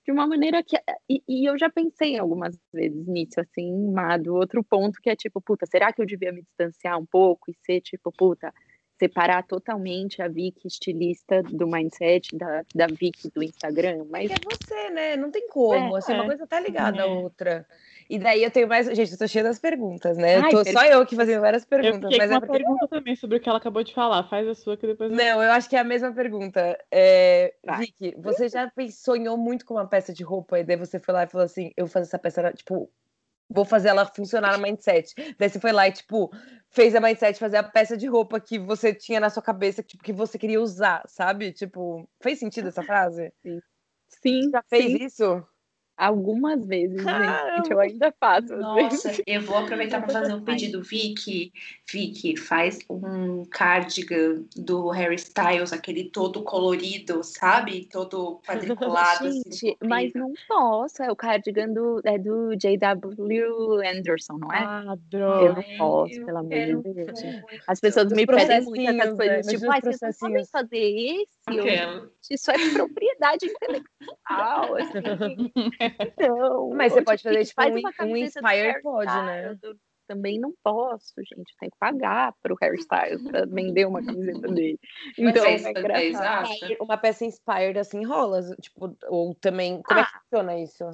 de 0.04 0.10
uma 0.10 0.26
maneira 0.26 0.62
que. 0.62 0.76
E, 1.08 1.22
e, 1.28 1.48
eu 1.48 1.58
já 1.58 1.70
pensei 1.70 2.18
algumas 2.18 2.58
vezes 2.72 3.06
nisso, 3.06 3.40
assim, 3.40 3.72
Mado. 3.92 4.34
Outro 4.34 4.62
ponto 4.62 5.00
que 5.00 5.10
é 5.10 5.16
tipo, 5.16 5.40
puta, 5.40 5.64
será 5.66 5.92
que 5.92 6.02
eu 6.02 6.06
devia 6.06 6.32
me 6.32 6.42
distanciar 6.42 6.98
um 6.98 7.06
pouco 7.06 7.50
e 7.50 7.54
ser 7.64 7.80
tipo, 7.80 8.10
puta, 8.10 8.52
separar 8.98 9.44
totalmente 9.44 10.20
a 10.20 10.28
Vicky 10.28 10.66
estilista 10.66 11.42
do 11.42 11.66
mindset 11.66 12.36
da, 12.36 12.64
da 12.74 12.86
Vicky 12.86 13.30
do 13.30 13.42
Instagram? 13.42 14.06
Mas 14.10 14.30
é 14.30 14.34
você, 14.44 14.90
né? 14.90 15.16
Não 15.16 15.30
tem 15.30 15.48
como. 15.48 15.96
É, 15.96 15.98
assim, 15.98 16.12
é. 16.12 16.16
uma 16.16 16.26
coisa 16.26 16.46
tá 16.46 16.60
ligada 16.60 16.98
é. 16.98 17.02
à 17.02 17.06
outra. 17.06 17.66
E 18.12 18.18
daí 18.18 18.44
eu 18.44 18.50
tenho 18.50 18.68
mais. 18.68 18.94
Gente, 18.94 19.10
eu 19.12 19.16
tô 19.16 19.26
cheia 19.26 19.42
das 19.42 19.58
perguntas, 19.58 20.18
né? 20.18 20.36
Ai, 20.36 20.50
tô 20.50 20.62
só 20.66 20.84
eu 20.84 21.00
aqui 21.00 21.16
fazendo 21.16 21.40
várias 21.40 21.64
perguntas. 21.64 22.12
Eu 22.12 22.18
mas 22.18 22.28
com 22.28 22.34
é 22.34 22.36
uma 22.36 22.40
porque... 22.42 22.58
pergunta 22.58 22.86
também 22.86 23.16
sobre 23.16 23.38
o 23.38 23.40
que 23.40 23.48
ela 23.48 23.56
acabou 23.56 23.82
de 23.82 23.94
falar. 23.94 24.28
Faz 24.28 24.46
a 24.46 24.54
sua 24.54 24.76
que 24.76 24.86
depois. 24.86 25.10
Não, 25.10 25.42
eu 25.42 25.50
acho 25.50 25.66
que 25.66 25.76
é 25.76 25.78
a 25.78 25.84
mesma 25.84 26.12
pergunta. 26.12 26.78
É... 26.90 27.54
Vicky, 27.78 28.14
você 28.18 28.50
já 28.50 28.70
sonhou 28.90 29.38
muito 29.38 29.64
com 29.64 29.72
uma 29.72 29.88
peça 29.88 30.12
de 30.12 30.22
roupa 30.22 30.58
e 30.58 30.64
daí 30.64 30.76
você 30.76 31.00
foi 31.00 31.14
lá 31.14 31.24
e 31.24 31.26
falou 31.26 31.46
assim: 31.46 31.72
eu 31.74 31.86
vou 31.86 31.90
fazer 31.90 32.04
essa 32.04 32.18
peça, 32.18 32.52
tipo, 32.52 32.92
vou 33.48 33.64
fazer 33.64 33.88
ela 33.88 34.04
funcionar 34.04 34.52
na 34.52 34.58
mindset. 34.58 35.14
Daí 35.38 35.48
você 35.48 35.58
foi 35.58 35.72
lá 35.72 35.88
e, 35.88 35.92
tipo, 35.92 36.30
fez 36.68 36.94
a 36.94 37.00
mindset 37.00 37.38
fazer 37.38 37.56
a 37.56 37.62
peça 37.62 37.96
de 37.96 38.08
roupa 38.08 38.38
que 38.38 38.58
você 38.58 38.92
tinha 38.92 39.20
na 39.20 39.30
sua 39.30 39.42
cabeça, 39.42 39.82
tipo, 39.82 40.04
que 40.04 40.12
você 40.12 40.38
queria 40.38 40.60
usar, 40.60 41.02
sabe? 41.08 41.50
Tipo, 41.50 42.06
fez 42.20 42.38
sentido 42.38 42.68
essa 42.68 42.82
frase? 42.82 43.32
Sim. 43.42 43.60
Sim. 44.06 44.50
Já 44.50 44.62
fez 44.68 44.84
sim. 44.84 45.02
isso? 45.02 45.46
Algumas 45.96 46.66
vezes, 46.66 47.02
gente. 47.02 47.70
Eu 47.70 47.78
ainda 47.78 48.12
faço. 48.18 48.56
Nossa, 48.56 49.08
vezes. 49.08 49.22
eu 49.26 49.40
vou 49.42 49.56
aproveitar 49.56 50.00
para 50.00 50.12
fazer 50.12 50.34
um 50.34 50.42
pedido. 50.44 50.82
Vicky, 50.82 51.52
Vicky, 51.90 52.36
faz 52.36 52.78
um 52.88 53.44
cardigan 53.44 54.42
do 54.56 54.88
Harry 54.88 55.16
Styles, 55.16 55.72
aquele 55.72 56.04
todo 56.04 56.42
colorido, 56.42 57.22
sabe? 57.22 57.86
Todo 57.90 58.40
quadriculado. 58.46 59.28
Assim, 59.28 59.42
gente, 59.46 59.66
assim, 59.66 59.76
mas 59.82 60.12
não 60.14 60.32
posso. 60.48 61.02
É 61.02 61.10
o 61.10 61.16
cardigan 61.16 61.68
do, 61.68 62.00
é 62.04 62.18
do 62.18 62.56
J.W. 62.56 63.80
Anderson, 63.86 64.38
não 64.38 64.52
é? 64.52 64.58
Ah, 64.58 64.96
droga. 65.10 65.46
Eu 65.46 65.54
não 65.54 65.78
posso, 65.78 66.24
pelo 66.24 66.38
amor 66.38 66.82
de 66.82 66.94
Deus. 66.94 67.20
As 67.66 67.80
pessoas 67.80 68.10
me 68.12 68.26
pedem 68.26 68.62
muito 68.62 68.80
essas 68.80 69.16
coisas. 69.16 69.46
Né? 69.46 69.52
Tipo, 69.52 69.70
ah, 69.70 69.80
vocês 69.80 70.00
não 70.00 70.12
podem 70.12 70.46
fazer 70.46 70.78
esse? 70.78 71.26
Eu, 71.48 72.10
isso 72.30 72.50
é 72.50 72.70
propriedade 72.72 73.46
intelectual. 73.46 74.76
Assim. 74.76 75.52
Então, 76.00 76.70
mas 76.70 76.92
você 76.92 77.02
pode 77.02 77.22
fazer 77.22 77.44
tipo 77.44 77.62
um, 77.62 78.10
um 78.10 78.16
Inspire 78.16 78.82
pode, 78.82 79.12
né? 79.26 79.56
também 80.06 80.38
não 80.38 80.52
posso, 80.62 81.14
gente. 81.18 81.54
Tem 81.58 81.70
que 81.70 81.76
pagar 81.78 82.34
para 82.42 82.52
o 82.52 82.56
hairstyle 82.60 83.22
para 83.24 83.46
vender 83.46 83.86
uma 83.86 84.04
camiseta 84.04 84.48
dele. 84.52 84.78
Então, 85.16 85.44
é, 85.44 85.56
é 85.56 86.76
Uma 86.80 86.98
peça 86.98 87.24
inspired 87.24 87.78
assim 87.78 88.04
rola, 88.04 88.42
tipo, 88.60 88.96
ou 89.08 89.34
também. 89.34 89.80
Como 89.82 90.00
ah. 90.00 90.02
é 90.02 90.06
que 90.06 90.18
funciona 90.20 90.58
isso? 90.58 90.84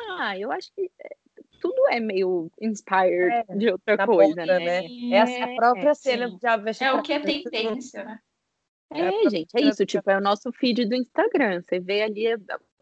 Ah, 0.00 0.38
eu 0.38 0.52
acho 0.52 0.72
que 0.74 0.90
é, 1.00 1.16
tudo 1.60 1.88
é 1.90 1.98
meio 1.98 2.50
inspired 2.60 3.32
é, 3.48 3.56
de 3.56 3.70
outra 3.70 4.06
coisa, 4.06 4.34
ponta, 4.34 4.58
né? 4.60 4.82
né? 4.82 4.86
É 5.12 5.42
a 5.42 5.56
própria 5.56 5.94
cena 5.94 6.30
já 6.40 6.56
É 6.80 6.92
o 6.92 7.02
que 7.02 7.12
é 7.12 7.20
tendência, 7.20 8.04
né? 8.04 8.18
É, 8.90 9.26
é 9.26 9.30
gente, 9.30 9.50
é 9.54 9.60
isso. 9.62 9.84
Tipo, 9.84 10.10
é 10.10 10.16
o 10.16 10.20
nosso 10.20 10.50
feed 10.52 10.86
do 10.86 10.94
Instagram. 10.94 11.60
Você 11.62 11.78
vê 11.78 12.02
ali 12.02 12.26
a, 12.26 12.38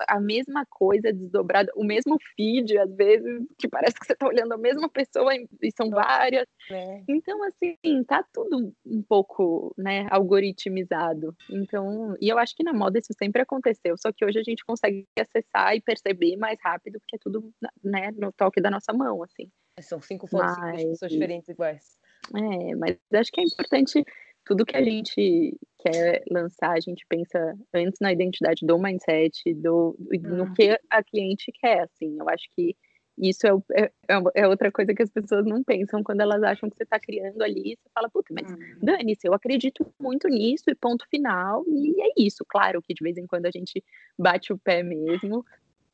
a, 0.08 0.20
mesma 0.20 0.64
coisa 0.66 1.12
desdobrada, 1.12 1.72
o 1.74 1.84
mesmo 1.84 2.16
feed, 2.36 2.78
às 2.78 2.94
vezes, 2.94 3.44
que 3.58 3.68
parece 3.68 3.98
que 3.98 4.06
você 4.06 4.14
tá 4.14 4.26
olhando 4.26 4.52
a 4.52 4.58
mesma 4.58 4.88
pessoa 4.88 5.34
e 5.34 5.70
são 5.76 5.90
várias. 5.90 6.46
É. 6.70 7.02
Então, 7.08 7.42
assim, 7.44 8.04
tá 8.04 8.24
tudo 8.32 8.72
um 8.84 9.02
pouco, 9.02 9.74
né, 9.76 10.06
algoritmizado. 10.10 11.34
Então, 11.50 12.16
e 12.20 12.28
eu 12.28 12.38
acho 12.38 12.54
que 12.54 12.62
na 12.62 12.72
moda 12.72 12.98
isso 12.98 13.12
sempre 13.18 13.42
aconteceu, 13.42 13.96
só 13.98 14.12
que 14.12 14.24
hoje 14.24 14.38
a 14.38 14.44
gente 14.44 14.64
consegue 14.64 15.06
acessar 15.18 15.74
e 15.74 15.80
perceber 15.80 16.36
mais 16.36 16.58
rápido, 16.62 17.00
porque 17.00 17.16
é 17.16 17.18
tudo, 17.18 17.52
né, 17.82 18.10
no 18.16 18.32
toque 18.32 18.60
da 18.60 18.70
nossa 18.70 18.92
mão, 18.92 19.22
assim. 19.24 19.50
São 19.80 20.00
cinco 20.00 20.26
fotos 20.26 20.56
mas... 20.58 20.78
de 20.78 20.86
pessoas 20.88 21.12
diferentes 21.12 21.48
iguais. 21.48 21.98
É, 22.34 22.74
mas 22.76 22.96
acho 23.12 23.30
que 23.30 23.40
é 23.40 23.44
importante 23.44 24.04
tudo 24.46 24.64
que 24.64 24.76
a 24.76 24.82
gente 24.82 25.59
quer 25.80 26.22
lançar, 26.30 26.70
a 26.70 26.80
gente 26.80 27.04
pensa 27.09 27.54
antes 27.74 27.98
na 28.00 28.12
identidade 28.12 28.64
do 28.64 28.78
mindset, 28.78 29.52
do, 29.54 29.96
no 30.22 30.44
uhum. 30.44 30.54
que 30.54 30.78
a 30.88 31.02
cliente 31.02 31.52
quer, 31.61 31.80
assim. 31.80 32.16
Eu 32.18 32.28
acho 32.28 32.44
que 32.54 32.76
isso 33.18 33.44
é, 33.44 33.50
é, 33.74 33.92
é, 34.09 34.42
é 34.42 34.48
outra 34.48 34.70
coisa 34.70 34.94
que 34.94 35.02
as 35.02 35.11
pessoas 35.11 35.44
não 35.44 35.64
pensam 35.64 36.02
quando 36.04 36.20
elas 36.20 36.42
acham 36.44 36.70
que 36.70 36.76
você 36.76 36.85
está 36.85 37.00
criando 37.00 37.42
ali. 37.42 37.76
Você 37.76 37.90
fala, 37.92 38.09
puta, 38.09 38.32
mas 38.32 38.48
uhum. 38.50 38.78
dane-se, 38.80 39.26
eu 39.26 39.35
acredito 39.35 39.85
muito 40.00 40.28
nisso 40.28 40.64
e 40.68 40.74
ponto 40.76 41.04
final. 41.11 41.64
E 41.66 42.00
é 42.00 42.12
isso. 42.16 42.44
Claro 42.48 42.80
que 42.80 42.94
de 42.94 43.02
vez 43.02 43.18
em 43.18 43.26
quando 43.26 43.46
a 43.46 43.50
gente 43.50 43.82
bate 44.16 44.52
o 44.52 44.59
pé 44.59 44.85
mesmo 44.85 45.44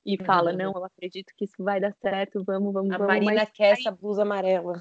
e 0.04 0.18
uhum. 0.18 0.26
fala, 0.26 0.52
não, 0.52 0.72
eu 0.74 0.84
acredito 0.84 1.32
que 1.38 1.46
isso 1.46 1.62
vai 1.62 1.80
dar 1.80 1.94
certo, 1.94 2.44
vamos, 2.44 2.72
vamos, 2.74 2.92
a 2.92 2.98
vamos. 2.98 3.16
A 3.16 3.18
Marina 3.18 3.46
quer 3.46 3.78
essa 3.78 3.90
blusa 3.90 4.22
amarela. 4.22 4.78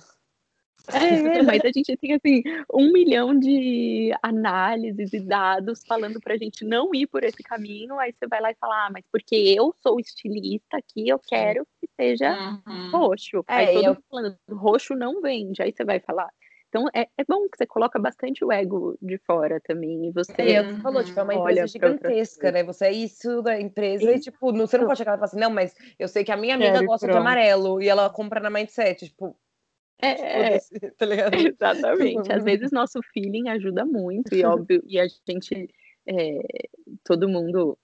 É, 0.94 1.42
mas 1.44 1.64
a 1.64 1.72
gente 1.72 1.96
tem 1.98 2.14
assim 2.14 2.44
um 2.74 2.92
milhão 2.92 3.38
de 3.38 4.12
análises 4.22 5.14
e 5.14 5.20
dados 5.20 5.84
falando 5.88 6.20
para 6.20 6.34
a 6.34 6.38
gente 6.38 6.66
não 6.66 6.94
ir 6.94 7.08
por 7.08 7.24
esse 7.24 7.42
caminho. 7.44 8.00
Aí 8.00 8.14
você 8.14 8.28
vai 8.28 8.42
lá 8.42 8.52
e 8.52 8.56
fala, 8.56 8.88
ah, 8.88 8.90
mas 8.92 9.04
porque 9.12 9.36
eu 9.36 9.74
sou 9.82 10.00
estilista 10.00 10.78
aqui, 10.78 11.08
eu 11.08 11.20
quero 11.20 11.66
que 11.80 11.88
seja 12.00 12.62
uhum. 12.68 12.92
roxo. 12.92 13.44
É, 13.48 13.56
aí 13.56 13.74
todo 13.74 13.86
eu... 13.86 13.94
mundo 13.94 14.04
falando, 14.10 14.38
roxo 14.50 14.96
não 14.96 15.22
vende. 15.22 15.62
Aí 15.62 15.74
você 15.76 15.84
vai 15.84 16.00
falar. 16.00 16.30
Então 16.72 16.88
é, 16.94 17.02
é 17.18 17.26
bom 17.28 17.50
que 17.50 17.58
você 17.58 17.68
coloca 17.68 18.00
bastante 18.00 18.46
o 18.46 18.52
ego 18.52 18.98
de 19.02 19.18
fora 19.18 19.60
também. 19.60 20.08
E 20.08 20.12
você. 20.12 20.42
É, 20.42 20.64
você 20.64 20.80
falou, 20.80 21.04
tipo, 21.04 21.20
é 21.20 21.24
uma 21.24 21.36
empresa 21.36 21.68
gigantesca, 21.68 22.50
né? 22.50 22.64
Você 22.64 22.86
é 22.86 22.92
isso 22.94 23.42
da 23.42 23.60
empresa 23.60 24.10
e, 24.10 24.20
tipo, 24.20 24.54
não, 24.54 24.66
você 24.66 24.78
não 24.78 24.88
pode 24.88 24.98
chegar 24.98 25.12
e 25.12 25.16
falar 25.16 25.26
assim, 25.26 25.40
não, 25.40 25.50
mas 25.50 25.76
eu 26.00 26.08
sei 26.08 26.24
que 26.24 26.32
a 26.32 26.38
minha 26.38 26.56
amiga 26.56 26.82
gosta 26.86 27.08
de 27.08 27.18
amarelo 27.18 27.82
e 27.82 27.90
ela 27.90 28.10
compra 28.10 28.40
na 28.40 28.50
mindset. 28.50 29.10
Tipo, 29.10 29.36
é, 30.02 30.60
tá 30.98 31.06
exatamente. 31.54 32.32
Às 32.32 32.44
vezes 32.44 32.72
nosso 32.74 33.00
feeling 33.14 33.50
ajuda 33.50 33.86
muito, 33.86 34.34
e 34.34 34.44
óbvio, 34.44 34.82
e 34.86 35.00
a 35.00 35.08
gente, 35.28 35.70
é, 36.08 36.40
todo 37.04 37.30
mundo, 37.30 37.78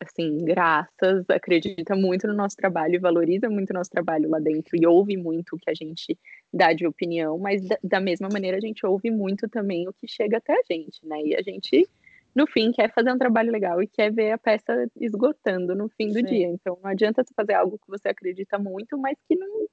assim, 0.00 0.44
graças, 0.44 1.28
acredita 1.28 1.94
muito 1.96 2.26
no 2.26 2.34
nosso 2.34 2.56
trabalho 2.56 2.94
e 2.94 2.98
valoriza 2.98 3.48
muito 3.48 3.70
o 3.70 3.74
nosso 3.74 3.90
trabalho 3.90 4.28
lá 4.28 4.38
dentro, 4.38 4.76
e 4.76 4.86
ouve 4.86 5.16
muito 5.16 5.56
o 5.56 5.58
que 5.58 5.70
a 5.70 5.74
gente 5.74 6.18
dá 6.52 6.72
de 6.72 6.86
opinião, 6.86 7.38
mas 7.38 7.66
da, 7.66 7.78
da 7.82 8.00
mesma 8.00 8.28
maneira 8.32 8.56
a 8.56 8.60
gente 8.60 8.84
ouve 8.84 9.10
muito 9.10 9.48
também 9.48 9.88
o 9.88 9.92
que 9.92 10.06
chega 10.06 10.38
até 10.38 10.52
a 10.52 10.62
gente, 10.70 11.04
né? 11.04 11.20
E 11.24 11.34
a 11.34 11.42
gente 11.42 11.88
no 12.34 12.46
fim 12.46 12.70
quer 12.70 12.92
fazer 12.92 13.12
um 13.12 13.18
trabalho 13.18 13.50
legal 13.50 13.82
e 13.82 13.88
quer 13.88 14.12
ver 14.12 14.30
a 14.32 14.38
peça 14.38 14.88
esgotando 14.96 15.74
no 15.74 15.88
fim 15.88 16.08
do 16.08 16.20
Sim. 16.20 16.24
dia. 16.24 16.46
Então 16.46 16.78
não 16.82 16.90
adianta 16.90 17.24
você 17.24 17.34
fazer 17.34 17.54
algo 17.54 17.78
que 17.78 17.88
você 17.88 18.08
acredita 18.08 18.58
muito, 18.58 18.96
mas 18.96 19.16
que 19.26 19.34
não 19.34 19.66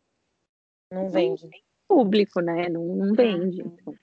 não 0.91 1.09
vende. 1.09 1.43
Não 1.45 1.51
público, 1.87 2.41
né? 2.41 2.67
Não, 2.69 2.83
não 2.83 3.13
vende. 3.13 3.61
Então, 3.61 3.93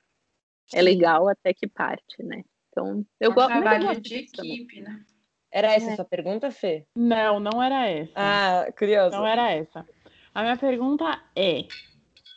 é 0.73 0.83
legal 0.83 1.29
até 1.29 1.53
que 1.53 1.67
parte, 1.67 2.23
né? 2.23 2.43
Então, 2.71 3.05
eu 3.21 3.31
é 3.31 3.35
gosto. 3.35 3.49
Trabalho 3.49 4.01
de 4.01 4.15
equipe, 4.17 4.81
né? 4.81 5.05
Era 5.53 5.73
essa 5.73 5.91
é. 5.91 5.93
a 5.93 5.97
sua 5.97 6.05
pergunta, 6.05 6.51
Fê? 6.51 6.85
Não, 6.97 7.39
não 7.39 7.63
era 7.63 7.87
essa. 7.89 8.13
Ah, 8.17 8.73
curioso. 8.77 9.17
Não 9.17 9.27
era 9.27 9.53
essa. 9.53 9.87
A 10.35 10.43
minha 10.43 10.57
pergunta 10.57 11.23
é, 11.37 11.67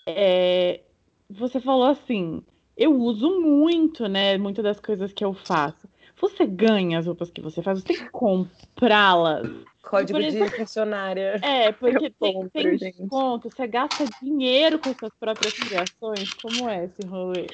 é 0.08 0.82
você 1.28 1.60
falou 1.60 1.88
assim, 1.88 2.44
eu 2.76 2.94
uso 2.94 3.42
muito, 3.42 4.08
né? 4.08 4.38
Muitas 4.38 4.64
das 4.64 4.80
coisas 4.80 5.12
que 5.12 5.26
eu 5.26 5.34
faço. 5.34 5.90
Você 6.20 6.46
ganha 6.46 7.00
as 7.00 7.06
roupas 7.06 7.30
que 7.30 7.42
você 7.42 7.62
faz, 7.62 7.80
você 7.80 7.86
tem 7.88 7.98
que 7.98 8.10
comprá-las. 8.10 9.48
Código 9.84 10.20
de 10.20 10.50
funcionária. 10.50 11.40
É, 11.42 11.72
porque 11.72 12.10
tem, 12.10 12.50
tem 12.50 12.76
desconto, 12.76 13.50
você 13.50 13.66
gasta 13.68 14.04
dinheiro 14.22 14.80
com 14.80 14.94
suas 14.94 15.14
próprias 15.18 15.54
criações. 15.54 16.34
Como 16.42 16.68
é 16.68 16.86
esse 16.86 17.02
rolê? 17.04 17.48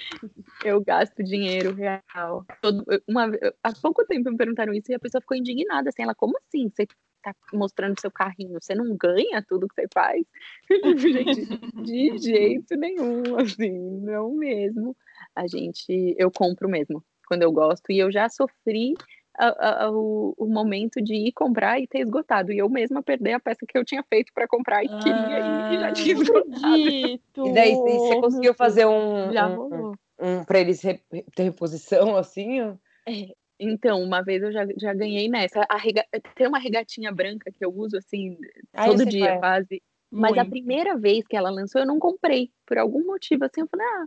Eu 0.64 0.82
gasto 0.84 1.24
dinheiro 1.24 1.74
real. 1.74 2.43
Todo, 2.59 2.84
uma, 3.07 3.30
há 3.61 3.74
pouco 3.80 4.03
tempo 4.05 4.32
me 4.32 4.38
perguntaram 4.38 4.74
isso 4.74 4.91
e 4.91 4.95
a 4.95 4.99
pessoa 4.99 5.22
ficou 5.22 5.38
indignada, 5.38 5.89
assim, 5.89 6.01
ela, 6.01 6.16
como 6.16 6.34
assim? 6.39 6.70
Você 6.70 6.88
tá 7.22 7.36
mostrando 7.53 7.99
seu 7.99 8.09
carrinho, 8.09 8.59
você 8.59 8.74
não 8.74 8.97
ganha 8.97 9.43
tudo 9.47 9.68
que 9.68 9.76
você 9.76 9.88
faz? 9.93 10.26
gente, 10.97 11.45
de 11.84 12.18
jeito 12.20 12.76
nenhum, 12.76 13.38
assim, 13.38 14.01
não 14.01 14.34
mesmo. 14.34 14.95
A 15.36 15.47
gente, 15.47 16.16
eu 16.18 16.32
compro 16.32 16.68
mesmo, 16.68 17.03
quando 17.34 17.42
eu 17.42 17.52
gosto, 17.52 17.92
e 17.92 17.98
eu 17.98 18.12
já 18.12 18.30
sofri 18.30 18.94
a, 19.36 19.86
a, 19.86 19.92
o, 19.92 20.36
o, 20.38 20.46
momento 20.46 21.02
de 21.02 21.16
ir 21.16 21.32
comprar 21.32 21.80
e 21.80 21.88
ter 21.88 22.00
esgotado. 22.02 22.54
E 22.54 22.60
eu 22.60 22.70
mesma 22.70 23.02
perder 23.02 23.34
a 23.34 23.40
peça 23.40 23.66
que 23.68 23.76
eu 23.76 23.84
tinha 23.84 24.04
feito 24.04 24.32
para 24.34 24.48
comprar 24.48 24.84
e 24.84 24.88
ah, 24.88 25.00
queria 25.00 25.74
e 25.74 25.80
já 25.80 25.92
tinha 25.92 26.14
esgotado. 26.22 26.78
E 26.78 27.20
daí 27.54 27.74
você 27.74 28.22
conseguiu 28.22 28.54
fazer 28.54 28.86
um, 28.86 29.34
já 29.34 29.50
um, 29.50 29.94
um 30.20 30.44
para 30.46 30.60
eles 30.60 30.80
ter 30.80 31.44
reposição 31.44 32.16
assim? 32.16 32.60
É, 33.08 33.34
então, 33.60 34.00
uma 34.04 34.22
vez 34.22 34.44
eu 34.44 34.52
já, 34.52 34.68
já 34.78 34.94
ganhei 34.94 35.28
nessa. 35.28 35.66
A 35.68 35.78
rega... 35.78 36.06
Tem 36.36 36.48
uma 36.48 36.60
regatinha 36.60 37.12
branca 37.12 37.52
que 37.52 37.66
eu 37.66 37.74
uso 37.74 37.98
assim 37.98 38.38
ah, 38.74 38.86
todo 38.86 39.06
dia, 39.08 39.40
quase. 39.40 39.82
Mas 40.12 40.38
a 40.38 40.46
primeira 40.46 40.96
vez 40.96 41.26
que 41.26 41.36
ela 41.36 41.50
lançou, 41.50 41.82
eu 41.82 41.88
não 41.88 41.98
comprei. 41.98 42.52
Por 42.68 42.78
algum 42.78 43.04
motivo, 43.04 43.46
assim, 43.46 43.62
eu 43.62 43.68
falei, 43.68 43.88
ah, 43.88 44.06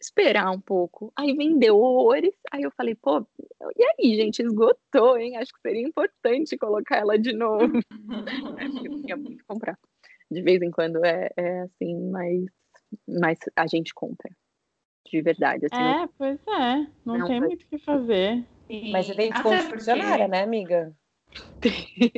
esperar 0.00 0.50
um 0.50 0.60
pouco. 0.60 1.12
Aí 1.16 1.34
vendeu 1.34 1.78
horrores. 1.78 2.34
Aí 2.50 2.62
eu 2.62 2.70
falei, 2.70 2.94
pô, 2.94 3.26
e 3.76 3.84
aí, 3.84 4.16
gente, 4.16 4.40
esgotou, 4.40 5.18
hein? 5.18 5.36
Acho 5.36 5.52
que 5.52 5.60
seria 5.60 5.86
importante 5.86 6.56
colocar 6.56 6.96
ela 6.96 7.18
de 7.18 7.32
novo. 7.32 7.78
Acho 8.58 8.80
que 8.80 8.88
eu 8.88 9.00
queria 9.00 9.16
muito 9.16 9.44
comprar. 9.46 9.78
De 10.30 10.42
vez 10.42 10.62
em 10.62 10.70
quando 10.70 11.04
é, 11.04 11.28
é 11.36 11.60
assim, 11.62 12.10
mas, 12.10 12.44
mas 13.06 13.38
a 13.56 13.66
gente 13.66 13.92
compra. 13.92 14.30
De 15.06 15.20
verdade. 15.22 15.66
Assim, 15.70 15.82
é, 15.82 16.08
pois 16.16 16.38
é. 16.46 16.86
Não, 17.04 17.18
não 17.18 17.26
tem 17.26 17.40
muito 17.40 17.64
o 17.64 17.66
que 17.66 17.78
fazer. 17.78 18.44
Mas 18.92 19.06
você 19.06 19.14
tem 19.14 19.32
desconto 19.32 19.56
de 19.56 19.70
funcionária, 19.70 20.28
né, 20.28 20.42
amiga? 20.42 20.96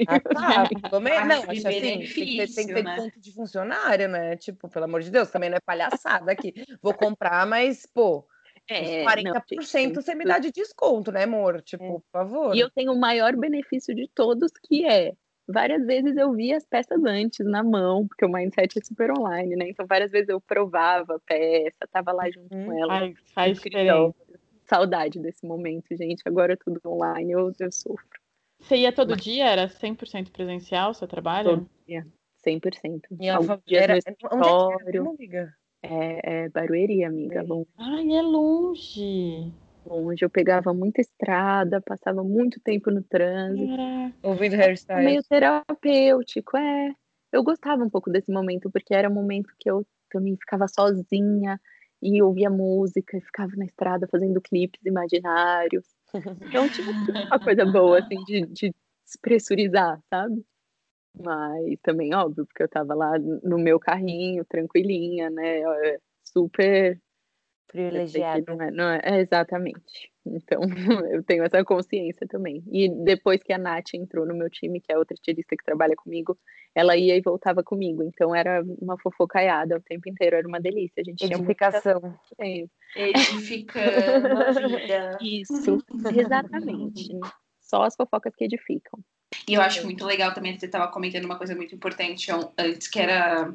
Ah, 0.07 0.21
tá. 0.71 0.91
Também, 0.91 1.27
não, 1.27 1.43
acho 1.43 1.51
assim, 1.51 1.81
tem 1.81 2.01
que, 2.01 2.37
ter, 2.37 2.55
tem 2.55 2.67
que 2.67 2.75
ter 2.75 2.85
né? 2.85 2.97
ponto 2.97 3.21
de 3.21 3.33
funcionário, 3.33 4.09
né? 4.09 4.37
Tipo, 4.37 4.69
pelo 4.69 4.85
amor 4.85 5.03
de 5.03 5.11
Deus, 5.11 5.31
também 5.31 5.51
não 5.51 5.57
é 5.57 5.61
palhaçada 5.61 6.33
aqui. 6.33 6.55
Vou 6.81 6.95
comprar, 6.95 7.47
mas, 7.47 7.87
pô, 7.87 8.27
é, 8.71 9.05
40% 9.05 9.95
não, 9.95 10.03
você 10.03 10.15
me 10.15 10.25
dá 10.25 10.39
de 10.39 10.53
desconto, 10.53 11.11
né, 11.11 11.25
amor? 11.25 11.61
Tipo, 11.63 11.85
é. 11.85 11.89
por 11.89 12.05
favor. 12.13 12.55
E 12.55 12.61
eu 12.61 12.71
tenho 12.71 12.93
o 12.93 12.99
maior 12.99 13.37
benefício 13.37 13.95
de 13.95 14.09
todos, 14.15 14.51
que 14.69 14.87
é 14.87 15.13
várias 15.47 15.85
vezes 15.85 16.17
eu 16.17 16.33
vi 16.33 16.53
as 16.53 16.65
peças 16.65 17.03
antes 17.05 17.45
na 17.45 17.63
mão, 17.63 18.07
porque 18.07 18.25
o 18.25 18.29
mindset 18.29 18.79
é 18.79 18.85
super 18.85 19.11
online, 19.11 19.57
né? 19.57 19.69
Então, 19.69 19.87
várias 19.87 20.11
vezes 20.11 20.29
eu 20.29 20.41
provava 20.41 21.17
a 21.17 21.21
peça, 21.21 21.87
tava 21.91 22.13
lá 22.13 22.31
junto 22.31 22.55
hum, 22.55 22.67
com 22.67 22.73
ela. 22.73 22.99
Faz, 23.01 23.15
faz 23.35 23.55
diferença. 23.55 24.15
Saudade 24.65 25.19
desse 25.19 25.45
momento, 25.45 25.95
gente. 25.97 26.23
Agora 26.25 26.55
é 26.55 26.57
tudo 26.57 26.81
online, 26.87 27.33
eu, 27.33 27.53
eu 27.59 27.73
sofro. 27.73 28.22
Você 28.63 28.77
ia 28.77 28.93
todo 28.93 29.11
Mas... 29.11 29.23
dia? 29.23 29.47
Era 29.47 29.69
100% 29.69 30.31
presencial 30.31 30.93
o 30.93 30.95
seu 30.95 31.09
trabalho? 31.09 31.51
Todo 31.51 31.71
dia, 31.87 32.07
100%. 32.47 33.03
E 33.21 33.29
a 33.29 33.35
era... 33.35 33.99
Onde 34.33 35.25
é 35.25 35.29
que 35.29 35.37
é, 35.37 35.53
é, 35.83 36.21
é 36.45 36.49
Barueri, 36.49 37.05
amiga. 37.05 37.41
É. 37.41 37.43
Longe. 37.43 37.69
Ai, 37.77 38.13
é 38.15 38.23
longe. 38.23 39.53
Longe. 39.85 40.25
Eu 40.25 40.31
pegava 40.31 40.73
muita 40.73 41.01
estrada, 41.01 41.81
passava 41.81 42.23
muito 42.23 42.61
tempo 42.61 42.91
no 42.91 43.03
trânsito. 43.03 43.77
Caraca. 43.77 44.15
Ouvindo 44.23 44.55
hairstyle. 44.55 45.05
Meio 45.05 45.23
terapêutico, 45.25 46.57
é. 46.57 46.95
Eu 47.33 47.43
gostava 47.43 47.83
um 47.83 47.91
pouco 47.91 48.11
desse 48.11 48.31
momento, 48.31 48.71
porque 48.71 48.95
era 48.95 49.09
um 49.11 49.15
momento 49.15 49.53
que 49.59 49.69
eu 49.69 49.85
também 50.09 50.37
ficava 50.37 50.69
sozinha 50.69 51.61
e 52.01 52.23
ouvia 52.23 52.51
música 52.51 53.17
e 53.17 53.21
ficava 53.21 53.53
na 53.57 53.65
estrada 53.65 54.07
fazendo 54.07 54.41
clipes 54.41 54.85
imaginários. 54.85 55.85
Então, 56.15 56.69
tipo, 56.69 56.91
uma 56.91 57.41
coisa 57.41 57.65
boa, 57.65 57.99
assim, 57.99 58.23
de, 58.25 58.47
de 58.47 58.75
despressurizar, 59.05 60.01
sabe? 60.11 60.45
Mas 61.19 61.77
também, 61.83 62.15
óbvio, 62.15 62.47
porque 62.47 62.63
eu 62.63 62.69
tava 62.69 62.95
lá 62.95 63.19
no 63.19 63.59
meu 63.59 63.79
carrinho, 63.79 64.45
tranquilinha, 64.45 65.31
né? 65.31 65.61
É 65.61 65.99
super 66.25 67.01
privilegiada. 67.67 68.55
Não 68.55 68.63
é, 68.63 68.71
não 68.71 68.89
é, 68.89 69.01
é, 69.03 69.21
exatamente. 69.21 70.12
Então, 70.25 70.63
eu 71.11 71.23
tenho 71.23 71.45
essa 71.45 71.65
consciência 71.65 72.27
também. 72.29 72.63
E 72.71 72.89
depois 72.89 73.43
que 73.43 73.53
a 73.53 73.59
Nath 73.59 73.95
entrou 73.95 74.27
no 74.27 74.35
meu 74.35 74.49
time, 74.49 74.81
que 74.81 74.93
é 74.93 74.99
outra 74.99 75.15
estilista 75.15 75.57
que 75.57 75.65
trabalha 75.65 75.97
comigo, 75.97 76.39
ela 76.75 76.97
ia 76.97 77.17
e 77.17 77.21
voltava 77.21 77.63
comigo. 77.63 78.03
Então, 78.03 78.35
era 78.35 78.63
uma 78.81 78.99
fofocaiada 78.99 79.77
o 79.77 79.81
tempo 79.81 80.09
inteiro, 80.09 80.37
era 80.37 80.47
uma 80.47 80.61
delícia. 80.61 81.01
A 81.01 81.05
gente 81.05 81.25
Edificação. 81.25 82.01
Tinha 82.41 82.69
Edificando 82.97 84.29
a 84.29 84.53
vida. 84.53 85.19
Isso, 85.21 85.79
exatamente. 86.17 87.09
Só 87.61 87.83
as 87.83 87.97
fofocas 87.97 88.35
que 88.35 88.45
edificam. 88.45 89.01
E 89.49 89.55
eu 89.55 89.63
acho 89.63 89.85
muito 89.85 90.05
legal 90.05 90.35
também, 90.35 90.59
você 90.59 90.67
estava 90.67 90.93
comentando 90.93 91.25
uma 91.25 91.39
coisa 91.39 91.55
muito 91.55 91.75
importante 91.75 92.31
antes, 92.59 92.87
que 92.87 92.99
era 92.99 93.53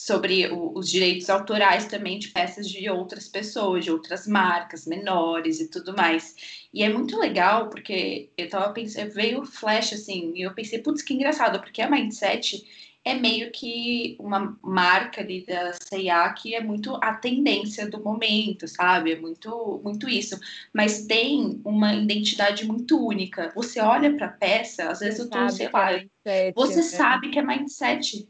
sobre 0.00 0.46
o, 0.46 0.72
os 0.78 0.88
direitos 0.88 1.28
autorais 1.28 1.84
também 1.84 2.18
de 2.18 2.28
peças 2.28 2.66
de 2.66 2.88
outras 2.88 3.28
pessoas, 3.28 3.84
de 3.84 3.92
outras 3.92 4.26
marcas 4.26 4.86
menores 4.86 5.60
e 5.60 5.68
tudo 5.68 5.94
mais. 5.94 6.34
E 6.72 6.82
é 6.82 6.88
muito 6.88 7.18
legal 7.18 7.68
porque 7.68 8.30
eu 8.34 8.48
tava 8.48 8.72
pensando, 8.72 9.12
veio 9.12 9.42
o 9.42 9.44
flash 9.44 9.92
assim, 9.92 10.32
e 10.34 10.40
eu 10.40 10.54
pensei, 10.54 10.78
putz, 10.78 11.02
que 11.02 11.12
engraçado, 11.12 11.60
porque 11.60 11.82
a 11.82 11.90
Mindset 11.90 12.66
é 13.04 13.12
meio 13.12 13.52
que 13.52 14.16
uma 14.18 14.58
marca 14.62 15.20
ali 15.20 15.44
da 15.44 15.74
C&A 15.74 16.32
que 16.32 16.54
é 16.54 16.62
muito 16.62 16.96
a 17.02 17.12
tendência 17.12 17.86
do 17.86 18.02
momento, 18.02 18.66
sabe? 18.68 19.12
É 19.12 19.20
muito, 19.20 19.82
muito 19.84 20.08
isso. 20.08 20.40
Mas 20.72 21.04
tem 21.04 21.60
uma 21.62 21.92
identidade 21.92 22.66
muito 22.66 22.98
única. 23.06 23.52
Você 23.54 23.78
olha 23.82 24.16
para 24.16 24.28
a 24.28 24.32
peça, 24.32 24.88
às 24.88 25.00
vezes 25.00 25.20
eu 25.20 25.28
tô, 25.28 25.46
sei 25.50 25.68
lá, 25.70 25.92
é 26.24 26.52
você 26.52 26.76
né? 26.76 26.82
sabe 26.82 27.28
que 27.28 27.38
é 27.38 27.42
mindset 27.42 28.26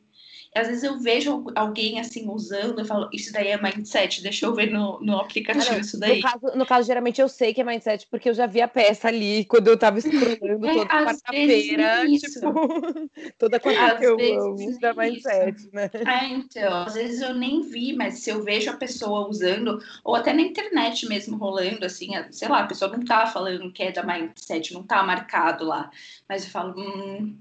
às 0.55 0.66
vezes 0.66 0.82
eu 0.82 0.98
vejo 0.98 1.44
alguém 1.55 2.01
assim 2.01 2.28
usando, 2.28 2.80
eu 2.80 2.84
falo, 2.84 3.09
isso 3.12 3.32
daí 3.32 3.48
é 3.48 3.61
mindset, 3.61 4.20
deixa 4.20 4.46
eu 4.46 4.55
ver 4.55 4.70
no, 4.70 5.01
no 5.01 5.18
aplicativo 5.18 5.78
isso 5.78 5.98
daí. 5.98 6.16
No 6.16 6.22
caso, 6.22 6.59
no 6.59 6.66
caso, 6.66 6.86
geralmente 6.88 7.20
eu 7.20 7.28
sei 7.28 7.55
que 7.55 7.61
é 7.61 7.64
mindset, 7.64 8.07
porque 8.11 8.28
eu 8.28 8.34
já 8.34 8.46
vi 8.46 8.61
a 8.61 8.66
peça 8.66 9.07
ali 9.07 9.44
quando 9.44 9.68
eu 9.68 9.78
tava 9.78 9.98
escrevendo 9.98 10.66
é, 10.66 10.72
toda 10.74 10.86
quarta-feira, 10.86 12.07
tipo, 12.09 13.11
toda 13.38 13.61
quarta-feira 13.61 14.05
eu 14.05 14.42
amo, 14.42 14.61
isso 14.61 14.80
da 14.80 14.92
mindset, 14.92 15.70
né? 15.72 15.88
É, 15.94 16.26
então, 16.26 16.82
às 16.82 16.94
vezes 16.94 17.20
eu 17.20 17.32
nem 17.32 17.62
vi, 17.62 17.94
mas 17.94 18.18
se 18.18 18.30
eu 18.30 18.42
vejo 18.42 18.70
a 18.70 18.76
pessoa 18.76 19.28
usando, 19.28 19.80
ou 20.03 20.16
até 20.16 20.32
na 20.32 20.42
internet 20.42 21.09
mesmo 21.09 21.36
rolando, 21.36 21.86
assim, 21.86 22.11
sei 22.32 22.48
lá, 22.48 22.61
a 22.61 22.66
pessoa 22.66 22.90
não 22.90 23.05
tá 23.05 23.24
falando 23.26 23.72
que 23.72 23.84
é 23.84 23.92
da 23.92 24.03
mindset, 24.03 24.74
não 24.74 24.82
tá 24.82 25.01
marcado 25.05 25.64
lá, 25.64 25.90
mas 26.28 26.44
eu 26.44 26.51
falo, 26.51 26.74
hum 26.76 27.36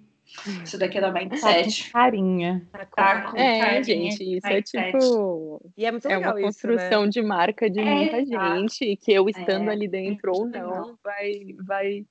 isso 0.64 0.78
daqui 0.78 0.98
é 0.98 1.02
da 1.02 1.12
Mindset. 1.12 1.92
Tá 1.92 2.00
carinha. 2.00 2.68
Tá 2.96 3.32
com 3.32 3.38
é, 3.38 3.60
carinha, 3.60 3.84
gente, 3.84 4.38
isso 4.38 4.48
é 4.48 4.62
tipo. 4.62 5.72
E 5.76 5.86
é, 5.86 5.92
muito 5.92 6.08
é 6.08 6.18
uma 6.18 6.34
construção 6.34 7.06
isso, 7.06 7.06
né? 7.06 7.08
de 7.10 7.22
marca 7.22 7.70
de 7.70 7.80
é, 7.80 7.84
muita 7.84 8.26
gente, 8.26 8.96
que 8.98 9.12
eu 9.12 9.28
estando 9.30 9.70
é, 9.70 9.74
ali 9.74 9.88
dentro 9.88 10.32
ou 10.32 10.46
não, 10.46 10.98
vai, 11.04 11.56
vai, 11.66 12.06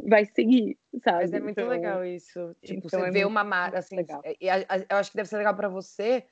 vai 0.00 0.24
seguir, 0.24 0.78
sabe? 1.02 1.18
Mas 1.18 1.32
é 1.32 1.40
muito 1.40 1.60
então, 1.60 1.68
legal 1.68 2.04
isso. 2.04 2.56
Tipo, 2.62 2.86
então 2.86 3.00
você 3.00 3.08
é 3.08 3.10
vê 3.10 3.24
uma 3.24 3.44
marca, 3.44 3.78
assim, 3.78 3.96
legal. 3.96 4.22
E 4.40 4.48
a, 4.48 4.56
a, 4.68 4.78
eu 4.90 4.96
acho 4.96 5.10
que 5.10 5.16
deve 5.16 5.28
ser 5.28 5.36
legal 5.38 5.54
para 5.54 5.68
você 5.68 6.24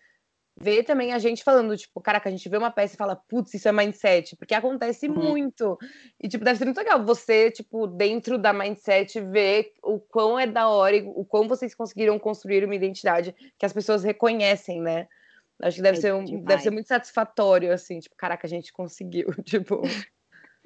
ver 0.59 0.85
também 0.85 1.13
a 1.13 1.19
gente 1.19 1.45
falando, 1.45 1.77
tipo, 1.77 2.01
caraca, 2.01 2.29
a 2.29 2.33
gente 2.33 2.49
vê 2.49 2.57
uma 2.57 2.71
peça 2.71 2.95
e 2.95 2.97
fala, 2.97 3.15
putz, 3.15 3.53
isso 3.53 3.69
é 3.69 3.73
mindset, 3.73 4.35
porque 4.37 4.55
acontece 4.55 5.07
uhum. 5.07 5.15
muito. 5.15 5.79
E, 6.21 6.29
tipo, 6.29 6.45
deve 6.45 6.59
ser 6.59 6.65
muito 6.65 6.79
legal 6.79 7.05
você, 7.05 7.51
tipo, 7.51 7.87
dentro 7.87 8.39
da 8.39 8.53
mindset, 8.53 9.21
ver 9.21 9.73
o 9.83 10.01
quão 10.01 10.39
é 10.39 10.47
da 10.47 10.69
hora 10.69 10.97
e 10.97 11.03
o 11.03 11.25
quão 11.25 11.47
vocês 11.47 11.75
conseguiram 11.75 12.19
construir 12.19 12.65
uma 12.65 12.75
identidade 12.75 13.35
que 13.59 13.67
as 13.67 13.73
pessoas 13.73 14.03
reconhecem, 14.03 14.81
né? 14.81 15.07
Acho 15.61 15.77
que 15.77 15.83
deve, 15.83 15.99
é 15.99 16.01
ser, 16.01 16.15
um, 16.15 16.25
deve 16.43 16.63
ser 16.63 16.71
muito 16.71 16.87
satisfatório, 16.87 17.73
assim, 17.73 17.99
tipo, 17.99 18.15
caraca, 18.17 18.47
a 18.47 18.51
gente 18.51 18.73
conseguiu, 18.73 19.29
tipo. 19.45 19.83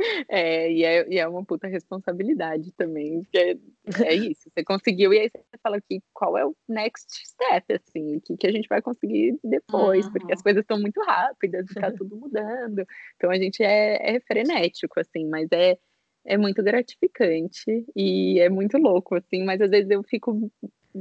É 0.28 0.70
e, 0.72 0.84
é, 0.84 1.08
e 1.08 1.18
é 1.18 1.28
uma 1.28 1.44
puta 1.44 1.66
responsabilidade 1.66 2.72
também, 2.72 3.22
porque 3.22 3.38
é, 3.38 3.56
é 4.04 4.14
isso, 4.14 4.50
você 4.50 4.64
conseguiu, 4.64 5.12
e 5.12 5.18
aí 5.18 5.30
você 5.30 5.58
fala 5.62 5.76
aqui 5.76 6.02
qual 6.12 6.36
é 6.38 6.44
o 6.44 6.54
next 6.68 7.06
step, 7.26 7.72
assim, 7.72 8.16
o 8.16 8.20
que, 8.20 8.36
que 8.36 8.46
a 8.46 8.52
gente 8.52 8.68
vai 8.68 8.80
conseguir 8.80 9.38
depois, 9.44 10.06
uhum. 10.06 10.12
porque 10.12 10.32
as 10.32 10.42
coisas 10.42 10.62
estão 10.62 10.80
muito 10.80 11.00
rápidas, 11.02 11.66
está 11.68 11.90
tudo 11.92 12.16
mudando, 12.16 12.84
então 13.16 13.30
a 13.30 13.36
gente 13.36 13.62
é, 13.62 14.16
é 14.16 14.20
frenético, 14.20 14.98
assim, 15.00 15.26
mas 15.28 15.48
é, 15.52 15.76
é 16.24 16.36
muito 16.36 16.62
gratificante 16.62 17.84
e 17.94 18.40
é 18.40 18.48
muito 18.48 18.78
louco, 18.78 19.14
assim, 19.14 19.44
mas 19.44 19.60
às 19.60 19.70
vezes 19.70 19.90
eu 19.90 20.02
fico, 20.02 20.50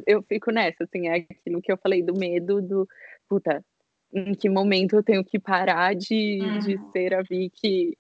eu 0.06 0.22
fico 0.24 0.52
nessa, 0.52 0.84
assim, 0.84 1.08
é 1.08 1.16
aquilo 1.16 1.62
que 1.62 1.72
eu 1.72 1.78
falei 1.78 2.04
do 2.04 2.18
medo 2.18 2.62
do, 2.62 2.88
puta, 3.28 3.64
em 4.14 4.34
que 4.34 4.50
momento 4.50 4.96
eu 4.96 5.04
tenho 5.04 5.24
que 5.24 5.40
parar 5.40 5.96
de, 5.96 6.40
uhum. 6.42 6.60
de 6.60 6.92
ser 6.92 7.14
a 7.14 7.22
Vicky 7.22 7.98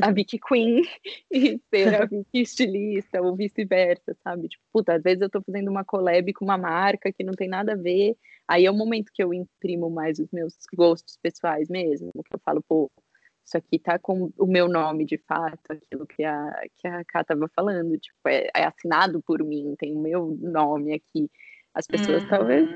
a, 0.00 0.10
Vicky 0.10 0.38
Queen 0.38 0.82
e 1.30 1.60
ser 1.70 1.94
a 1.94 2.06
Vicky 2.06 2.40
estilista 2.40 3.20
ou 3.20 3.36
vice-versa, 3.36 4.16
sabe? 4.22 4.48
Tipo, 4.48 4.64
puta, 4.72 4.94
às 4.94 5.02
vezes 5.02 5.20
eu 5.20 5.30
tô 5.30 5.42
fazendo 5.42 5.70
uma 5.70 5.84
collab 5.84 6.32
com 6.32 6.44
uma 6.44 6.58
marca 6.58 7.12
que 7.12 7.24
não 7.24 7.34
tem 7.34 7.48
nada 7.48 7.72
a 7.72 7.76
ver, 7.76 8.16
aí 8.46 8.66
é 8.66 8.70
o 8.70 8.74
momento 8.74 9.12
que 9.12 9.22
eu 9.22 9.32
imprimo 9.34 9.90
mais 9.90 10.18
os 10.18 10.30
meus 10.32 10.54
gostos 10.74 11.16
pessoais 11.16 11.68
mesmo, 11.68 12.10
que 12.12 12.34
eu 12.34 12.40
falo, 12.44 12.62
pô, 12.66 12.90
isso 13.44 13.56
aqui 13.56 13.78
tá 13.78 13.98
com 13.98 14.30
o 14.38 14.46
meu 14.46 14.68
nome 14.68 15.04
de 15.06 15.16
fato, 15.16 15.72
aquilo 15.72 16.06
que 16.06 16.22
a, 16.22 16.52
que 16.76 16.86
a 16.86 17.04
Ká 17.04 17.22
estava 17.22 17.48
falando, 17.48 17.98
tipo, 17.98 18.28
é, 18.28 18.48
é, 18.54 18.64
assinado 18.64 19.22
por 19.22 19.42
mim, 19.42 19.74
tem 19.78 19.96
o 19.96 20.00
meu 20.00 20.36
nome 20.40 20.92
aqui. 20.92 21.30
As 21.74 21.86
pessoas 21.86 22.22
uhum. 22.24 22.28
talvez, 22.28 22.68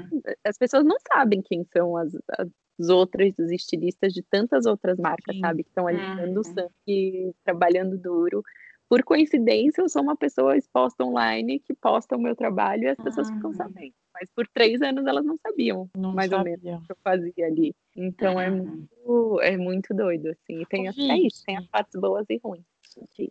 as 0.45 0.57
pessoas 0.57 0.85
não 0.85 0.97
sabem 1.13 1.43
quem 1.43 1.65
são 1.73 1.97
as, 1.97 2.15
as 2.39 2.49
outras 2.89 3.39
os 3.39 3.51
estilistas 3.51 4.13
de 4.13 4.23
tantas 4.23 4.67
outras 4.67 4.99
marcas, 4.99 5.35
Sim. 5.35 5.41
sabe, 5.41 5.65
que 5.65 5.71
estão 5.71 5.87
ali 5.87 5.99
dando 6.17 6.37
uhum. 6.39 6.45
sangue, 6.45 7.35
trabalhando 7.45 7.99
duro. 7.99 8.43
Por 8.89 9.03
coincidência, 9.03 9.81
eu 9.81 9.89
sou 9.89 10.03
uma 10.03 10.17
pessoa 10.17 10.57
exposta 10.57 11.05
online 11.05 11.59
que 11.59 11.75
posta 11.75 12.17
o 12.17 12.21
meu 12.21 12.37
trabalho 12.37 12.85
e 12.85 12.89
as 12.89 12.99
pessoas 12.99 13.29
uhum. 13.29 13.37
ficam 13.37 13.55
sabendo 13.55 13.95
mas 14.15 14.29
por 14.35 14.47
três 14.47 14.81
anos 14.83 15.07
elas 15.07 15.25
não 15.25 15.37
sabiam 15.39 15.89
não 15.97 16.13
mais 16.13 16.31
sabia. 16.31 16.55
ou 16.55 16.63
menos 16.63 16.83
o 16.83 16.87
que 16.87 16.93
eu 16.93 16.97
fazia 17.03 17.47
ali. 17.47 17.75
Então 17.97 18.41
é 18.41 18.51
uhum. 18.51 18.57
muito, 18.57 19.41
é 19.41 19.57
muito 19.57 19.95
doido, 19.95 20.29
assim. 20.29 20.61
E 20.61 20.67
tem, 20.67 20.87
é 20.87 21.19
isso, 21.19 21.43
tem 21.45 21.57
as 21.57 21.67
partes 21.67 21.99
boas 22.01 22.27
e 22.31 22.41
ruins. 22.43 22.65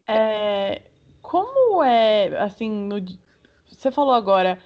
É, 0.08 0.82
como 1.22 1.84
é, 1.84 2.38
assim, 2.40 2.70
no, 2.70 2.96
você 3.68 3.92
falou 3.92 4.14
agora, 4.14 4.60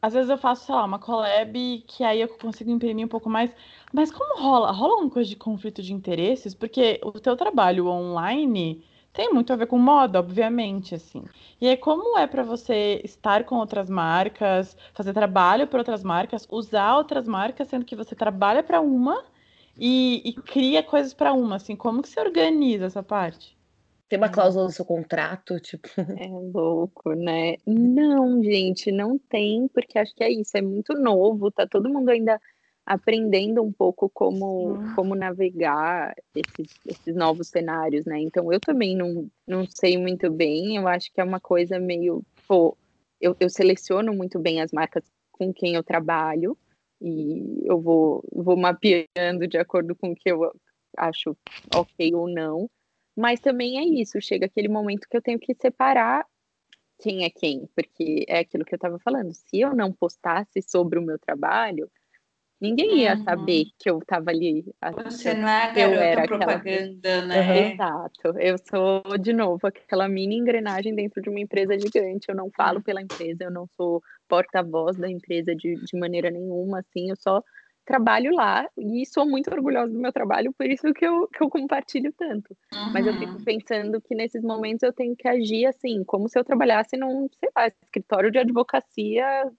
às 0.00 0.14
vezes 0.14 0.30
eu 0.30 0.38
faço, 0.38 0.66
sei 0.66 0.74
lá, 0.74 0.84
uma 0.84 0.98
collab 0.98 1.84
que 1.86 2.04
aí 2.04 2.20
eu 2.20 2.28
consigo 2.28 2.70
imprimir 2.70 3.04
um 3.04 3.08
pouco 3.08 3.28
mais, 3.28 3.50
mas 3.92 4.10
como 4.10 4.40
rola? 4.40 4.70
Rola 4.70 4.94
alguma 4.94 5.10
coisa 5.10 5.28
de 5.28 5.36
conflito 5.36 5.82
de 5.82 5.92
interesses? 5.92 6.54
Porque 6.54 7.00
o 7.02 7.12
teu 7.12 7.36
trabalho 7.36 7.86
online 7.86 8.84
tem 9.12 9.32
muito 9.32 9.52
a 9.52 9.56
ver 9.56 9.66
com 9.66 9.78
moda, 9.78 10.20
obviamente, 10.20 10.94
assim. 10.94 11.24
E 11.60 11.66
aí, 11.66 11.76
como 11.76 12.16
é 12.16 12.26
para 12.26 12.42
você 12.42 13.00
estar 13.04 13.44
com 13.44 13.56
outras 13.56 13.90
marcas, 13.90 14.76
fazer 14.94 15.12
trabalho 15.12 15.66
para 15.66 15.80
outras 15.80 16.04
marcas, 16.04 16.46
usar 16.50 16.96
outras 16.96 17.26
marcas, 17.26 17.68
sendo 17.68 17.84
que 17.84 17.96
você 17.96 18.14
trabalha 18.14 18.62
para 18.62 18.80
uma 18.80 19.24
e, 19.76 20.22
e, 20.24 20.32
cria 20.34 20.82
coisas 20.82 21.12
para 21.12 21.32
uma, 21.32 21.56
assim, 21.56 21.74
como 21.74 22.02
que 22.02 22.08
você 22.08 22.20
organiza 22.20 22.86
essa 22.86 23.02
parte? 23.02 23.58
Tem 24.08 24.18
uma 24.18 24.28
cláusula 24.28 24.64
no 24.64 24.70
seu 24.70 24.84
contrato, 24.84 25.58
tipo. 25.60 25.88
É 25.98 26.28
louco, 26.28 27.12
né? 27.14 27.56
Não, 27.66 28.42
gente, 28.42 28.90
não 28.90 29.18
tem, 29.18 29.68
porque 29.68 29.98
acho 29.98 30.14
que 30.14 30.24
é 30.24 30.30
isso, 30.30 30.56
é 30.56 30.62
muito 30.62 30.94
novo, 30.94 31.50
tá 31.50 31.66
todo 31.66 31.88
mundo 31.88 32.10
ainda 32.10 32.40
aprendendo 32.84 33.62
um 33.62 33.72
pouco 33.72 34.10
como, 34.10 34.94
como 34.94 35.14
navegar 35.14 36.14
esses, 36.34 36.78
esses 36.86 37.14
novos 37.14 37.48
cenários, 37.48 38.04
né? 38.04 38.20
Então 38.20 38.52
eu 38.52 38.60
também 38.60 38.96
não, 38.96 39.30
não 39.46 39.64
sei 39.66 39.96
muito 39.96 40.30
bem, 40.30 40.76
eu 40.76 40.88
acho 40.88 41.12
que 41.12 41.20
é 41.20 41.24
uma 41.24 41.40
coisa 41.40 41.78
meio. 41.78 42.22
Pô, 42.48 42.76
eu, 43.20 43.36
eu 43.38 43.48
seleciono 43.48 44.12
muito 44.12 44.38
bem 44.38 44.60
as 44.60 44.72
marcas 44.72 45.04
com 45.30 45.52
quem 45.52 45.74
eu 45.74 45.84
trabalho 45.84 46.56
e 47.00 47.62
eu 47.64 47.80
vou, 47.80 48.24
vou 48.32 48.56
mapeando 48.56 49.46
de 49.48 49.56
acordo 49.56 49.94
com 49.94 50.10
o 50.10 50.14
que 50.14 50.30
eu 50.30 50.52
acho 50.96 51.36
ok 51.74 52.14
ou 52.14 52.28
não. 52.28 52.68
Mas 53.16 53.40
também 53.40 53.78
é 53.78 54.00
isso, 54.00 54.20
chega 54.20 54.46
aquele 54.46 54.68
momento 54.68 55.06
que 55.08 55.16
eu 55.16 55.22
tenho 55.22 55.38
que 55.38 55.54
separar 55.54 56.26
quem 56.98 57.24
é 57.24 57.30
quem, 57.30 57.68
porque 57.74 58.24
é 58.28 58.40
aquilo 58.40 58.64
que 58.64 58.74
eu 58.74 58.76
estava 58.76 58.98
falando. 58.98 59.32
Se 59.32 59.60
eu 59.60 59.74
não 59.74 59.92
postasse 59.92 60.62
sobre 60.62 60.98
o 60.98 61.02
meu 61.02 61.18
trabalho, 61.18 61.90
Ninguém 62.60 62.98
ia 63.00 63.14
uhum. 63.14 63.24
saber 63.24 63.64
que 63.78 63.88
eu 63.88 63.98
estava 63.98 64.30
ali. 64.30 64.64
Você 65.04 65.32
não 65.32 65.48
é 65.48 65.64
a 65.64 65.72
garota 65.72 66.22
propaganda, 66.26 67.08
aquela... 67.08 67.26
né? 67.26 67.40
Uhum. 67.40 67.72
Exato. 67.72 68.38
Eu 68.38 68.56
sou, 68.58 69.18
de 69.18 69.32
novo, 69.32 69.66
aquela 69.66 70.08
mini 70.08 70.36
engrenagem 70.36 70.94
dentro 70.94 71.22
de 71.22 71.30
uma 71.30 71.40
empresa 71.40 71.78
gigante. 71.78 72.28
Eu 72.28 72.34
não 72.34 72.50
falo 72.50 72.76
uhum. 72.76 72.82
pela 72.82 73.00
empresa, 73.00 73.44
eu 73.44 73.50
não 73.50 73.66
sou 73.76 74.02
porta-voz 74.28 74.96
da 74.96 75.10
empresa 75.10 75.54
de, 75.56 75.74
de 75.74 75.98
maneira 75.98 76.30
nenhuma, 76.30 76.80
assim. 76.80 77.08
Eu 77.08 77.16
só 77.16 77.42
trabalho 77.86 78.32
lá 78.34 78.68
e 78.78 79.06
sou 79.06 79.26
muito 79.26 79.50
orgulhosa 79.50 79.92
do 79.92 79.98
meu 79.98 80.12
trabalho, 80.12 80.52
por 80.52 80.66
isso 80.66 80.92
que 80.92 81.04
eu, 81.04 81.26
que 81.28 81.42
eu 81.42 81.48
compartilho 81.48 82.12
tanto. 82.12 82.56
Uhum. 82.72 82.92
Mas 82.92 83.06
eu 83.06 83.14
fico 83.14 83.32
uhum. 83.32 83.44
pensando 83.44 84.00
que 84.00 84.14
nesses 84.14 84.42
momentos 84.42 84.82
eu 84.82 84.92
tenho 84.92 85.16
que 85.16 85.26
agir 85.26 85.66
assim, 85.66 86.04
como 86.04 86.28
se 86.28 86.38
eu 86.38 86.44
trabalhasse 86.44 86.96
num, 86.96 87.26
sei 87.40 87.48
lá, 87.56 87.66
escritório 87.66 88.30
de 88.30 88.38
advocacia, 88.38 89.50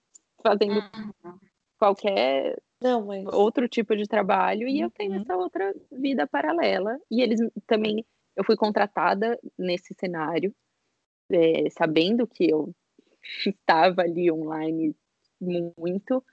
fazendo 0.43 0.79
uhum. 1.25 1.33
qualquer 1.77 2.57
não, 2.82 3.05
mas... 3.05 3.25
outro 3.27 3.67
tipo 3.67 3.95
de 3.95 4.07
trabalho 4.07 4.67
e 4.67 4.82
eu 4.82 4.89
tenho 4.89 5.13
uhum. 5.13 5.21
essa 5.21 5.38
outra 5.38 5.73
vida 5.91 6.25
paralela. 6.25 6.99
E 7.11 7.21
eles 7.21 7.39
também, 7.67 8.03
eu 8.36 8.43
fui 8.43 8.55
contratada 8.55 9.39
nesse 9.57 9.93
cenário, 9.93 10.53
é, 11.32 11.69
sabendo 11.69 12.25
que 12.25 12.49
eu 12.49 12.73
estava 13.45 14.01
ali 14.01 14.32
online 14.32 14.95
muito. 15.77 16.23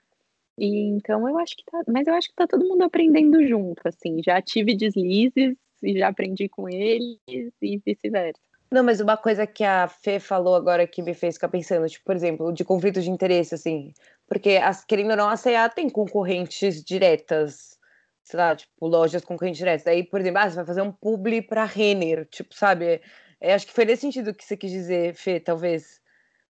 E 0.57 0.87
então 0.89 1.29
eu 1.29 1.37
acho 1.37 1.55
que 1.55 1.63
tá, 1.63 1.83
mas 1.87 2.07
eu 2.07 2.13
acho 2.13 2.27
que 2.27 2.35
tá 2.35 2.47
todo 2.47 2.67
mundo 2.67 2.81
aprendendo 2.83 3.45
junto, 3.47 3.87
assim, 3.87 4.21
já 4.23 4.41
tive 4.41 4.75
deslizes 4.75 5.55
e 5.81 5.97
já 5.97 6.09
aprendi 6.09 6.49
com 6.49 6.67
eles 6.67 7.17
e 7.61 7.77
vice-versa. 7.85 8.41
Não, 8.71 8.83
mas 8.83 8.99
uma 8.99 9.17
coisa 9.17 9.47
que 9.47 9.63
a 9.63 9.87
Fê 9.87 10.19
falou 10.19 10.55
agora 10.55 10.85
que 10.85 11.01
me 11.01 11.13
fez 11.13 11.35
ficar 11.35 11.49
pensando, 11.49 11.87
tipo, 11.87 12.05
por 12.05 12.15
exemplo, 12.15 12.53
de 12.53 12.63
conflito 12.63 13.01
de 13.01 13.09
interesse, 13.09 13.55
assim, 13.55 13.93
porque, 14.29 14.51
as, 14.51 14.85
querendo 14.85 15.09
ou 15.11 15.17
não, 15.17 15.27
a 15.27 15.35
C&A 15.35 15.67
tem 15.67 15.89
concorrentes 15.89 16.83
diretas, 16.83 17.79
sei 18.23 18.39
lá, 18.39 18.55
tipo, 18.55 18.87
lojas 18.87 19.25
concorrentes 19.25 19.57
diretas. 19.57 19.87
Aí, 19.87 20.03
por 20.03 20.21
exemplo, 20.21 20.39
ah, 20.39 20.49
você 20.49 20.55
vai 20.55 20.65
fazer 20.65 20.83
um 20.83 20.91
publi 20.91 21.41
para 21.41 21.65
Renner, 21.65 22.27
tipo, 22.29 22.53
sabe? 22.53 23.01
É, 23.41 23.55
acho 23.55 23.65
que 23.65 23.73
foi 23.73 23.85
nesse 23.85 24.01
sentido 24.01 24.33
que 24.33 24.45
você 24.45 24.55
quis 24.55 24.71
dizer, 24.71 25.15
Fê, 25.15 25.39
talvez. 25.39 25.99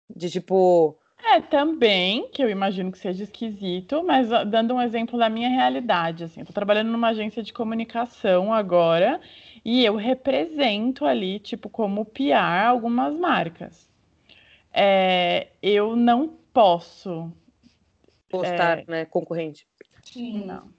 De 0.10 0.30
tipo. 0.30 0.98
É, 1.24 1.42
também, 1.42 2.30
que 2.32 2.44
eu 2.44 2.50
imagino 2.50 2.92
que 2.92 2.98
seja 2.98 3.24
esquisito, 3.24 4.04
mas 4.04 4.30
dando 4.48 4.74
um 4.76 4.82
exemplo 4.82 5.18
da 5.18 5.30
minha 5.30 5.50
realidade, 5.50 6.24
assim, 6.24 6.44
tô 6.46 6.54
trabalhando 6.54 6.92
numa 6.92 7.10
agência 7.10 7.42
de 7.42 7.52
comunicação 7.52 8.54
agora 8.54 9.20
e 9.66 9.84
eu 9.84 9.96
represento 9.96 11.06
ali, 11.06 11.40
tipo, 11.40 11.70
como 11.70 12.06
PR 12.06 12.68
algumas 12.68 13.16
marcas. 13.16 13.90
É, 14.72 15.48
eu 15.62 15.96
não 15.96 16.38
posso 16.54 17.34
postar, 18.30 18.80
é... 18.80 18.86
né, 18.88 19.06
concorrente. 19.06 19.68
Sim. 20.04 20.46
Não. 20.46 20.72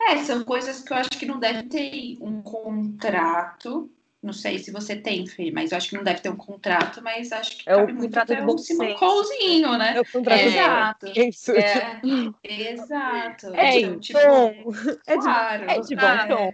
É, 0.00 0.16
são 0.18 0.44
coisas 0.44 0.82
que 0.82 0.92
eu 0.92 0.96
acho 0.96 1.10
que 1.10 1.26
não 1.26 1.38
deve 1.38 1.64
ter 1.64 2.16
um 2.20 2.42
contrato. 2.42 3.90
Não 4.22 4.32
sei 4.32 4.56
se 4.60 4.70
você 4.70 4.94
tem, 4.94 5.26
Fê, 5.26 5.50
mas 5.50 5.72
eu 5.72 5.76
acho 5.76 5.88
que 5.88 5.96
não 5.96 6.04
deve 6.04 6.20
ter 6.20 6.28
um 6.28 6.36
contrato, 6.36 7.02
mas 7.02 7.32
acho 7.32 7.58
que 7.58 7.68
é 7.68 7.74
o 7.74 7.96
contrato 7.96 8.32
de 8.32 8.40
bom 8.42 8.54
um 8.54 8.94
callzinho, 8.94 9.76
né? 9.76 9.96
É 9.96 10.00
o 10.00 10.04
contrato 10.04 10.38
é, 10.38 10.46
exato. 10.46 11.06
É 11.06 11.28
isso. 11.28 11.50
É, 11.50 12.00
exato. 12.70 13.46
É, 13.52 13.80
então, 13.80 13.98
tipo, 13.98 14.20
tom. 14.20 14.54
É 15.08 15.16
de, 15.16 15.22
claro. 15.24 15.64
É 15.64 15.80
de 15.80 15.96
bom 15.96 16.06
ah, 16.06 16.28
tom. 16.28 16.52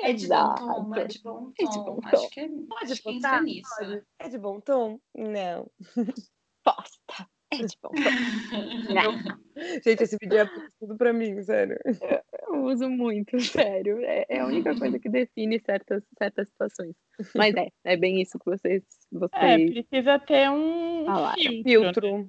É, 0.00 0.12
de 0.12 0.28
bom 0.28 0.54
tom, 0.54 0.94
é 0.94 1.04
de 1.04 1.18
bom 1.18 1.52
tom. 1.52 1.52
É 1.58 1.64
de 1.64 1.78
bom 1.78 2.00
tom. 2.00 2.00
Acho 2.04 2.30
que 2.30 2.40
é, 2.40 2.48
pode 2.68 2.92
acho 2.92 3.02
botar, 3.02 3.42
nisso. 3.42 3.70
Pode. 3.76 4.02
É 4.20 4.28
de 4.28 4.38
bom 4.38 4.60
tom? 4.60 5.00
Não. 5.16 5.68
Posta. 6.62 7.28
É 7.50 7.58
bom 7.82 7.90
Gente, 9.82 10.02
esse 10.02 10.16
vídeo 10.20 10.38
é 10.38 10.50
tudo 10.78 10.96
pra 10.96 11.12
mim, 11.12 11.42
sério. 11.42 11.78
Eu, 11.84 12.20
eu 12.48 12.64
uso 12.64 12.88
muito, 12.88 13.40
sério. 13.40 13.98
É, 14.02 14.24
é, 14.28 14.40
a 14.40 14.46
única 14.46 14.76
coisa 14.78 14.98
que 14.98 15.08
define 15.08 15.58
certas, 15.60 16.02
certas 16.16 16.48
situações. 16.48 16.94
Mas 17.34 17.54
é, 17.56 17.68
é 17.84 17.96
bem 17.96 18.20
isso 18.20 18.38
que 18.38 18.44
vocês. 18.44 18.82
vocês... 19.10 19.32
É, 19.32 19.66
precisa 19.66 20.18
ter 20.18 20.50
um 20.50 21.08
ah, 21.08 21.34
filtro. 21.34 21.62
filtro. 21.64 22.18
Né? 22.18 22.28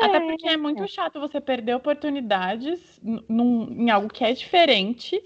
Até 0.00 0.20
porque 0.20 0.48
é 0.48 0.56
muito 0.56 0.84
é. 0.84 0.86
chato 0.86 1.20
você 1.20 1.40
perder 1.40 1.74
oportunidades 1.74 3.00
num, 3.28 3.68
em 3.72 3.90
algo 3.90 4.08
que 4.08 4.24
é 4.24 4.32
diferente, 4.32 5.20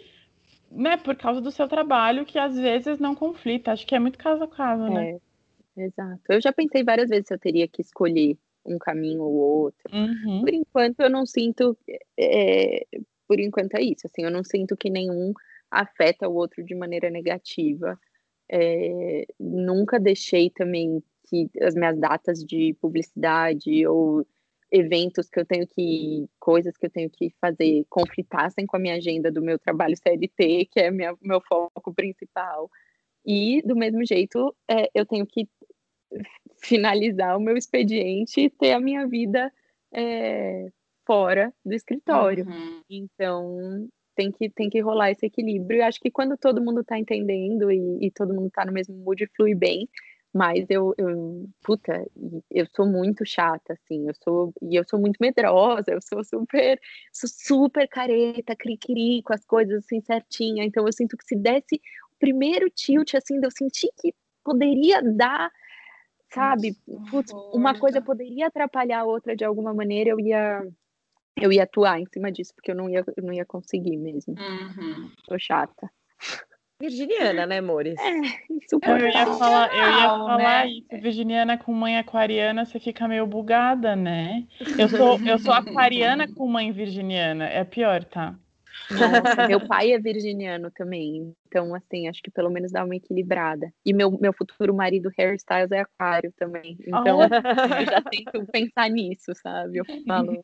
né? 0.70 0.96
Por 0.96 1.14
causa 1.14 1.40
do 1.40 1.52
seu 1.52 1.68
trabalho, 1.68 2.24
que 2.24 2.38
às 2.38 2.58
vezes 2.58 2.98
não 2.98 3.14
conflita. 3.14 3.72
Acho 3.72 3.86
que 3.86 3.94
é 3.94 3.98
muito 3.98 4.18
caso 4.18 4.42
a 4.42 4.48
caso, 4.48 4.88
né? 4.88 5.18
É, 5.76 5.84
exato. 5.84 6.22
Eu 6.28 6.40
já 6.40 6.52
pensei 6.52 6.82
várias 6.82 7.10
vezes 7.10 7.28
se 7.28 7.34
eu 7.34 7.38
teria 7.38 7.68
que 7.68 7.82
escolher 7.82 8.36
um 8.66 8.78
caminho 8.78 9.22
ou 9.22 9.34
outro. 9.34 9.90
Uhum. 9.92 10.40
Por 10.40 10.52
enquanto, 10.52 11.00
eu 11.00 11.10
não 11.10 11.24
sinto. 11.24 11.76
É, 12.18 12.86
por 13.26 13.40
enquanto 13.40 13.74
é 13.74 13.82
isso. 13.82 14.06
Assim, 14.06 14.22
eu 14.22 14.30
não 14.30 14.44
sinto 14.44 14.76
que 14.76 14.90
nenhum 14.90 15.32
afeta 15.70 16.28
o 16.28 16.34
outro 16.34 16.64
de 16.64 16.74
maneira 16.74 17.10
negativa. 17.10 17.98
É, 18.50 19.26
nunca 19.38 19.98
deixei 19.98 20.50
também 20.50 21.02
que 21.28 21.50
as 21.60 21.74
minhas 21.74 21.98
datas 21.98 22.44
de 22.44 22.74
publicidade 22.80 23.86
ou 23.86 24.24
eventos 24.70 25.28
que 25.28 25.38
eu 25.38 25.46
tenho 25.46 25.66
que 25.66 26.28
coisas 26.38 26.76
que 26.76 26.86
eu 26.86 26.90
tenho 26.90 27.10
que 27.10 27.30
fazer 27.40 27.84
conflitassem 27.88 28.66
com 28.66 28.76
a 28.76 28.80
minha 28.80 28.94
agenda 28.94 29.30
do 29.30 29.42
meu 29.42 29.58
trabalho 29.58 29.96
CLT, 29.96 30.66
que 30.70 30.80
é 30.80 30.90
minha, 30.90 31.16
meu 31.22 31.40
foco 31.40 31.94
principal. 31.94 32.70
E 33.24 33.60
do 33.62 33.74
mesmo 33.74 34.04
jeito, 34.04 34.54
é, 34.68 34.88
eu 34.94 35.04
tenho 35.04 35.26
que 35.26 35.48
finalizar 36.58 37.36
o 37.36 37.40
meu 37.40 37.56
expediente 37.56 38.40
e 38.40 38.50
ter 38.50 38.72
a 38.72 38.80
minha 38.80 39.06
vida 39.06 39.52
é, 39.92 40.68
fora 41.06 41.52
do 41.64 41.74
escritório. 41.74 42.46
Uhum. 42.46 42.82
Então 42.90 43.88
tem 44.16 44.32
que, 44.32 44.48
tem 44.48 44.70
que 44.70 44.80
rolar 44.80 45.10
esse 45.10 45.26
equilíbrio. 45.26 45.78
E 45.78 45.82
acho 45.82 46.00
que 46.00 46.10
quando 46.10 46.36
todo 46.36 46.62
mundo 46.62 46.80
está 46.80 46.98
entendendo 46.98 47.70
e, 47.70 48.06
e, 48.06 48.10
todo 48.10 48.34
mundo 48.34 48.48
está 48.48 48.64
no 48.64 48.72
mesmo 48.72 48.96
mood, 48.96 49.26
flui 49.36 49.54
bem. 49.54 49.88
Mas 50.34 50.66
eu, 50.68 50.94
eu, 50.98 51.48
puta, 51.62 52.04
eu 52.50 52.66
sou 52.74 52.86
muito 52.86 53.24
chata, 53.24 53.72
assim, 53.72 54.06
eu 54.06 54.12
sou, 54.22 54.52
e 54.60 54.76
eu 54.76 54.84
sou 54.86 55.00
muito 55.00 55.16
medrosa, 55.18 55.92
eu 55.92 56.00
sou 56.02 56.22
super, 56.22 56.78
sou 57.10 57.30
super 57.30 57.88
careta, 57.88 58.54
cri-cri, 58.54 59.22
com 59.22 59.32
as 59.32 59.42
coisas 59.46 59.78
assim 59.78 59.98
certinha, 60.02 60.62
então 60.62 60.84
eu 60.84 60.92
sinto 60.92 61.16
que 61.16 61.24
se 61.24 61.34
desse 61.36 61.80
primeiro 62.18 62.68
tilt, 62.68 63.14
assim, 63.14 63.40
eu 63.42 63.50
senti 63.50 63.88
que 63.98 64.12
poderia 64.44 65.00
dar, 65.00 65.50
sabe? 66.32 66.76
Putz, 67.10 67.32
uma 67.52 67.78
coisa 67.78 68.00
poderia 68.00 68.46
atrapalhar 68.46 69.00
a 69.00 69.04
outra 69.04 69.36
de 69.36 69.44
alguma 69.44 69.72
maneira, 69.74 70.10
eu 70.10 70.20
ia 70.20 70.62
eu 71.40 71.52
ia 71.52 71.64
atuar 71.64 72.00
em 72.00 72.06
cima 72.06 72.32
disso, 72.32 72.54
porque 72.54 72.70
eu 72.70 72.74
não 72.74 72.88
ia, 72.88 73.04
eu 73.16 73.22
não 73.22 73.32
ia 73.32 73.44
conseguir 73.44 73.96
mesmo. 73.96 74.34
Uhum. 74.38 75.10
Tô 75.26 75.38
chata. 75.38 75.90
Virginiana, 76.80 77.46
né, 77.46 77.58
amores? 77.58 77.98
É, 77.98 78.10
Eu 78.10 79.08
ia 79.08 79.26
falar, 79.38 79.72
eu 79.72 79.78
ia 79.78 80.08
Não, 80.08 80.26
falar 80.26 80.64
né? 80.66 80.68
isso. 80.68 80.88
Virginiana 81.00 81.56
com 81.56 81.72
mãe 81.72 81.96
aquariana, 81.96 82.66
você 82.66 82.78
fica 82.78 83.08
meio 83.08 83.26
bugada, 83.26 83.96
né? 83.96 84.46
Eu 84.78 84.88
sou, 84.88 85.18
eu 85.26 85.38
sou 85.38 85.54
aquariana 85.54 86.26
com 86.28 86.46
mãe 86.46 86.72
virginiana. 86.72 87.46
É 87.46 87.64
pior, 87.64 88.04
tá? 88.04 88.38
Meu 89.48 89.60
pai 89.66 89.92
é 89.92 89.98
virginiano 89.98 90.70
também, 90.70 91.32
então 91.48 91.74
assim, 91.74 92.08
acho 92.08 92.22
que 92.22 92.30
pelo 92.30 92.50
menos 92.50 92.70
dá 92.72 92.84
uma 92.84 92.96
equilibrada. 92.96 93.72
E 93.84 93.92
meu, 93.92 94.10
meu 94.10 94.32
futuro 94.32 94.74
marido 94.74 95.10
Harry 95.18 95.36
Styles 95.36 95.72
é 95.72 95.80
aquário 95.80 96.32
também, 96.36 96.76
então 96.86 97.22
eu 97.22 97.28
já 97.86 98.00
tento 98.02 98.46
pensar 98.52 98.88
nisso, 98.88 99.32
sabe? 99.34 99.78
Eu 99.78 99.84
falo, 100.06 100.42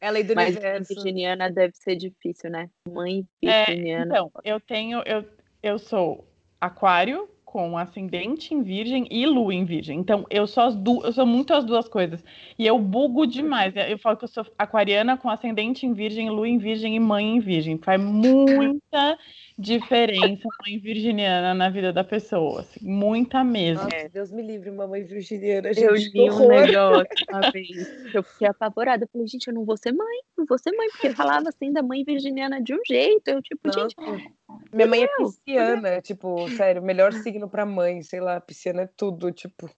É 0.00 0.10
lei 0.10 0.22
do 0.22 0.34
mas 0.34 0.54
universo. 0.54 0.94
virginiana 0.94 1.50
deve 1.50 1.74
ser 1.76 1.96
difícil, 1.96 2.50
né? 2.50 2.68
Mãe 2.88 3.26
É, 3.44 3.66
virginiana. 3.66 4.06
Então, 4.06 4.30
eu 4.44 4.60
tenho, 4.60 5.02
eu, 5.04 5.24
eu 5.62 5.78
sou 5.78 6.24
aquário 6.60 7.28
com 7.52 7.76
ascendente 7.76 8.54
em 8.54 8.62
virgem 8.62 9.06
e 9.10 9.26
lua 9.26 9.54
em 9.54 9.62
virgem. 9.62 9.98
Então, 9.98 10.24
eu 10.30 10.46
sou 10.46 10.62
as 10.62 10.74
du 10.74 11.04
eu 11.04 11.12
sou 11.12 11.26
muito 11.26 11.52
as 11.52 11.66
duas 11.66 11.86
coisas. 11.86 12.24
E 12.58 12.66
eu 12.66 12.78
bugo 12.78 13.26
demais. 13.26 13.74
Eu 13.76 13.98
falo 13.98 14.16
que 14.16 14.24
eu 14.24 14.28
sou 14.28 14.46
aquariana 14.56 15.18
com 15.18 15.28
ascendente 15.28 15.84
em 15.84 15.92
virgem, 15.92 16.30
lua 16.30 16.48
em 16.48 16.56
virgem 16.56 16.96
e 16.96 17.00
mãe 17.00 17.36
em 17.36 17.40
virgem. 17.40 17.76
Faz 17.76 18.00
muita 18.00 19.18
diferença 19.58 20.48
mãe 20.66 20.78
virginiana 20.78 21.54
na 21.54 21.68
vida 21.70 21.92
da 21.92 22.04
pessoa. 22.04 22.60
assim, 22.60 22.80
muita 22.82 23.44
mesmo. 23.44 23.84
Nossa, 23.84 24.08
Deus 24.08 24.30
me 24.32 24.42
livre, 24.42 24.70
mamãe 24.70 25.02
virginiana. 25.02 25.68
Eu 25.68 25.96
gente, 25.96 26.12
li 26.12 26.30
um 26.30 26.34
horror. 26.34 26.66
negócio 26.66 27.06
uma 27.30 27.50
vez, 27.50 28.14
eu 28.14 28.22
fiquei 28.22 28.48
apavorada. 28.48 29.04
Eu 29.04 29.08
falei, 29.12 29.26
gente, 29.26 29.48
eu 29.48 29.54
não 29.54 29.64
vou 29.64 29.76
ser 29.76 29.92
mãe, 29.92 30.20
não 30.36 30.44
vou 30.46 30.58
ser 30.58 30.72
mãe, 30.72 30.88
porque 30.90 31.10
falava 31.10 31.48
assim 31.48 31.72
da 31.72 31.82
mãe 31.82 32.04
virginiana 32.04 32.60
de 32.60 32.74
um 32.74 32.80
jeito. 32.86 33.28
Eu, 33.28 33.42
tipo, 33.42 33.72
gente, 33.72 33.94
Nossa. 33.96 34.42
Minha 34.72 34.86
mãe 34.86 35.04
é 35.04 35.08
pisciana, 35.16 36.00
tipo, 36.00 36.48
sério, 36.50 36.82
melhor 36.82 37.12
signo 37.12 37.48
pra 37.48 37.64
mãe, 37.64 38.02
sei 38.02 38.20
lá, 38.20 38.40
pisciana 38.40 38.82
é 38.82 38.86
tudo, 38.96 39.30
tipo. 39.30 39.68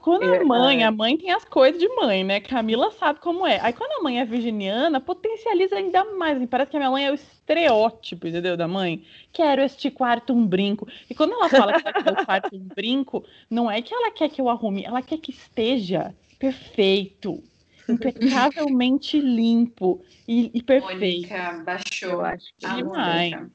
Quando 0.00 0.24
É, 0.24 0.38
a 0.38 0.44
mãe, 0.44 0.82
é. 0.82 0.84
a 0.84 0.90
mãe 0.90 1.16
tem 1.16 1.32
as 1.32 1.44
coisas 1.44 1.80
de 1.80 1.88
mãe, 1.88 2.24
né? 2.24 2.40
Camila 2.40 2.90
sabe 2.92 3.20
como 3.20 3.46
é. 3.46 3.58
Aí 3.60 3.72
quando 3.72 4.00
a 4.00 4.02
mãe 4.02 4.20
é 4.20 4.24
virginiana, 4.24 5.00
potencializa 5.00 5.76
ainda 5.76 6.04
mais. 6.16 6.36
assim, 6.36 6.46
Parece 6.46 6.70
que 6.70 6.76
a 6.76 6.80
minha 6.80 6.90
mãe 6.90 7.06
é 7.06 7.12
o 7.12 7.16
estereótipo, 7.46 8.26
entendeu? 8.26 8.56
Da 8.56 8.66
mãe. 8.66 9.04
Quero 9.32 9.62
este 9.62 9.90
quarto 9.90 10.32
um 10.32 10.44
brinco. 10.44 10.88
E 11.08 11.14
quando 11.14 11.32
ela 11.32 11.48
fala 11.48 11.80
que 11.80 11.88
ela 11.88 12.02
quer 12.02 12.12
o 12.12 12.26
quarto 12.26 12.56
um 12.56 12.68
brinco, 12.74 13.24
não 13.48 13.70
é 13.70 13.80
que 13.80 13.94
ela 13.94 14.10
quer 14.10 14.28
que 14.28 14.40
eu 14.40 14.48
arrume, 14.48 14.84
ela 14.84 15.00
quer 15.00 15.18
que 15.18 15.30
esteja 15.30 16.12
perfeito, 16.38 17.42
impecavelmente 17.88 19.20
limpo 19.20 20.04
e, 20.26 20.50
e 20.52 20.62
perfeito. 20.62 21.28
Mônica 21.30 21.62
baixou 21.64 22.20
acho 22.20 22.52
que 22.58 22.66
Demais. 22.66 23.30
Mônica. 23.30 23.50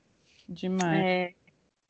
Demais. 0.48 1.06
É. 1.06 1.34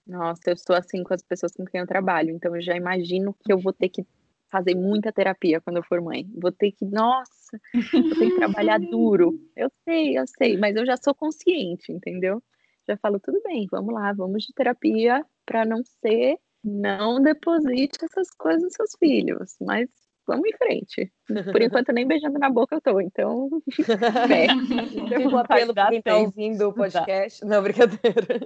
Nossa, 0.06 0.42
eu 0.48 0.58
sou 0.58 0.76
assim 0.76 1.04
com 1.04 1.14
as 1.14 1.22
pessoas 1.22 1.54
com 1.54 1.64
quem 1.64 1.80
eu 1.80 1.88
trabalho, 1.88 2.32
então 2.32 2.56
eu 2.56 2.62
já 2.62 2.76
imagino 2.76 3.34
que 3.46 3.54
eu 3.54 3.60
vou 3.60 3.72
ter 3.72 3.88
que 3.88 4.06
fazer 4.52 4.76
muita 4.76 5.12
terapia 5.12 5.62
quando 5.62 5.78
eu 5.78 5.84
for 5.84 6.02
mãe. 6.02 6.28
Vou 6.36 6.52
ter 6.52 6.72
que, 6.72 6.86
nossa, 6.86 7.60
vou 7.94 8.10
ter 8.10 8.30
que 8.30 8.36
trabalhar 8.36 8.80
duro. 8.92 9.40
Eu 9.56 9.72
sei, 9.84 10.18
eu 10.18 10.26
sei, 10.28 10.58
mas 10.58 10.76
eu 10.76 10.86
já 10.86 10.98
sou 10.98 11.16
consciente, 11.16 11.92
entendeu? 11.92 12.44
Já 12.88 12.98
falo, 12.98 13.20
tudo 13.20 13.42
bem, 13.44 13.68
vamos 13.72 13.94
lá, 13.94 14.12
vamos 14.14 14.44
de 14.44 14.54
terapia 14.54 15.26
para 15.46 15.64
não 15.66 15.82
ser, 16.02 16.38
não 16.64 17.22
deposite 17.22 18.04
essas 18.04 18.30
coisas 18.32 18.64
nos 18.64 18.74
seus 18.74 18.92
filhos, 19.00 19.56
mas 19.62 19.90
vamos 20.28 20.48
em 20.48 20.58
frente. 20.58 21.12
Por 21.52 21.62
enquanto, 21.62 21.92
nem 21.92 22.08
beijando 22.08 22.38
na 22.40 22.50
boca 22.50 22.76
eu 22.76 22.82
tô, 22.82 23.00
então. 23.00 23.50
É. 24.32 25.18
Um 25.28 25.38
apelo 25.38 25.74
pra 25.74 25.90
quem 25.90 26.02
tá 26.02 26.18
ouvindo 26.18 26.70
o 26.70 26.74
podcast. 26.74 27.44
Não, 27.46 27.62
brincadeira. 27.62 28.40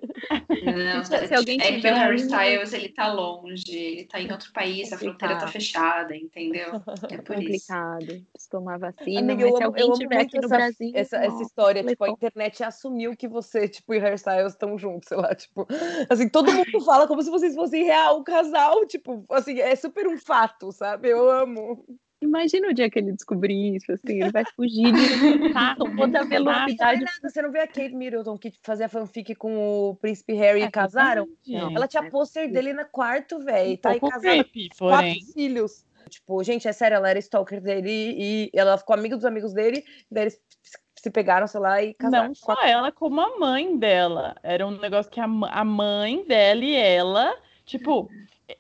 Não, 0.64 1.04
Se 1.04 1.34
alguém 1.34 1.60
é 1.62 1.72
que 1.72 1.76
tiver 1.78 1.94
o 1.94 1.96
Harry 1.96 2.16
Styles, 2.18 2.74
ele 2.74 2.90
tá 2.90 3.12
longe, 3.12 3.76
ele 3.76 4.06
tá 4.06 4.20
em 4.20 4.32
outro 4.32 4.52
país, 4.52 4.92
a 4.92 4.98
fronteira 4.98 5.38
tá 5.38 5.48
fechada, 5.48 6.16
entendeu? 6.16 6.82
É 7.10 7.18
por 7.18 7.38
isso. 7.38 7.68
complicado. 7.68 8.06
Preciso 8.06 8.50
tomar 8.50 8.80
vacina, 8.80 9.20
Amiga, 9.20 9.36
mas 9.36 9.52
eu 9.52 9.58
se 9.58 9.64
alguém 9.64 9.82
eu 9.82 9.88
amo 9.88 10.00
tiver 10.00 10.22
aqui 10.22 10.38
no 10.38 10.46
essa, 10.46 10.56
Brasil. 10.56 10.92
essa, 10.94 11.18
essa 11.18 11.42
história, 11.42 11.84
tipo, 11.84 12.04
a 12.04 12.10
internet 12.10 12.64
assumiu 12.64 13.16
que 13.16 13.28
você, 13.28 13.68
tipo, 13.68 13.94
e 13.94 14.00
hairstyles 14.00 14.54
estão 14.54 14.78
juntos, 14.78 15.08
sei 15.08 15.18
lá, 15.18 15.34
tipo, 15.36 15.68
assim, 16.10 16.30
todo 16.30 16.52
mundo 16.52 16.82
fala 16.82 17.08
como 17.08 17.22
se 17.22 17.30
vocês 17.30 17.56
fossem 17.56 17.84
real, 17.84 18.20
um 18.20 18.24
casal, 18.24 18.86
tipo, 18.86 19.26
assim, 19.30 19.60
é 19.60 19.76
super 19.76 20.08
um 20.08 20.18
fato, 20.18 20.72
sabe? 20.72 21.10
Eu 21.10 21.30
amo. 21.30 21.86
Imagina 22.22 22.70
o 22.70 22.74
dia 22.74 22.90
que 22.90 22.98
ele 22.98 23.12
descobrir 23.12 23.76
isso, 23.76 23.92
assim, 23.92 24.22
ele 24.22 24.32
vai 24.32 24.44
fugir 24.56 24.92
de 24.94 25.54
com 25.78 25.96
toda 25.96 26.20
a 26.20 26.24
Não 26.24 26.30
velocidade. 26.30 27.02
nada, 27.02 27.30
você 27.30 27.42
não 27.42 27.52
vê 27.52 27.60
a 27.60 27.68
Kate 27.68 27.94
Middleton 27.94 28.38
que 28.38 28.54
fazia 28.64 28.88
fanfic 28.90 29.36
com 29.36 29.58
o 29.90 29.96
príncipe 29.96 30.34
Harry 30.34 30.62
É 30.62 30.66
e 30.66 30.72
casaram? 30.72 31.28
verdade. 31.46 31.76
Ela 31.76 31.88
tinha 31.88 32.04
é 32.04 32.10
pôster 32.10 32.52
dele 32.52 32.74
no 32.74 32.86
quarto, 32.86 33.40
velho, 33.40 33.78
tá 33.78 33.92
aí 33.92 34.00
casada 34.00 34.44
creepy, 34.44 34.70
quatro 34.78 35.34
filhos. 35.34 35.86
Tipo, 36.10 36.44
gente, 36.44 36.68
é 36.68 36.72
sério, 36.72 36.96
ela 36.96 37.10
era 37.10 37.20
stalker 37.20 37.60
dele 37.62 38.16
e 38.18 38.52
ela 38.54 38.78
ficou 38.78 38.94
amiga 38.96 39.16
dos 39.16 39.26
amigos 39.26 39.54
dele, 39.54 39.84
daí 40.10 40.26
eles 40.26 40.40
se 40.98 41.10
pegaram, 41.12 41.48
sei 41.48 41.60
lá, 41.60 41.82
e 41.84 41.94
casaram. 41.96 42.28
Não 42.28 42.36
só 42.36 42.56
ela, 42.64 42.92
como 42.92 43.20
a 43.22 43.38
mãe 43.38 43.78
dela. 43.78 44.36
Era 44.44 44.66
um 44.66 44.72
negócio 44.80 45.12
que 45.12 45.20
a, 45.20 45.26
a 45.26 45.64
mãe 45.66 46.24
dela 46.26 46.64
e 46.64 46.76
ela, 46.76 47.36
tipo, 47.66 48.10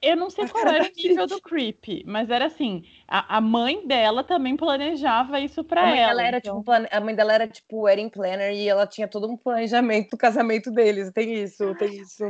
eu 0.01 0.15
não 0.17 0.29
sei 0.29 0.45
A 0.45 0.49
qual 0.49 0.67
era 0.67 0.83
o 0.83 0.91
nível 0.95 1.27
do 1.27 1.41
creep, 1.41 2.03
mas 2.05 2.29
era 2.29 2.45
assim, 2.45 2.83
a, 3.07 3.37
a 3.37 3.41
mãe 3.41 3.85
dela 3.87 4.23
também 4.23 4.57
planejava 4.57 5.39
isso 5.39 5.63
pra 5.63 5.83
A 5.83 5.85
mãe, 5.87 5.99
ela. 5.99 6.07
dela 6.09 6.27
era, 6.27 6.37
então- 6.37 6.53
tipo, 6.55 6.65
plane- 6.65 6.87
a 6.91 6.99
mãe 6.99 7.15
dela 7.15 7.33
era 7.33 7.47
tipo 7.47 7.81
wedding 7.81 8.09
planner 8.09 8.53
e 8.53 8.67
ela 8.67 8.87
tinha 8.87 9.07
todo 9.07 9.27
um 9.31 9.37
planejamento 9.37 10.09
do 10.11 10.17
casamento 10.17 10.71
deles. 10.71 11.11
Tem 11.11 11.33
isso, 11.43 11.73
tem 11.75 11.99
isso. 11.99 12.23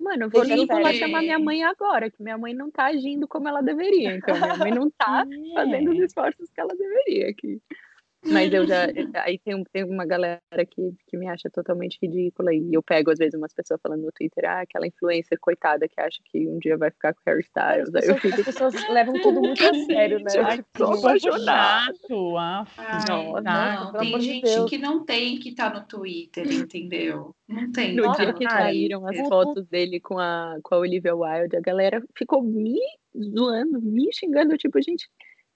Mano, 0.00 0.24
eu 0.24 0.30
vou, 0.30 0.44
vou 0.66 0.80
lá 0.82 0.92
chamar 0.92 1.20
minha 1.22 1.38
mãe 1.38 1.62
agora, 1.62 2.10
que 2.10 2.20
minha 2.20 2.36
mãe 2.36 2.52
não 2.52 2.70
tá 2.72 2.86
agindo 2.86 3.28
como 3.28 3.46
ela 3.48 3.62
deveria. 3.62 4.16
Então, 4.16 4.34
minha 4.36 4.56
mãe 4.56 4.70
não 4.72 4.90
tá 4.90 5.24
fazendo 5.54 5.92
os 5.92 5.98
esforços 6.00 6.50
que 6.52 6.60
ela 6.60 6.74
deveria 6.76 7.28
aqui. 7.30 7.60
Mas 8.24 8.52
eu 8.52 8.66
já. 8.66 8.86
Aí 9.24 9.38
tem, 9.38 9.64
tem 9.72 9.84
uma 9.84 10.06
galera 10.06 10.40
que, 10.70 10.94
que 11.08 11.16
me 11.16 11.28
acha 11.28 11.50
totalmente 11.50 11.98
ridícula. 12.00 12.54
E 12.54 12.72
eu 12.72 12.82
pego, 12.82 13.10
às 13.10 13.18
vezes, 13.18 13.34
umas 13.34 13.52
pessoas 13.52 13.80
falando 13.82 14.02
no 14.02 14.12
Twitter, 14.12 14.44
ah, 14.48 14.60
aquela 14.60 14.86
influencer 14.86 15.38
coitada 15.40 15.88
que 15.88 16.00
acha 16.00 16.20
que 16.26 16.46
um 16.46 16.58
dia 16.58 16.76
vai 16.76 16.90
ficar 16.90 17.14
com 17.14 17.20
Harry 17.26 17.40
As 17.40 17.46
Styles. 17.46 17.88
Eu 17.88 18.14
pessoas, 18.14 18.20
fico. 18.20 18.40
as 18.40 18.44
pessoas 18.44 18.88
levam 18.90 19.20
tudo 19.20 19.40
muito 19.40 19.64
a 19.64 19.74
sério, 19.86 20.18
né? 20.20 20.32
Ai, 20.44 20.58
Tipo, 20.58 20.84
apaixonada. 20.84 21.94
chato, 21.98 22.36
ah, 22.36 22.66
Ai, 22.78 23.04
Nossa, 23.08 23.40
não, 23.40 23.92
pelo 23.92 24.00
tem 24.12 24.20
gente 24.20 24.44
Deus. 24.44 24.70
que 24.70 24.78
não 24.78 25.04
tem 25.04 25.38
que 25.38 25.48
estar 25.50 25.74
no 25.74 25.84
Twitter, 25.86 26.50
entendeu? 26.52 27.34
Não 27.48 27.70
tem 27.72 27.94
No 27.94 28.12
dia 28.12 28.26
tá 28.26 28.32
que 28.32 28.44
saíram 28.48 29.06
as 29.06 29.18
fotos 29.28 29.66
dele 29.66 30.00
com 30.00 30.18
a, 30.18 30.56
com 30.62 30.74
a 30.74 30.78
Olivia 30.78 31.14
Wilde, 31.14 31.56
a 31.56 31.60
galera 31.60 32.02
ficou 32.16 32.42
me 32.42 32.78
zoando, 33.16 33.80
me 33.82 34.08
xingando, 34.12 34.56
tipo, 34.56 34.80
gente, 34.80 35.08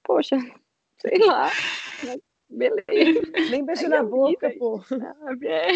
poxa, 0.05 0.37
sei 1.01 1.19
lá, 1.19 1.51
mas 2.05 2.21
beleza, 2.49 2.85
Nem 3.51 3.65
beijo 3.65 3.89
na 3.89 4.01
a 4.01 4.03
boca, 4.03 4.49
vida, 4.49 4.59
pô. 4.59 4.81
sabe? 4.83 5.47
É. 5.47 5.69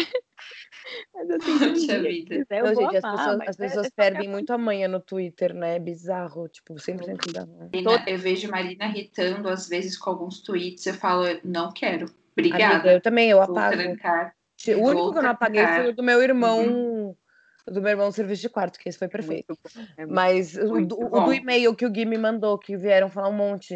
Mas 1.13 1.29
assim, 1.29 1.73
dia 1.73 2.01
vida. 2.01 2.35
quiser, 2.37 2.59
eu 2.59 2.65
Não, 2.65 2.73
vou 2.73 2.83
gente, 2.83 2.97
as 2.97 3.11
pessoas, 3.11 3.41
as 3.47 3.59
é- 3.59 3.67
pessoas 3.67 3.87
é 3.87 3.89
perdem 3.95 4.27
muito 4.29 4.51
a 4.51 4.57
manha 4.57 4.87
no 4.87 4.99
Twitter, 4.99 5.53
né? 5.53 5.75
É 5.75 5.79
bizarro. 5.79 6.47
Tipo, 6.47 6.73
100% 6.75 7.25
bizarro. 7.27 7.69
Marina, 7.71 8.03
Eu 8.07 8.17
vejo 8.17 8.49
Marina 8.49 8.85
irritando 8.87 9.47
às 9.49 9.67
vezes 9.69 9.97
com 9.97 10.09
alguns 10.09 10.41
tweets, 10.41 10.85
eu 10.87 10.93
falo, 10.93 11.25
não 11.43 11.71
quero. 11.71 12.05
Amiga, 12.05 12.21
Obrigada. 12.55 12.93
eu 12.93 13.01
também, 13.01 13.29
eu 13.29 13.37
Vou 13.37 13.51
apago. 13.57 13.75
trancar. 13.77 14.33
O 14.67 14.71
único 14.71 14.93
Vou 14.93 15.11
que 15.13 15.17
eu 15.19 15.23
não 15.23 15.29
apaguei 15.31 15.61
trancar. 15.61 15.81
foi 15.81 15.91
o 15.91 15.95
do 15.95 16.03
meu 16.03 16.21
irmão. 16.21 17.15
Do 17.67 17.81
meu 17.81 17.91
irmão 17.91 18.11
serviço 18.11 18.41
de 18.41 18.49
quarto, 18.49 18.79
que 18.79 18.89
esse 18.89 18.97
foi 18.97 19.07
perfeito. 19.07 19.45
muito 19.49 19.59
bom, 19.75 19.85
é 19.97 20.05
Mas 20.05 20.55
o 20.57 20.67
Muito 20.69 20.95
do, 20.95 21.05
o 21.17 21.21
do 21.21 21.33
e-mail 21.33 21.75
que 21.75 21.85
o 21.85 21.89
Gui 21.91 22.05
me 22.05 22.17
mandou, 22.17 22.57
que 22.57 22.75
vieram 22.77 23.09
falar 23.09 23.29
um 23.29 23.33
monte. 23.33 23.75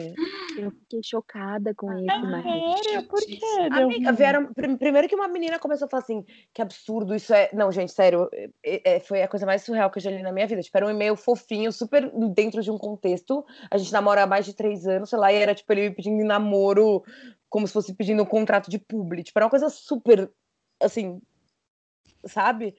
Eu 0.58 0.72
fiquei 0.72 1.02
chocada 1.04 1.74
com 1.76 1.92
esse, 1.92 2.10
É 2.10 2.18
mas 2.22 2.44
sério? 2.84 3.04
Por. 3.08 3.20
Deu 3.20 3.88
Amiga, 3.90 4.12
vieram. 4.14 4.54
prim- 4.54 4.78
Primeiro 4.78 5.08
que 5.10 5.16
uma 5.16 5.28
menina 5.28 5.60
começou 5.60 5.86
a 5.86 5.90
falar 5.90 6.02
assim: 6.04 6.24
que 6.54 6.62
absurdo, 6.62 7.14
isso 7.14 7.34
é. 7.34 7.50
Não, 7.54 7.70
gente, 7.72 7.92
sério, 7.92 8.30
é- 8.64 8.96
é- 8.96 9.00
foi 9.02 9.22
a 9.22 9.28
coisa 9.28 9.46
mais 9.46 9.64
surreal 9.64 9.92
que 9.92 9.98
eu 9.98 10.02
já 10.02 10.10
li 10.10 10.24
na 10.24 10.32
minha 10.32 10.48
vida. 10.48 10.62
Tipo, 10.62 10.78
era 10.78 10.88
um 10.88 10.92
e-mail 10.92 11.16
fofinho, 11.18 11.72
super 11.74 12.10
dentro 12.34 12.62
de 12.62 12.72
um 12.72 12.78
contexto. 12.78 13.46
A 13.70 13.78
gente 13.78 13.92
namora 13.92 14.24
há 14.24 14.28
mais 14.28 14.46
de 14.46 14.54
três 14.56 14.88
anos, 14.88 15.10
sei 15.10 15.20
lá, 15.20 15.32
e 15.34 15.36
era 15.36 15.54
tipo 15.54 15.72
ele 15.74 15.90
me 15.90 15.96
pedindo 15.96 16.24
namoro, 16.24 17.04
como 17.50 17.68
se 17.68 17.74
fosse 17.74 17.94
pedindo 17.94 18.24
um 18.24 18.26
contrato 18.26 18.70
de 18.72 18.80
publi. 18.80 19.22
Tipo, 19.24 19.38
era 19.40 19.46
uma 19.46 19.50
coisa 19.52 19.70
super, 19.70 20.32
assim, 20.82 21.22
sabe? 22.26 22.76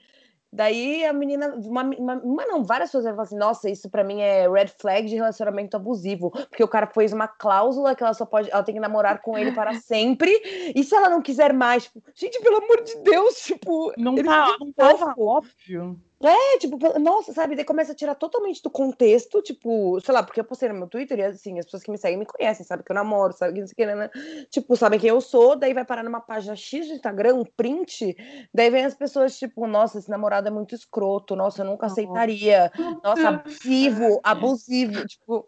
Daí 0.53 1.05
a 1.05 1.13
menina, 1.13 1.55
uma, 1.57 1.83
uma, 1.83 2.15
uma 2.15 2.47
não, 2.47 2.65
várias 2.65 2.91
pessoas 2.91 3.05
falam 3.05 3.21
assim, 3.21 3.37
nossa, 3.37 3.69
isso 3.69 3.91
pra 3.91 4.05
mim 4.05 4.21
é 4.21 4.49
red 4.49 4.69
flag 4.81 5.09
de 5.09 5.15
relacionamento 5.17 5.77
abusivo, 5.77 6.31
porque 6.31 6.63
o 6.65 6.69
cara 6.69 6.87
fez 6.87 7.13
uma 7.13 7.29
cláusula 7.29 7.95
que 7.95 8.03
ela 8.03 8.15
só 8.15 8.25
pode, 8.25 8.51
ela 8.51 8.63
tem 8.63 8.75
que 8.75 8.81
namorar 8.81 9.21
com 9.21 9.37
ele 9.37 9.53
para 9.53 9.75
sempre, 9.75 10.31
e 10.75 10.83
se 10.83 10.95
ela 10.95 11.11
não 11.11 11.21
quiser 11.21 11.53
mais, 11.53 11.85
tipo, 11.85 12.03
gente, 12.15 12.41
pelo 12.41 12.57
amor 12.59 12.83
de 12.83 12.97
Deus, 13.03 13.37
tipo, 13.43 13.93
Não 13.99 14.15
tá, 14.15 14.57
não 14.59 14.73
fofos. 14.73 15.15
óbvio. 15.19 16.01
É, 16.23 16.59
tipo, 16.59 16.79
nossa, 16.99 17.33
sabe? 17.35 17.55
Daí 17.55 17.65
começa 17.65 17.93
a 17.93 17.95
tirar 17.95 18.15
totalmente 18.15 18.63
do 18.63 18.71
contexto, 18.71 19.43
tipo, 19.43 20.01
sei 20.01 20.15
lá, 20.15 20.23
porque 20.23 20.41
eu 20.41 20.45
postei 20.45 20.69
no 20.69 20.75
meu 20.75 20.87
Twitter 20.89 21.19
e 21.19 21.23
assim, 21.23 21.59
as 21.59 21.67
pessoas 21.67 21.83
que 21.83 21.91
me 21.91 21.99
seguem 21.99 22.19
me 22.19 22.25
conhecem, 22.25 22.65
sabe 22.65 22.83
que 22.83 22.91
eu 22.91 22.95
namoro, 22.95 23.35
sabe 23.35 23.53
que 23.53 23.61
não 23.61 23.67
sei 23.67 23.73
o 23.75 23.77
que, 23.77 23.87
né, 23.87 23.95
né? 23.95 24.11
Tipo, 24.51 24.77
sabem 24.77 24.99
quem 24.99 25.11
eu 25.11 25.21
sou, 25.21 25.57
daí 25.57 25.75
vai 25.75 25.85
parar 25.85 26.03
numa 26.03 26.21
página 26.21 26.57
X 26.57 26.89
do 26.89 26.95
Instagram, 26.95 27.35
um 27.35 27.45
print, 27.45 28.17
daí 28.53 28.71
vem 28.71 28.85
as 28.87 28.95
pessoas, 28.95 29.39
tipo, 29.39 29.67
nossa, 29.67 29.99
esse 29.99 30.09
namorado 30.09 30.49
é 30.49 30.51
muito 30.51 30.75
escroto, 30.75 31.37
nossa, 31.37 31.61
eu 31.63 31.67
nunca 31.67 31.87
aceitaria, 31.87 32.73
nossa, 33.05 33.29
abusivo, 33.29 34.21
abusivo, 34.25 35.07
tipo, 35.07 35.47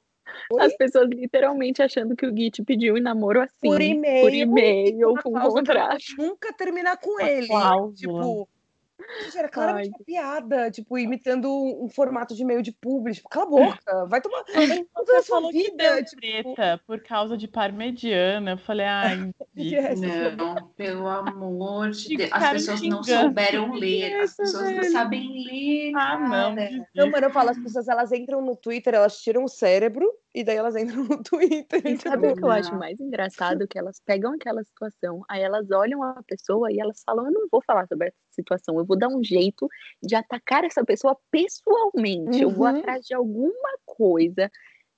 Oi? 0.52 0.62
As 0.62 0.76
pessoas 0.76 1.08
literalmente 1.08 1.82
achando 1.82 2.14
que 2.14 2.26
o 2.26 2.32
Gui 2.32 2.50
te 2.50 2.62
pediu 2.62 2.98
em 2.98 3.00
namoro 3.00 3.40
assim. 3.40 3.54
por 3.62 3.80
e-mail, 3.80 4.22
Por 4.22 4.34
e-mail, 4.34 5.10
uma 5.12 5.22
com 5.22 5.30
um 5.30 5.40
contrato. 5.40 5.96
nunca 6.18 6.52
terminar 6.52 6.98
com 6.98 7.18
ele, 7.18 7.46
cláusula. 7.46 7.94
tipo... 7.94 8.48
Gente, 9.22 9.38
era 9.38 9.48
claramente 9.48 9.86
Ai. 9.86 9.90
uma 9.90 10.04
piada, 10.04 10.70
tipo, 10.70 10.98
imitando 10.98 11.48
um 11.50 11.88
formato 11.88 12.34
de 12.34 12.42
e-mail 12.42 12.62
de 12.62 12.72
publi. 12.72 13.12
Tipo, 13.14 13.28
cala 13.28 13.46
a 13.46 13.48
boca, 13.80 14.06
vai 14.06 14.20
tomar 14.20 14.44
vai 14.54 14.66
Você 14.66 15.22
sua 15.22 15.36
falou 15.36 15.50
que 15.50 15.62
vida. 15.70 15.76
deu 15.76 16.04
Tipo, 16.04 16.20
treta 16.20 16.80
por 16.86 17.00
causa 17.02 17.36
de 17.36 17.46
parmediana. 17.48 18.52
Eu 18.52 18.58
falei, 18.58 18.86
ai, 18.86 19.30
yes, 19.56 20.00
Não, 20.36 20.54
pelo 20.76 21.08
amor 21.08 21.90
de 21.90 22.16
Deus. 22.16 22.30
As 22.32 22.50
pessoas 22.50 22.82
não 22.82 23.02
souberam 23.02 23.72
ler. 23.74 24.20
As 24.20 24.36
pessoas 24.36 24.70
não 24.72 24.82
sabem 24.84 25.44
ler. 25.46 25.92
ah, 25.96 26.18
não. 26.18 26.54
Não, 26.94 27.10
mano, 27.10 27.26
eu 27.26 27.30
falo, 27.30 27.50
as 27.50 27.58
pessoas 27.58 27.88
elas 27.88 28.12
entram 28.12 28.40
no 28.40 28.56
Twitter, 28.56 28.94
elas 28.94 29.20
tiram 29.20 29.44
o 29.44 29.48
cérebro 29.48 30.12
e 30.34 30.44
daí 30.44 30.56
elas 30.56 30.76
entram 30.76 31.04
no 31.04 31.22
Twitter. 31.24 31.86
E 31.86 31.96
sabe 31.98 32.28
o 32.28 32.36
que 32.36 32.44
eu 32.44 32.50
acho 32.50 32.74
mais 32.76 32.98
engraçado? 33.00 33.66
Que 33.66 33.78
elas 33.78 34.00
pegam 34.04 34.32
aquela 34.34 34.62
situação, 34.64 35.22
aí 35.28 35.42
elas 35.42 35.70
olham 35.70 36.02
a 36.02 36.22
pessoa 36.26 36.70
e 36.72 36.78
elas 36.80 37.02
falam: 37.04 37.26
Eu 37.26 37.32
não 37.32 37.46
vou 37.50 37.62
falar 37.62 37.86
sobre 37.88 38.08
essa 38.08 38.16
situação, 38.30 38.78
eu 38.78 38.84
vou 38.86 38.96
dar 38.98 39.08
um 39.08 39.22
jeito 39.22 39.68
de 40.02 40.14
atacar 40.14 40.64
essa 40.64 40.84
pessoa 40.84 41.16
pessoalmente. 41.30 42.40
Eu 42.42 42.50
vou 42.50 42.66
Uhum. 42.66 42.76
atrás 42.78 43.04
de 43.06 43.14
alguma 43.14 43.78
coisa 43.86 44.50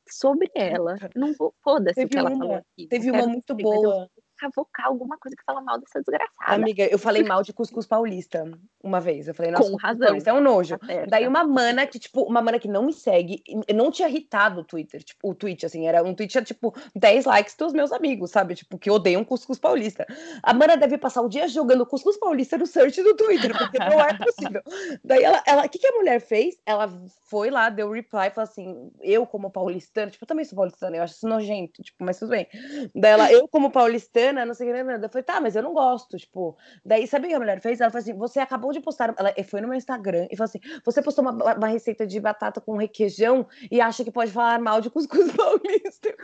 sobre 0.08 0.50
ela. 0.54 0.96
Não 1.14 1.32
vou, 1.34 1.54
foda-se 1.62 1.92
o 2.00 2.02
Teve 2.02 2.10
que 2.10 2.18
ela 2.18 2.30
uma- 2.30 2.38
falou 2.38 2.54
aqui. 2.56 2.86
Teve 2.88 3.10
uma 3.10 3.26
muito 3.26 3.54
boa. 3.54 4.10
Cavocar 4.40 4.86
alguma 4.86 5.18
coisa 5.18 5.36
que 5.36 5.44
fala 5.44 5.60
mal 5.60 5.78
dessa 5.78 6.00
desgraçada. 6.00 6.54
Amiga, 6.54 6.84
eu 6.84 6.98
falei 6.98 7.22
mal 7.22 7.42
de 7.42 7.52
cuscuz 7.52 7.86
paulista 7.86 8.50
uma 8.82 9.00
vez. 9.00 9.28
Eu 9.28 9.34
falei, 9.34 9.52
nossa, 9.52 9.70
Com 9.70 9.76
razão. 9.76 10.06
paulista 10.06 10.30
é 10.30 10.32
um 10.32 10.40
nojo. 10.40 10.78
Tá 10.78 10.86
certa. 10.86 11.10
Daí 11.10 11.28
uma 11.28 11.44
mana 11.44 11.86
que, 11.86 11.98
tipo, 11.98 12.22
uma 12.22 12.40
mana 12.40 12.58
que 12.58 12.68
não 12.68 12.84
me 12.84 12.92
segue, 12.92 13.42
e 13.46 13.72
não 13.72 13.90
tinha 13.90 14.08
irritado 14.08 14.60
o 14.60 14.64
Twitter, 14.64 15.02
tipo, 15.02 15.30
o 15.30 15.34
tweet, 15.34 15.66
assim, 15.66 15.86
era 15.86 16.02
um 16.02 16.14
tweet, 16.14 16.42
tipo, 16.42 16.74
10 16.94 17.26
likes 17.26 17.54
dos 17.56 17.72
meus 17.72 17.92
amigos, 17.92 18.30
sabe? 18.30 18.54
Tipo, 18.54 18.78
que 18.78 18.90
odeiam 18.90 19.24
cuscuz 19.24 19.58
paulista. 19.58 20.06
A 20.42 20.54
mana 20.54 20.76
deve 20.76 20.96
passar 20.96 21.22
o 21.22 21.28
dia 21.28 21.46
jogando 21.48 21.84
cuscuz 21.84 22.16
paulista 22.18 22.56
no 22.56 22.66
search 22.66 23.02
do 23.02 23.14
Twitter, 23.14 23.56
porque 23.56 23.78
não 23.78 24.00
é 24.00 24.16
possível. 24.16 24.62
Daí 25.04 25.22
ela, 25.22 25.42
ela, 25.46 25.66
o 25.66 25.68
que, 25.68 25.78
que 25.78 25.86
a 25.86 25.92
mulher 25.92 26.20
fez? 26.20 26.56
Ela 26.64 26.88
foi 27.28 27.50
lá, 27.50 27.68
deu 27.68 27.90
reply, 27.90 28.30
falou 28.30 28.48
assim, 28.50 28.90
eu 29.00 29.26
como 29.26 29.50
paulistana, 29.50 30.10
tipo, 30.10 30.24
eu 30.24 30.28
também 30.28 30.44
sou 30.44 30.56
paulistana, 30.56 30.96
eu 30.96 31.02
acho 31.02 31.14
isso 31.14 31.28
nojento, 31.28 31.82
tipo, 31.82 32.02
mas 32.04 32.18
tudo 32.18 32.30
bem. 32.30 32.46
Daí 32.94 33.12
ela, 33.12 33.32
eu 33.32 33.46
como 33.48 33.70
paulistana, 33.70 34.29
não 34.32 34.54
sei 34.54 34.70
o 34.70 34.74
que, 34.74 34.82
nada. 34.82 35.06
Eu 35.06 35.10
falei, 35.10 35.22
tá, 35.24 35.40
mas 35.40 35.56
eu 35.56 35.62
não 35.62 35.72
gosto, 35.72 36.16
tipo. 36.16 36.56
Daí, 36.84 37.06
sabe 37.06 37.26
o 37.26 37.28
que 37.28 37.34
a 37.34 37.38
mulher 37.38 37.60
fez? 37.60 37.80
Ela 37.80 37.90
falou 37.90 38.02
assim: 38.02 38.14
você 38.14 38.40
acabou 38.40 38.72
de 38.72 38.80
postar. 38.80 39.14
Ela 39.18 39.32
foi 39.44 39.60
no 39.60 39.68
meu 39.68 39.76
Instagram 39.76 40.26
e 40.30 40.36
falou 40.36 40.48
assim: 40.48 40.60
você 40.84 41.02
postou 41.02 41.22
uma, 41.22 41.54
uma 41.54 41.68
receita 41.68 42.06
de 42.06 42.18
batata 42.20 42.60
com 42.60 42.76
requeijão 42.76 43.46
e 43.70 43.80
acha 43.80 44.04
que 44.04 44.10
pode 44.10 44.32
falar 44.32 44.60
mal 44.60 44.80
de 44.80 44.90
cuscuz 44.90 45.30
paulista. 45.36 46.14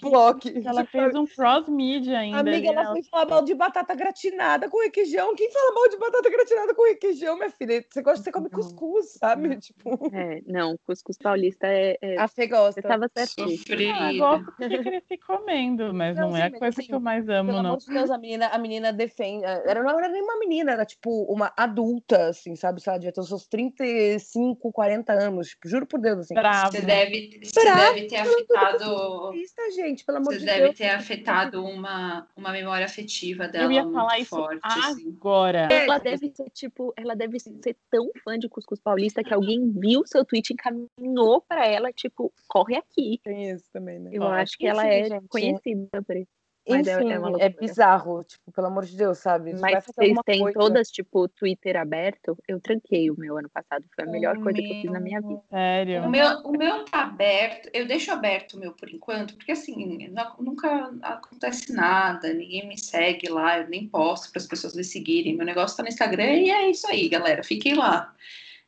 Bloque. 0.00 0.62
Ela 0.64 0.84
fez 0.84 1.14
um 1.14 1.26
cross-media 1.26 2.18
ainda. 2.18 2.40
Amiga, 2.40 2.56
ali, 2.56 2.66
ela 2.68 2.80
ela- 2.82 2.92
foi 2.92 3.02
falar 3.04 3.26
mal 3.28 3.42
de 3.44 3.54
batata 3.54 3.94
gratinada 3.94 4.68
com 4.68 4.82
requeijão. 4.82 5.34
Quem 5.34 5.50
fala 5.50 5.72
mal 5.72 5.88
de 5.88 5.96
batata 5.96 6.30
gratinada 6.30 6.74
com 6.74 6.84
requeijão, 6.86 7.36
minha 7.36 7.50
filha? 7.50 7.84
Você 7.88 8.02
gosta, 8.02 8.22
você 8.24 8.32
come 8.32 8.48
Não. 8.50 8.58
cuscuz, 8.58 9.12
sabe? 9.12 9.56
Tipo, 9.56 9.98
É, 10.12 10.40
não, 10.46 10.76
cuscuz 10.86 11.16
paulista 11.18 11.66
é. 11.66 11.96
é- 12.02 12.18
a 12.18 12.28
Fê 12.28 12.46
gosta. 12.46 12.80
Você 12.80 12.86
tava. 12.86 13.08
Sofrida. 13.26 13.94
Ah, 13.94 14.12
gosto 14.12 14.44
porque 14.56 14.78
cresci 14.78 15.18
comendo, 15.18 15.94
mas 15.94 16.16
não, 16.16 16.30
Não, 16.30 16.36
é 16.36 16.40
sim, 16.42 16.46
a 16.46 16.50
mas 16.50 16.58
coisa 16.58 16.80
assim, 16.80 16.88
que 16.88 16.94
eu 16.94 17.00
mais 17.00 17.28
amo, 17.28 17.50
Pelo 17.50 17.62
não. 17.62 17.70
amor 17.70 17.78
de 17.80 17.86
Deus, 17.86 18.10
a 18.10 18.18
menina, 18.18 18.46
a 18.48 18.58
menina 18.58 18.92
defende. 18.92 19.44
Era, 19.44 19.82
não 19.82 19.98
era 19.98 20.08
nem 20.08 20.22
uma 20.22 20.38
menina, 20.38 20.72
era 20.72 20.84
tipo 20.84 21.22
uma 21.24 21.52
adulta, 21.56 22.28
assim, 22.28 22.56
sabe? 22.56 22.80
Sei 22.80 22.92
lá, 22.92 22.98
devia 22.98 23.12
ter 23.12 23.20
os 23.20 23.28
seus 23.28 23.46
35, 23.46 24.72
40 24.72 25.12
anos. 25.12 25.48
Tipo, 25.48 25.68
juro 25.68 25.86
por 25.86 26.00
Deus, 26.00 26.18
assim. 26.20 26.34
Bravo. 26.34 26.72
Você 26.72 26.80
deve, 26.82 27.40
você 27.42 27.64
deve 27.64 28.06
ter 28.06 28.16
afetado. 28.16 29.33
Isso, 29.36 29.54
gente, 29.74 30.04
pelo 30.04 30.18
amor 30.18 30.32
Você 30.32 30.40
de 30.40 30.44
deve 30.46 30.60
Deus. 30.64 30.76
ter 30.76 30.88
afetado 30.88 31.62
uma, 31.64 32.26
uma 32.36 32.52
memória 32.52 32.86
afetiva 32.86 33.46
dela 33.48 33.64
Eu 33.64 33.72
ia 33.72 33.82
muito 33.82 33.94
falar 33.94 34.18
isso 34.18 34.30
forte. 34.30 34.60
assim. 34.62 35.08
agora. 35.08 35.68
Ela 35.70 35.98
deve 35.98 36.30
ser, 36.34 36.50
tipo, 36.50 36.92
ela 36.96 37.14
deve 37.14 37.38
ser 37.38 37.76
tão 37.90 38.10
fã 38.24 38.38
de 38.38 38.48
cuscuz 38.48 38.80
paulista 38.80 39.22
que 39.22 39.32
alguém 39.34 39.70
viu 39.72 40.02
seu 40.06 40.24
tweet 40.24 40.50
e 40.50 40.54
encaminhou 40.54 41.40
pra 41.42 41.66
ela, 41.66 41.92
tipo, 41.92 42.32
corre 42.48 42.76
aqui. 42.76 43.20
Tem 43.22 43.50
isso 43.50 43.64
também, 43.72 43.98
né? 43.98 44.10
Eu 44.12 44.22
Ó, 44.22 44.28
acho 44.28 44.56
que 44.56 44.66
ela 44.66 44.86
é 44.86 45.04
gente. 45.08 45.28
conhecida 45.28 46.02
por 46.02 46.16
isso. 46.16 46.30
Mas 46.66 46.86
é- 46.86 46.94
Enfim, 46.94 47.10
é 47.10 47.14
é, 47.14 47.18
loucura. 47.18 47.54
bizarro, 47.60 48.24
tipo, 48.24 48.50
pelo 48.50 48.66
amor 48.68 48.86
de 48.86 48.96
Deus, 48.96 49.18
sabe? 49.18 49.52
Mas 49.60 49.84
vocês 49.84 50.16
têm 50.24 50.40
coisa. 50.40 50.58
todas, 50.58 50.88
tipo, 50.90 51.28
Twitter 51.28 51.76
aberto. 51.76 52.36
Eu 52.48 52.58
tranquei 52.58 53.10
o 53.10 53.18
meu 53.18 53.36
ano 53.36 53.50
passado. 53.50 53.84
Foi 53.94 54.04
a 54.04 54.10
melhor 54.10 54.38
O 54.38 54.42
coisa 54.42 54.58
que 54.58 54.70
eu 54.72 54.80
fiz 54.80 54.90
na 54.90 54.98
minha 55.00 55.20
vida. 55.20 55.42
Sério. 55.50 56.04
O 56.04 56.10
meu, 56.10 56.26
o 56.38 56.52
meu 56.56 56.84
tá 56.86 57.02
aberto, 57.02 57.68
eu 57.74 57.86
deixo 57.86 58.10
aberto 58.12 58.54
o 58.54 58.58
meu 58.58 58.72
por 58.72 58.88
enquanto, 58.88 59.34
porque 59.36 59.52
assim, 59.52 60.08
não- 60.08 60.36
nunca 60.40 60.90
acontece 61.02 61.70
nada, 61.72 62.32
ninguém 62.32 62.66
me 62.66 62.78
segue 62.78 63.28
lá, 63.28 63.58
eu 63.58 63.68
nem 63.68 63.86
posto 63.86 64.30
para 64.32 64.40
as 64.40 64.46
pessoas 64.46 64.74
me 64.74 64.84
seguirem. 64.84 65.36
Meu 65.36 65.44
negócio 65.44 65.76
tá 65.76 65.82
no 65.82 65.88
Instagram 65.90 66.32
e 66.32 66.50
é 66.50 66.70
isso 66.70 66.86
aí, 66.86 67.08
galera. 67.10 67.42
Fiquem 67.44 67.74
lá. 67.74 68.14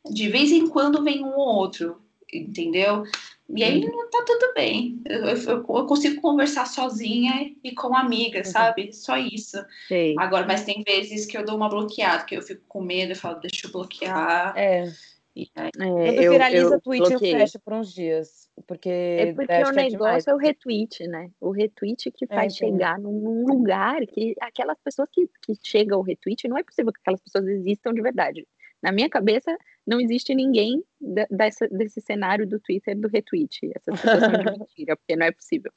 De 0.09 0.29
vez 0.29 0.51
em 0.51 0.67
quando 0.69 1.03
vem 1.03 1.23
um 1.23 1.29
ou 1.35 1.55
outro, 1.55 1.99
entendeu? 2.31 3.03
E 3.49 3.63
aí 3.63 3.79
não 3.79 4.09
tá 4.09 4.23
tudo 4.27 4.53
bem. 4.53 5.01
Eu, 5.05 5.25
eu- 5.25 5.57
eu 5.57 5.85
consigo 5.85 6.21
conversar 6.21 6.65
sozinha 6.65 7.55
e 7.63 7.73
com 7.73 7.95
amiga, 7.95 8.43
sabe? 8.43 8.91
Só 8.93 9.15
isso. 9.17 9.57
Sei. 9.87 10.15
Agora, 10.17 10.45
mas 10.45 10.65
tem 10.65 10.83
vezes 10.85 11.25
que 11.25 11.37
eu 11.37 11.45
dou 11.45 11.55
uma 11.55 11.69
bloqueada, 11.69 12.25
que 12.25 12.35
eu 12.35 12.41
fico 12.41 12.61
com 12.67 12.81
medo, 12.81 13.13
eu 13.13 13.15
falo, 13.15 13.39
deixa 13.39 13.67
eu 13.67 13.71
bloquear. 13.71 14.53
É, 14.57 14.91
E 15.35 15.47
aí, 15.55 15.69
É, 15.75 15.79
quando 15.79 16.21
eu, 16.23 16.31
viraliza 16.33 16.73
eu 16.73 16.77
o 16.77 16.81
tweet, 16.81 17.03
eu 17.03 17.09
bloqueei. 17.11 17.35
fecho 17.39 17.59
por 17.59 17.73
uns 17.73 17.93
dias. 17.93 18.49
Porque, 18.67 18.89
É 18.89 19.33
porque 19.33 19.53
o 19.53 19.69
é 19.69 19.73
negócio 19.73 20.29
é 20.29 20.33
o 20.33 20.37
retweet, 20.37 21.07
né? 21.07 21.29
O 21.39 21.51
retweet 21.51 22.11
que 22.11 22.25
faz 22.25 22.55
então. 22.55 22.67
chegar 22.69 22.99
num 22.99 23.11
num 23.21 23.45
lugar 23.45 24.05
que 24.07 24.35
aquelas 24.41 24.77
pessoas 24.83 25.07
que, 25.11 25.29
que 25.43 25.53
chegam 25.63 25.99
ao 25.99 26.03
retweet, 26.03 26.47
não 26.47 26.57
é 26.57 26.63
possível 26.63 26.91
que 26.91 26.99
aquelas 27.01 27.21
pessoas 27.21 27.47
existam 27.47 27.93
de 27.93 28.01
verdade. 28.01 28.47
Na 28.81 28.91
minha 28.91 29.09
cabeça, 29.09 29.55
não 29.87 30.01
existe 30.01 30.35
ninguém 30.35 30.83
dessa, 31.31 31.65
desse 31.69 32.01
cenário 32.01 32.45
do 32.45 32.59
Twitter 32.59 32.95
do 32.99 33.07
retweet. 33.07 33.71
Essas 33.73 34.01
pessoas 34.01 34.25
são 34.25 34.37
de 34.37 34.43
mentira, 34.59 34.97
porque 34.97 35.15
não 35.15 35.25
é 35.25 35.31
possível. 35.31 35.71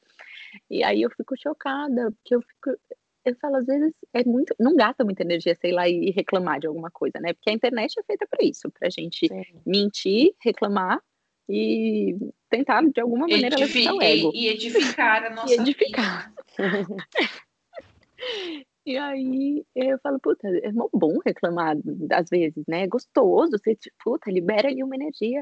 E 0.69 0.83
aí 0.83 1.01
eu 1.01 1.09
fico 1.11 1.33
chocada, 1.41 2.11
porque 2.11 2.35
eu 2.35 2.41
fico. 2.41 2.77
Eu 3.23 3.35
falo, 3.35 3.55
às 3.57 3.65
vezes, 3.65 3.93
é 4.13 4.23
muito. 4.25 4.53
Não 4.59 4.75
gasta 4.75 5.05
muita 5.05 5.23
energia, 5.23 5.55
sei 5.55 5.71
lá, 5.71 5.87
e 5.87 6.09
reclamar 6.11 6.59
de 6.59 6.67
alguma 6.67 6.91
coisa, 6.91 7.19
né? 7.21 7.33
Porque 7.33 7.49
a 7.49 7.53
internet 7.53 7.97
é 7.99 8.03
feita 8.03 8.27
para 8.27 8.45
isso, 8.45 8.69
pra 8.71 8.89
gente 8.89 9.27
Sim. 9.27 9.43
mentir, 9.65 10.33
reclamar 10.43 10.99
e 11.47 12.15
tentar, 12.49 12.81
de 12.83 12.99
alguma 12.99 13.27
maneira, 13.27 13.55
edifi- 13.55 13.79
levantar 13.85 13.97
o 13.97 14.01
ego. 14.01 14.31
e, 14.33 14.45
e 14.45 14.47
edificar 14.49 15.23
a 15.23 15.29
nossa 15.29 15.53
edificar. 15.53 16.33
E 18.91 18.97
aí 18.97 19.65
eu 19.75 19.97
falo, 19.99 20.19
puta, 20.19 20.47
é 20.47 20.71
mó 20.71 20.89
bom 20.93 21.17
reclamar 21.25 21.77
às 22.11 22.29
vezes, 22.29 22.63
né? 22.67 22.83
É 22.83 22.87
gostoso, 22.87 23.51
você, 23.57 23.77
puta, 24.03 24.29
libera 24.29 24.67
ali 24.67 24.83
uma 24.83 24.95
energia. 24.95 25.41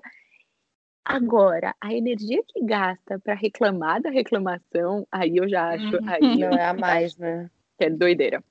Agora, 1.04 1.74
a 1.82 1.93
energia 1.93 2.43
que 2.47 2.64
gasta 2.64 3.18
para 3.20 3.34
reclamar 3.34 4.02
da 4.02 4.10
reclamação, 4.12 5.08
aí 5.12 5.38
eu 5.38 5.50
já 5.50 5.70
acho, 5.70 5.95
Uhum. 5.97 6.10
aí 6.10 6.38
Não 6.39 6.50
é 6.52 6.66
a 6.66 6.74
mais, 6.74 7.18
né? 7.18 7.50
que 7.78 7.86
é 7.86 7.89
doideira. 7.89 8.43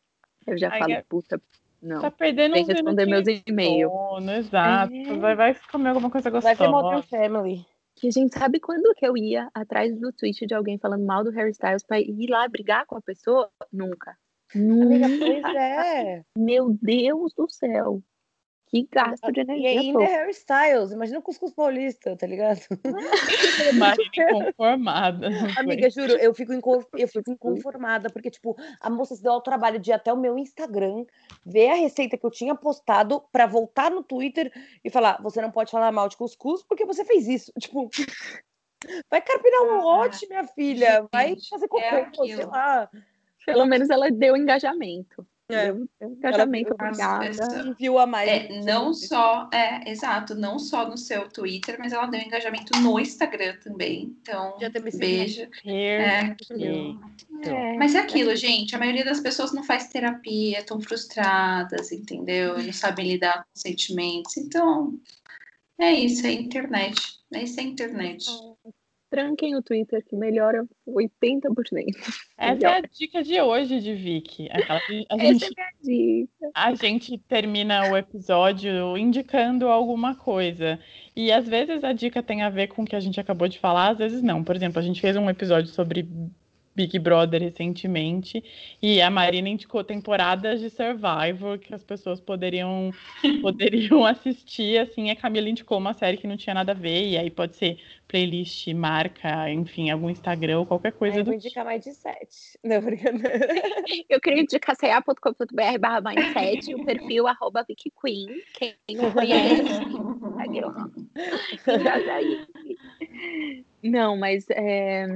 Eu 0.46 0.56
já 0.58 0.72
Aí 0.72 0.80
falo, 0.80 0.92
é- 0.92 1.04
puta, 1.08 1.40
não. 1.80 2.00
Tá 2.00 2.10
perdendo 2.10 2.54
Vem 2.54 2.62
uns 2.62 2.68
responder 2.68 3.06
meus 3.06 3.26
e-mails. 3.46 3.92
exato. 4.32 4.92
É. 4.92 5.16
Vai, 5.18 5.36
vai 5.36 5.54
comer 5.70 5.90
alguma 5.90 6.10
coisa 6.10 6.30
Vai 6.30 6.54
ver 6.56 6.68
Modern 6.68 6.96
gostosa. 6.96 7.22
Family. 7.22 7.64
Que 7.94 8.08
a 8.08 8.10
gente 8.10 8.36
sabe 8.36 8.58
quando 8.60 8.94
que 8.94 9.06
eu 9.06 9.16
ia 9.16 9.48
atrás 9.52 9.94
do 9.98 10.12
tweet 10.12 10.46
de 10.46 10.54
alguém 10.54 10.78
falando 10.78 11.04
mal 11.04 11.22
do 11.22 11.30
Harry 11.30 11.50
Styles 11.50 11.84
pra 11.84 12.00
ir 12.00 12.28
lá 12.30 12.48
brigar 12.48 12.86
com 12.86 12.96
a 12.96 13.00
pessoa? 13.02 13.50
Nunca. 13.72 14.16
Amiga, 14.54 15.08
Nunca. 15.08 15.18
pois 15.18 15.44
é. 15.56 16.24
Meu 16.36 16.70
Deus 16.80 17.32
do 17.34 17.48
céu. 17.48 18.02
Que 18.70 18.86
gasto 18.92 19.32
de 19.32 19.40
E 19.40 19.42
energia 19.42 19.80
ainda 19.80 20.02
é 20.02 20.06
fofo. 20.06 20.18
Harry 20.18 20.30
Styles. 20.30 20.92
Imagina 20.92 21.18
o 21.18 21.22
cuscuz 21.22 21.52
paulista, 21.52 22.14
tá 22.16 22.26
ligado? 22.26 22.60
Marina 23.78 24.10
inconformada. 24.14 25.28
Amiga, 25.56 25.88
juro, 25.88 26.12
eu 26.18 26.34
fico, 26.34 26.52
eu 26.52 27.08
fico 27.08 27.30
inconformada, 27.30 28.10
porque, 28.10 28.30
tipo, 28.30 28.54
a 28.78 28.90
moça 28.90 29.16
se 29.16 29.22
deu 29.22 29.32
ao 29.32 29.40
trabalho 29.40 29.78
de 29.78 29.90
ir 29.90 29.94
até 29.94 30.12
o 30.12 30.18
meu 30.18 30.36
Instagram, 30.36 31.06
ver 31.46 31.70
a 31.70 31.74
receita 31.76 32.18
que 32.18 32.26
eu 32.26 32.30
tinha 32.30 32.54
postado, 32.54 33.22
pra 33.32 33.46
voltar 33.46 33.90
no 33.90 34.02
Twitter 34.02 34.52
e 34.84 34.90
falar: 34.90 35.18
você 35.22 35.40
não 35.40 35.50
pode 35.50 35.70
falar 35.70 35.90
mal 35.90 36.08
de 36.08 36.18
cuscuz 36.18 36.62
porque 36.62 36.84
você 36.84 37.04
fez 37.06 37.26
isso. 37.26 37.52
Tipo, 37.58 37.88
vai 39.10 39.20
carpinar 39.20 39.62
um 39.62 39.80
Ah, 39.80 39.82
lote, 39.82 40.28
minha 40.28 40.46
filha, 40.46 41.08
vai 41.10 41.36
fazer 41.48 41.68
é 41.78 42.04
cocô, 42.04 42.26
sei 42.26 42.44
lá. 42.44 42.88
Pelo 43.44 43.66
menos 43.66 43.90
ela 43.90 44.10
deu 44.10 44.36
engajamento. 44.36 45.26
É. 45.50 45.72
Deu, 45.72 45.88
engajamento, 46.02 46.74
obrigada. 46.74 47.30
Viu 47.78 47.98
a 47.98 48.06
mais. 48.06 48.28
É, 48.28 48.60
não 48.60 48.92
só, 48.92 49.48
é, 49.50 49.90
exato, 49.90 50.34
não 50.34 50.58
só 50.58 50.86
no 50.86 50.98
seu 50.98 51.26
Twitter, 51.30 51.76
mas 51.78 51.94
ela 51.94 52.04
deu 52.06 52.20
engajamento 52.20 52.78
no 52.80 53.00
Instagram 53.00 53.56
também. 53.64 54.14
Então, 54.20 54.58
Já 54.60 54.70
tem 54.70 54.82
beijo. 54.82 55.48
É. 55.64 56.36
É. 57.44 57.76
Mas 57.78 57.94
é 57.94 58.00
aquilo, 58.00 58.36
gente. 58.36 58.76
A 58.76 58.78
maioria 58.78 59.06
das 59.06 59.20
pessoas 59.20 59.50
não 59.52 59.64
faz 59.64 59.88
terapia, 59.88 60.58
estão 60.58 60.78
frustradas, 60.82 61.92
entendeu? 61.92 62.62
Não 62.62 62.72
sabem 62.72 63.08
lidar 63.08 63.38
com 63.44 63.50
sentimentos. 63.54 64.36
Então, 64.36 65.00
é 65.80 65.92
isso, 65.92 66.26
é 66.26 66.32
internet. 66.32 67.00
É 67.32 67.42
isso, 67.42 67.58
é 67.58 67.62
internet. 67.62 68.26
Tranquem 69.10 69.56
o 69.56 69.62
Twitter, 69.62 70.04
que 70.04 70.14
melhora 70.14 70.66
80%. 70.86 71.48
Essa 72.36 72.66
é 72.66 72.76
a 72.76 72.80
dica 72.80 73.22
de 73.22 73.40
hoje 73.40 73.80
de 73.80 73.94
Vicky. 73.94 74.48
Aquela, 74.50 74.78
a, 74.78 75.14
Essa 75.16 75.32
gente, 75.32 75.44
é 75.44 75.48
minha 75.56 75.72
dica. 75.82 76.50
a 76.54 76.74
gente 76.74 77.18
termina 77.18 77.90
o 77.90 77.96
episódio 77.96 78.96
indicando 78.98 79.68
alguma 79.68 80.14
coisa. 80.14 80.78
E 81.16 81.32
às 81.32 81.48
vezes 81.48 81.82
a 81.84 81.92
dica 81.92 82.22
tem 82.22 82.42
a 82.42 82.50
ver 82.50 82.68
com 82.68 82.82
o 82.82 82.84
que 82.84 82.94
a 82.94 83.00
gente 83.00 83.18
acabou 83.18 83.48
de 83.48 83.58
falar, 83.58 83.90
às 83.90 83.98
vezes 83.98 84.22
não. 84.22 84.44
Por 84.44 84.54
exemplo, 84.54 84.78
a 84.78 84.82
gente 84.82 85.00
fez 85.00 85.16
um 85.16 85.30
episódio 85.30 85.70
sobre 85.72 86.06
Big 86.78 86.96
Brother 87.00 87.42
recentemente 87.42 88.44
e 88.80 89.02
a 89.02 89.10
Marina 89.10 89.48
indicou 89.48 89.82
temporadas 89.82 90.60
de 90.60 90.70
Survivor 90.70 91.58
que 91.58 91.74
as 91.74 91.82
pessoas 91.82 92.20
poderiam 92.20 92.92
poderiam 93.42 94.06
assistir, 94.06 94.78
assim, 94.78 95.10
a 95.10 95.16
Camila 95.16 95.48
indicou 95.48 95.76
uma 95.76 95.92
série 95.92 96.16
que 96.16 96.28
não 96.28 96.36
tinha 96.36 96.54
nada 96.54 96.70
a 96.70 96.76
ver 96.76 97.08
e 97.08 97.18
aí 97.18 97.30
pode 97.30 97.56
ser 97.56 97.80
playlist, 98.06 98.68
marca, 98.68 99.50
enfim, 99.50 99.90
algum 99.90 100.08
Instagram 100.08 100.60
ou 100.60 100.66
qualquer 100.66 100.92
coisa 100.92 101.16
Ai, 101.16 101.22
do 101.24 101.26
vou 101.26 101.34
indicar 101.34 101.64
mais 101.64 101.82
de 101.82 101.92
sete. 101.92 102.56
Não. 102.62 102.78
Eu 104.08 104.20
queria 104.20 104.42
indicar 104.42 104.76
ca.com.br 104.76 105.78
barra 105.80 106.00
mindset, 106.00 106.74
o 106.76 106.84
perfil 106.84 107.26
arroba 107.26 107.64
Vicky 107.66 107.92
Queen. 108.00 108.40
Quem 108.54 108.76
não 108.92 109.10
conhece. 109.10 109.80
Não, 113.82 114.16
mas 114.16 114.46
é, 114.50 115.06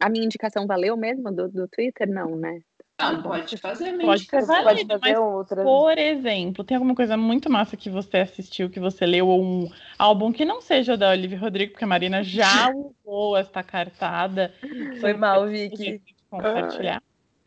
a 0.00 0.08
minha 0.08 0.24
indicação 0.24 0.66
valeu 0.66 0.96
mesmo 0.96 1.32
do, 1.32 1.48
do 1.48 1.68
Twitter? 1.68 2.08
Não, 2.08 2.36
né? 2.36 2.60
Não, 3.00 3.22
pode 3.22 3.58
fazer 3.58 3.92
mesmo. 3.92 4.06
Pode 4.06 4.24
ser 4.24 4.42
Você 4.42 4.62
pode 4.62 4.86
fazer 4.86 5.00
mas 5.02 5.18
outra. 5.18 5.62
Por 5.62 5.98
exemplo, 5.98 6.64
tem 6.64 6.76
alguma 6.76 6.94
coisa 6.94 7.16
muito 7.16 7.50
massa 7.50 7.76
que 7.76 7.90
você 7.90 8.18
assistiu, 8.18 8.70
que 8.70 8.80
você 8.80 9.04
leu, 9.04 9.28
ou 9.28 9.42
um 9.42 9.70
álbum 9.98 10.32
que 10.32 10.44
não 10.44 10.62
seja 10.62 10.96
da 10.96 11.10
Olivia 11.10 11.38
Rodrigo, 11.38 11.72
porque 11.72 11.84
a 11.84 11.88
Marina 11.88 12.22
já 12.22 12.70
usou 13.04 13.36
esta 13.36 13.62
cartada. 13.62 14.52
Foi 15.00 15.12
mal, 15.12 15.46
Vicky. 15.46 16.00
Compartilhar. 16.30 17.02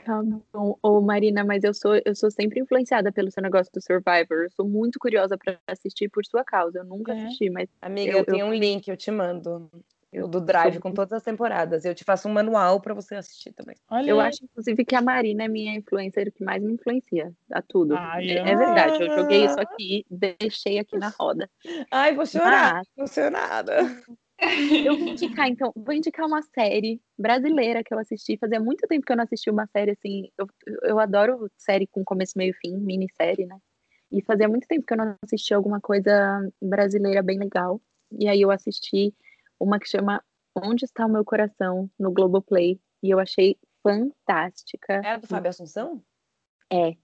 Tá 0.05 0.21
bom. 0.53 0.77
Ô, 0.81 1.01
Marina, 1.01 1.43
mas 1.43 1.63
eu 1.63 1.73
sou, 1.73 1.99
eu 2.05 2.15
sou 2.15 2.31
sempre 2.31 2.59
influenciada 2.59 3.11
pelo 3.11 3.29
seu 3.31 3.43
negócio 3.43 3.71
do 3.73 3.81
Survivor. 3.81 4.43
Eu 4.43 4.51
sou 4.51 4.67
muito 4.67 4.97
curiosa 4.99 5.37
pra 5.37 5.57
assistir 5.67 6.09
por 6.09 6.25
sua 6.25 6.43
causa. 6.43 6.79
Eu 6.79 6.85
nunca 6.85 7.13
É. 7.13 7.23
assisti, 7.25 7.49
mas 7.49 7.67
Amiga, 7.81 8.11
Eu- 8.11 8.19
eu, 8.19 8.25
tenho 8.25 8.45
um 8.45 8.53
link, 8.53 8.87
eu 8.87 8.95
te 8.95 9.11
mando. 9.11 9.69
Eu 10.11 10.27
do 10.27 10.41
Drive 10.41 10.73
sou- 10.73 10.81
com 10.81 10.91
todas 10.91 11.13
as 11.13 11.23
temporadas. 11.23 11.85
Eu 11.85 11.93
te 11.93 12.03
faço 12.03 12.27
um 12.27 12.33
manual 12.33 12.79
pra 12.81 12.93
você 12.93 13.15
assistir 13.15 13.53
também. 13.53 13.75
Olha, 13.89 14.09
Eu 14.09 14.19
acho, 14.19 14.43
inclusive, 14.43 14.83
que 14.85 14.95
a 14.95 15.01
Marina 15.01 15.43
é 15.43 15.47
minha 15.47 15.75
influencer 15.75 16.31
que 16.33 16.43
mais 16.43 16.61
me 16.63 16.73
influencia 16.73 17.31
a 17.51 17.61
tudo. 17.61 17.95
Ai, 17.95 18.29
é, 18.29 18.39
eu- 18.39 18.45
é 18.45 18.55
verdade, 18.55 19.03
eu 19.03 19.09
joguei 19.11 19.45
isso 19.45 19.59
aqui, 19.59 20.05
deixei 20.09 20.79
aqui 20.79 20.97
na 20.97 21.09
roda. 21.09 21.49
Ai, 21.91 22.15
vou 22.15 22.25
chorar. 22.25 22.75
Mas 22.75 22.87
Emocionada. 22.97 23.81
eu 24.85 24.97
vou 24.97 25.09
indicar, 25.11 25.47
então, 25.47 25.71
vou 25.75 25.93
indicar 25.93 26.25
uma 26.25 26.41
série 26.41 27.01
brasileira 27.17 27.83
que 27.83 27.93
eu 27.93 27.99
assisti. 27.99 28.37
Fazia 28.37 28.59
muito 28.59 28.87
tempo 28.87 29.05
que 29.05 29.11
eu 29.11 29.17
não 29.17 29.23
assisti 29.25 29.49
uma 29.49 29.67
série 29.67 29.91
assim. 29.91 30.29
Eu, 30.37 30.47
eu 30.83 30.99
adoro 30.99 31.51
série 31.57 31.85
com 31.85 32.03
começo, 32.03 32.33
meio 32.37 32.51
e 32.51 32.53
fim, 32.53 32.77
minissérie, 32.77 33.45
né? 33.45 33.57
E 34.11 34.23
fazia 34.23 34.47
muito 34.47 34.67
tempo 34.67 34.85
que 34.87 34.93
eu 34.93 34.97
não 34.97 35.15
assisti 35.21 35.53
alguma 35.53 35.79
coisa 35.79 36.41
brasileira 36.61 37.21
bem 37.21 37.37
legal. 37.37 37.79
E 38.17 38.27
aí 38.27 38.41
eu 38.41 38.49
assisti 38.49 39.13
uma 39.59 39.79
que 39.79 39.87
chama 39.89 40.23
Onde 40.55 40.85
Está 40.85 41.05
o 41.05 41.09
Meu 41.09 41.23
Coração, 41.25 41.89
no 41.99 42.11
Globoplay. 42.11 42.79
E 43.03 43.09
eu 43.11 43.19
achei 43.19 43.57
fantástica. 43.83 45.01
É 45.03 45.11
a 45.11 45.17
do 45.17 45.27
Fábio 45.27 45.49
Assunção? 45.49 46.03
É. 46.71 46.95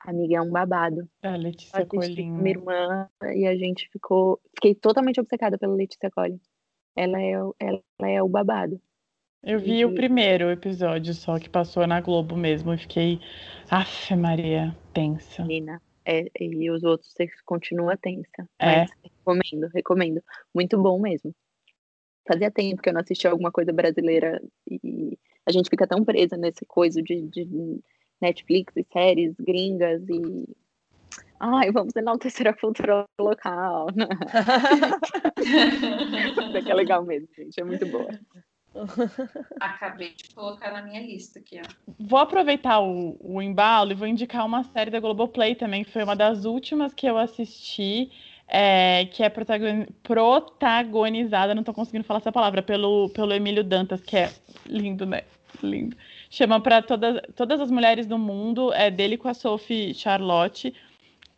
Amiga, 0.00 0.36
é 0.36 0.40
um 0.40 0.50
babado. 0.50 1.08
a 1.22 1.36
Eu 1.36 1.42
Letícia 1.42 1.84
Colinho. 1.86 2.34
minha 2.34 2.50
irmã 2.56 3.08
e 3.34 3.46
a 3.46 3.54
gente 3.54 3.88
ficou. 3.90 4.40
Fiquei 4.54 4.74
totalmente 4.74 5.20
obcecada 5.20 5.58
pela 5.58 5.74
Letícia 5.74 6.10
Collin. 6.10 6.40
Ela 6.96 7.20
é, 7.20 7.42
o- 7.42 7.54
ela 7.58 7.82
é 8.02 8.22
o 8.22 8.28
babado. 8.28 8.80
Eu 9.42 9.58
vi 9.58 9.84
o 9.84 9.90
E- 9.92 9.94
primeiro 9.94 10.50
episódio 10.50 11.14
só 11.14 11.38
que 11.38 11.48
passou 11.48 11.86
na 11.86 12.00
Globo 12.00 12.36
mesmo 12.36 12.72
e 12.74 12.78
fiquei, 12.78 13.20
aff, 13.70 14.14
Maria, 14.16 14.76
tensa. 14.92 15.42
Menina. 15.44 15.80
É, 16.04 16.24
e 16.40 16.70
os 16.70 16.82
outros 16.82 17.12
você 17.12 17.28
continua 17.44 17.96
tensa. 17.96 18.48
É. 18.58 18.80
Mas 18.80 18.90
recomendo, 19.04 19.68
recomendo. 19.72 20.22
Muito 20.54 20.80
bom 20.82 20.98
mesmo. 20.98 21.34
Fazia 22.30 22.48
tempo 22.48 22.80
que 22.80 22.88
eu 22.88 22.92
não 22.92 23.00
assistia 23.00 23.28
alguma 23.28 23.50
coisa 23.50 23.72
brasileira 23.72 24.40
e 24.70 25.18
a 25.44 25.50
gente 25.50 25.68
fica 25.68 25.84
tão 25.84 26.04
presa 26.04 26.36
nesse 26.36 26.64
coisa 26.64 27.02
de, 27.02 27.22
de 27.22 27.80
Netflix 28.20 28.76
e 28.76 28.86
séries 28.92 29.34
gringas 29.40 30.00
e. 30.08 30.46
Ai, 31.40 31.72
vamos 31.72 31.96
enaltecer 31.96 32.46
a 32.46 32.52
cultura 32.52 33.04
local. 33.20 33.88
Isso 35.40 36.64
que 36.64 36.70
é 36.70 36.74
legal 36.74 37.04
mesmo, 37.04 37.26
gente. 37.36 37.58
É 37.58 37.64
muito 37.64 37.84
boa. 37.86 38.10
Acabei 39.58 40.14
de 40.14 40.32
colocar 40.32 40.70
na 40.70 40.82
minha 40.82 41.00
lista 41.00 41.40
aqui, 41.40 41.58
ó. 41.58 41.94
Vou 41.98 42.20
aproveitar 42.20 42.78
o, 42.80 43.16
o 43.20 43.42
embalo 43.42 43.90
e 43.90 43.96
vou 43.96 44.06
indicar 44.06 44.46
uma 44.46 44.62
série 44.62 44.92
da 44.92 45.00
Globoplay 45.00 45.56
também, 45.56 45.82
que 45.82 45.90
foi 45.90 46.04
uma 46.04 46.14
das 46.14 46.44
últimas 46.44 46.94
que 46.94 47.08
eu 47.08 47.18
assisti, 47.18 48.12
é, 48.50 49.06
que 49.12 49.22
é 49.22 49.28
protagon- 49.28 49.86
protagonizada, 50.02 51.54
não 51.54 51.62
tô 51.62 51.72
conseguindo 51.72 52.04
falar 52.04 52.18
essa 52.18 52.32
palavra, 52.32 52.60
pelo, 52.62 53.08
pelo 53.10 53.32
Emílio 53.32 53.62
Dantas, 53.62 54.00
que 54.00 54.16
é 54.16 54.30
lindo, 54.66 55.06
né? 55.06 55.22
Lindo. 55.62 55.96
Chama 56.28 56.60
para 56.60 56.82
todas, 56.82 57.20
todas 57.36 57.60
as 57.60 57.70
mulheres 57.70 58.06
do 58.06 58.18
mundo, 58.18 58.72
é 58.72 58.90
dele 58.90 59.16
com 59.16 59.28
a 59.28 59.34
Sophie 59.34 59.94
Charlotte. 59.94 60.74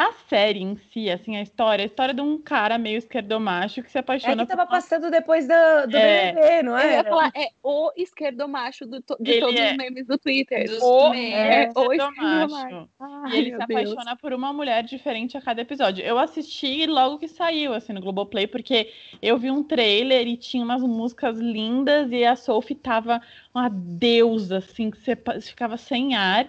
A 0.04 0.12
série 0.28 0.60
em 0.60 0.74
si, 0.92 1.08
assim, 1.08 1.36
a 1.36 1.42
história, 1.42 1.84
a 1.84 1.86
história 1.86 2.12
de 2.12 2.20
um 2.20 2.36
cara 2.36 2.76
meio 2.76 2.98
esquerdomacho 2.98 3.82
que 3.84 3.90
se 3.90 3.98
É 3.98 4.00
apaixona 4.00 4.42
que 4.44 4.48
tava 4.48 4.66
por 4.66 4.72
passando 4.72 5.10
depois 5.12 5.46
do, 5.46 5.52
do 5.88 5.96
É. 5.96 6.32
BBB, 6.32 6.62
não 6.64 6.76
Eu 6.76 6.90
ia 6.90 6.96
é? 6.98 7.04
falar, 7.04 7.30
é 7.36 7.48
o 7.62 7.92
esquerdomacho 7.96 8.84
do 8.84 9.00
to- 9.00 9.16
de 9.20 9.30
Ele 9.30 9.40
todos 9.40 9.60
é. 9.60 9.70
os 9.70 9.76
memes 9.76 10.06
do 10.06 10.18
Twitter. 10.18 10.68
Dos 10.68 10.82
o. 10.82 11.14
É, 11.14 11.70
o 11.76 11.92
esquerdomacho. 11.92 12.88
Ai, 12.98 13.30
E 13.32 13.36
ele 13.38 13.50
se 13.52 13.66
Deus. 13.66 13.80
apaixona 13.92 14.16
por 14.16 14.32
uma 14.32 14.52
mulher 14.52 14.82
diferente 14.82 15.36
a 15.36 15.40
cada 15.40 15.60
episódio. 15.62 16.04
Eu 16.04 16.18
assisti 16.18 16.84
logo 16.86 17.18
que 17.18 17.28
saiu, 17.28 17.72
assim, 17.72 17.92
no 17.92 18.00
Globoplay, 18.00 18.48
porque 18.48 18.90
eu 19.22 19.38
vi 19.38 19.50
um 19.52 19.62
trailer 19.62 20.26
e 20.26 20.36
tinha 20.36 20.64
umas 20.64 20.82
músicas 20.82 21.38
lindas 21.38 22.10
e 22.10 22.24
a 22.24 22.34
Sophie 22.34 22.74
tava 22.74 23.22
uma 23.54 23.68
deusa, 23.70 24.58
assim, 24.58 24.90
que 24.90 24.98
você 24.98 25.16
ficava 25.42 25.76
sem 25.76 26.16
ar. 26.16 26.48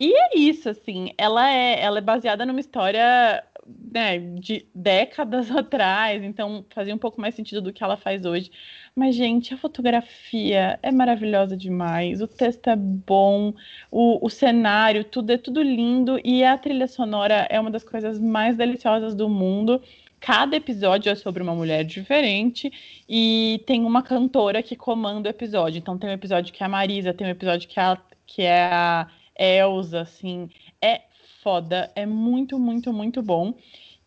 E 0.00 0.14
é 0.16 0.38
isso, 0.38 0.68
assim, 0.70 1.10
ela 1.18 1.50
é, 1.52 1.78
ela 1.82 1.98
é 1.98 2.00
baseada 2.00 2.46
numa 2.46 2.58
história, 2.58 3.44
né, 3.92 4.18
de 4.18 4.66
décadas 4.74 5.50
atrás, 5.54 6.22
então 6.24 6.64
fazia 6.70 6.94
um 6.94 6.98
pouco 6.98 7.20
mais 7.20 7.34
sentido 7.34 7.60
do 7.60 7.72
que 7.72 7.84
ela 7.84 7.98
faz 7.98 8.24
hoje. 8.24 8.50
Mas, 8.96 9.14
gente, 9.14 9.52
a 9.52 9.58
fotografia 9.58 10.78
é 10.82 10.90
maravilhosa 10.90 11.54
demais, 11.54 12.22
o 12.22 12.26
texto 12.26 12.68
é 12.68 12.76
bom, 12.76 13.52
o, 13.90 14.24
o 14.24 14.30
cenário, 14.30 15.04
tudo 15.04 15.32
é 15.32 15.36
tudo 15.38 15.62
lindo 15.62 16.18
e 16.24 16.42
a 16.44 16.56
trilha 16.56 16.88
sonora 16.88 17.46
é 17.50 17.60
uma 17.60 17.70
das 17.70 17.84
coisas 17.84 18.18
mais 18.18 18.56
deliciosas 18.56 19.14
do 19.14 19.28
mundo. 19.28 19.82
Cada 20.18 20.56
episódio 20.56 21.10
é 21.10 21.14
sobre 21.14 21.42
uma 21.42 21.54
mulher 21.54 21.84
diferente 21.84 22.70
e 23.08 23.62
tem 23.66 23.84
uma 23.84 24.02
cantora 24.02 24.62
que 24.62 24.76
comanda 24.76 25.28
o 25.28 25.30
episódio. 25.30 25.78
Então 25.78 25.98
tem 25.98 26.08
um 26.10 26.12
episódio 26.12 26.52
que 26.52 26.62
é 26.62 26.66
a 26.66 26.68
Marisa, 26.68 27.12
tem 27.14 27.26
um 27.26 27.30
episódio 27.30 27.68
que 27.68 27.78
é 27.78 27.82
a, 27.82 27.98
que 28.26 28.42
é 28.42 28.64
a 28.64 29.06
Elsa, 29.40 30.00
assim. 30.00 30.48
É 30.82 31.02
foda, 31.42 31.90
é 31.94 32.04
muito, 32.06 32.58
muito, 32.58 32.92
muito 32.92 33.22
bom. 33.22 33.54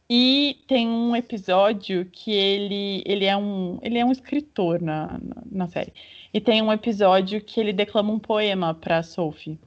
E 0.09 0.59
tem 0.67 0.88
um 0.88 1.15
episódio 1.15 2.05
que 2.05 2.31
ele, 2.31 3.01
ele, 3.05 3.25
é, 3.25 3.36
um, 3.36 3.79
ele 3.81 3.97
é 3.97 4.05
um 4.05 4.11
escritor 4.11 4.81
na, 4.81 5.19
na, 5.19 5.43
na 5.51 5.67
série. 5.67 5.93
E 6.34 6.41
tem 6.41 6.61
um 6.61 6.71
episódio 6.71 7.41
que 7.41 7.59
ele 7.59 7.73
declama 7.73 8.11
um 8.11 8.19
poema 8.19 8.73
para 8.73 9.01
Sophie. 9.01 9.59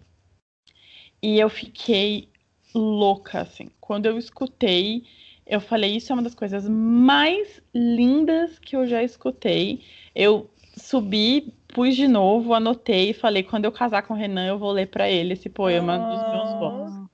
E 1.22 1.38
eu 1.38 1.48
fiquei 1.48 2.28
louca, 2.74 3.40
assim. 3.40 3.68
Quando 3.80 4.06
eu 4.06 4.18
escutei, 4.18 5.04
eu 5.46 5.60
falei, 5.60 5.96
isso 5.96 6.12
é 6.12 6.14
uma 6.14 6.22
das 6.22 6.34
coisas 6.34 6.68
mais 6.68 7.62
lindas 7.74 8.58
que 8.58 8.76
eu 8.76 8.86
já 8.86 9.02
escutei. 9.02 9.82
Eu 10.14 10.50
subi, 10.76 11.52
pus 11.76 11.94
de 11.94 12.08
novo, 12.08 12.54
anotei 12.54 13.10
e 13.10 13.12
falei, 13.12 13.42
quando 13.42 13.66
eu 13.66 13.70
casar 13.70 14.00
com 14.00 14.14
o 14.14 14.16
Renan, 14.16 14.46
eu 14.46 14.58
vou 14.58 14.72
ler 14.72 14.86
para 14.86 15.10
ele 15.10 15.34
esse 15.34 15.50
poema 15.50 15.98
dos 15.98 16.30
meus 16.30 16.52
votos. 16.58 17.06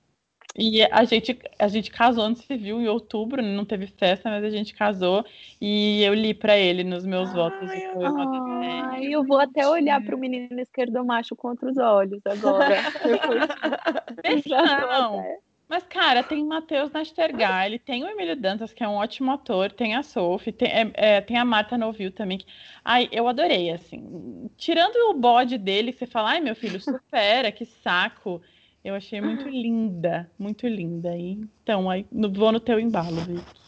E 0.56 0.82
a 0.84 1.02
gente, 1.02 1.36
a 1.58 1.66
gente 1.66 1.90
casou 1.90 2.28
no 2.28 2.36
civil 2.36 2.80
em 2.80 2.86
outubro, 2.86 3.42
não 3.42 3.64
teve 3.64 3.88
festa, 3.88 4.30
mas 4.30 4.44
a 4.44 4.50
gente 4.50 4.72
casou 4.72 5.24
e 5.60 6.00
eu 6.04 6.14
li 6.14 6.32
para 6.32 6.56
ele 6.56 6.84
nos 6.84 7.04
meus 7.04 7.32
votos. 7.32 7.68
Ai, 7.68 7.86
ai, 8.84 9.06
eu 9.06 9.24
vou 9.24 9.40
até 9.40 9.66
olhar 9.66 10.00
para 10.00 10.14
o 10.14 10.18
menino 10.18 10.60
esquerdo 10.60 11.04
macho 11.04 11.34
com 11.34 11.48
outros 11.48 11.76
olhos 11.76 12.20
agora. 12.24 12.76
não. 14.46 15.51
Mas, 15.68 15.84
cara, 15.84 16.22
tem 16.22 16.44
Matheus 16.44 16.90
Nastergaile, 16.90 17.78
tem 17.78 18.04
o 18.04 18.08
Emílio 18.08 18.36
Dantas, 18.36 18.72
que 18.72 18.84
é 18.84 18.88
um 18.88 18.96
ótimo 18.96 19.30
ator, 19.30 19.72
tem 19.72 19.94
a 19.94 20.02
Sophie, 20.02 20.52
tem, 20.52 20.68
é, 20.68 20.92
é, 20.94 21.20
tem 21.20 21.38
a 21.38 21.44
Marta 21.44 21.78
Novil 21.78 22.12
também. 22.12 22.38
Que... 22.38 22.46
Ai, 22.84 23.08
eu 23.10 23.26
adorei, 23.26 23.70
assim. 23.70 24.50
Tirando 24.56 24.96
o 25.10 25.14
bode 25.14 25.56
dele, 25.56 25.92
que 25.92 25.98
você 25.98 26.06
fala, 26.06 26.32
ai, 26.32 26.40
meu 26.40 26.54
filho, 26.54 26.78
supera, 26.80 27.50
que 27.50 27.64
saco. 27.64 28.42
Eu 28.84 28.94
achei 28.94 29.20
muito 29.20 29.48
linda, 29.48 30.30
muito 30.38 30.66
linda. 30.66 31.16
E, 31.16 31.40
então, 31.62 31.88
aí, 31.88 32.06
no, 32.10 32.30
vou 32.30 32.52
no 32.52 32.60
teu 32.60 32.78
embalo, 32.78 33.16
Vicky. 33.16 33.62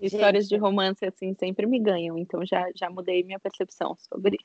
Histórias 0.00 0.44
Gente. 0.44 0.58
de 0.58 0.60
romance, 0.60 1.04
assim, 1.04 1.34
sempre 1.34 1.66
me 1.66 1.78
ganham. 1.78 2.18
Então, 2.18 2.44
já, 2.44 2.68
já 2.74 2.90
mudei 2.90 3.22
minha 3.22 3.38
percepção 3.38 3.96
sobre. 3.96 4.38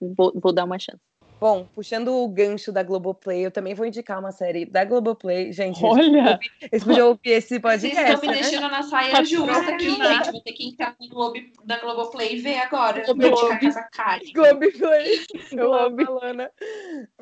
Vou, 0.00 0.32
vou 0.34 0.52
dar 0.52 0.64
uma 0.64 0.78
chance. 0.78 1.02
Bom, 1.40 1.68
puxando 1.72 2.08
o 2.08 2.28
gancho 2.28 2.72
da 2.72 2.82
Globoplay, 2.82 3.46
eu 3.46 3.50
também 3.50 3.72
vou 3.72 3.86
indicar 3.86 4.18
uma 4.18 4.32
série 4.32 4.64
da 4.64 4.84
Globoplay. 4.84 5.52
Gente, 5.52 5.84
Olha! 5.84 6.38
Eles 6.60 6.82
podiam 6.82 7.08
ouvir 7.08 7.30
esse 7.30 7.60
podcast. 7.60 7.94
Vocês 7.94 8.14
estão 8.14 8.20
me 8.20 8.36
né? 8.36 8.42
deixando 8.42 8.68
na 8.68 8.82
saia 8.82 9.24
justa 9.24 9.70
aqui, 9.70 9.90
gente. 9.90 10.32
Vou 10.32 10.42
ter 10.42 10.52
que 10.52 10.68
entrar 10.68 10.96
no 11.00 11.08
Globo, 11.08 11.38
da 11.64 11.78
Globoplay 11.78 12.34
e 12.34 12.40
ver 12.40 12.58
agora. 12.58 13.04
Globo, 13.04 13.30
Globo, 13.30 13.66
essa 13.66 13.82
cara. 13.92 14.20
Globoplay. 14.34 15.20
Eu 15.52 15.72
amo 15.72 16.00
a 16.00 16.10
Lana. 16.10 16.50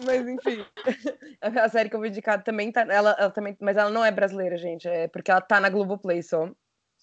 Mas, 0.02 0.26
enfim. 0.26 0.64
A 1.42 1.68
série 1.68 1.90
que 1.90 1.96
eu 1.96 2.00
vou 2.00 2.08
indicar 2.08 2.42
também 2.42 2.72
tá. 2.72 2.82
Ela, 2.82 3.14
ela, 3.18 3.30
também, 3.30 3.56
mas 3.60 3.76
ela 3.76 3.90
não 3.90 4.04
é 4.04 4.10
brasileira, 4.10 4.56
gente. 4.56 4.88
É 4.88 5.08
porque 5.08 5.30
ela 5.30 5.40
tá 5.40 5.60
na 5.60 5.68
Globoplay 5.68 6.22
só. 6.22 6.48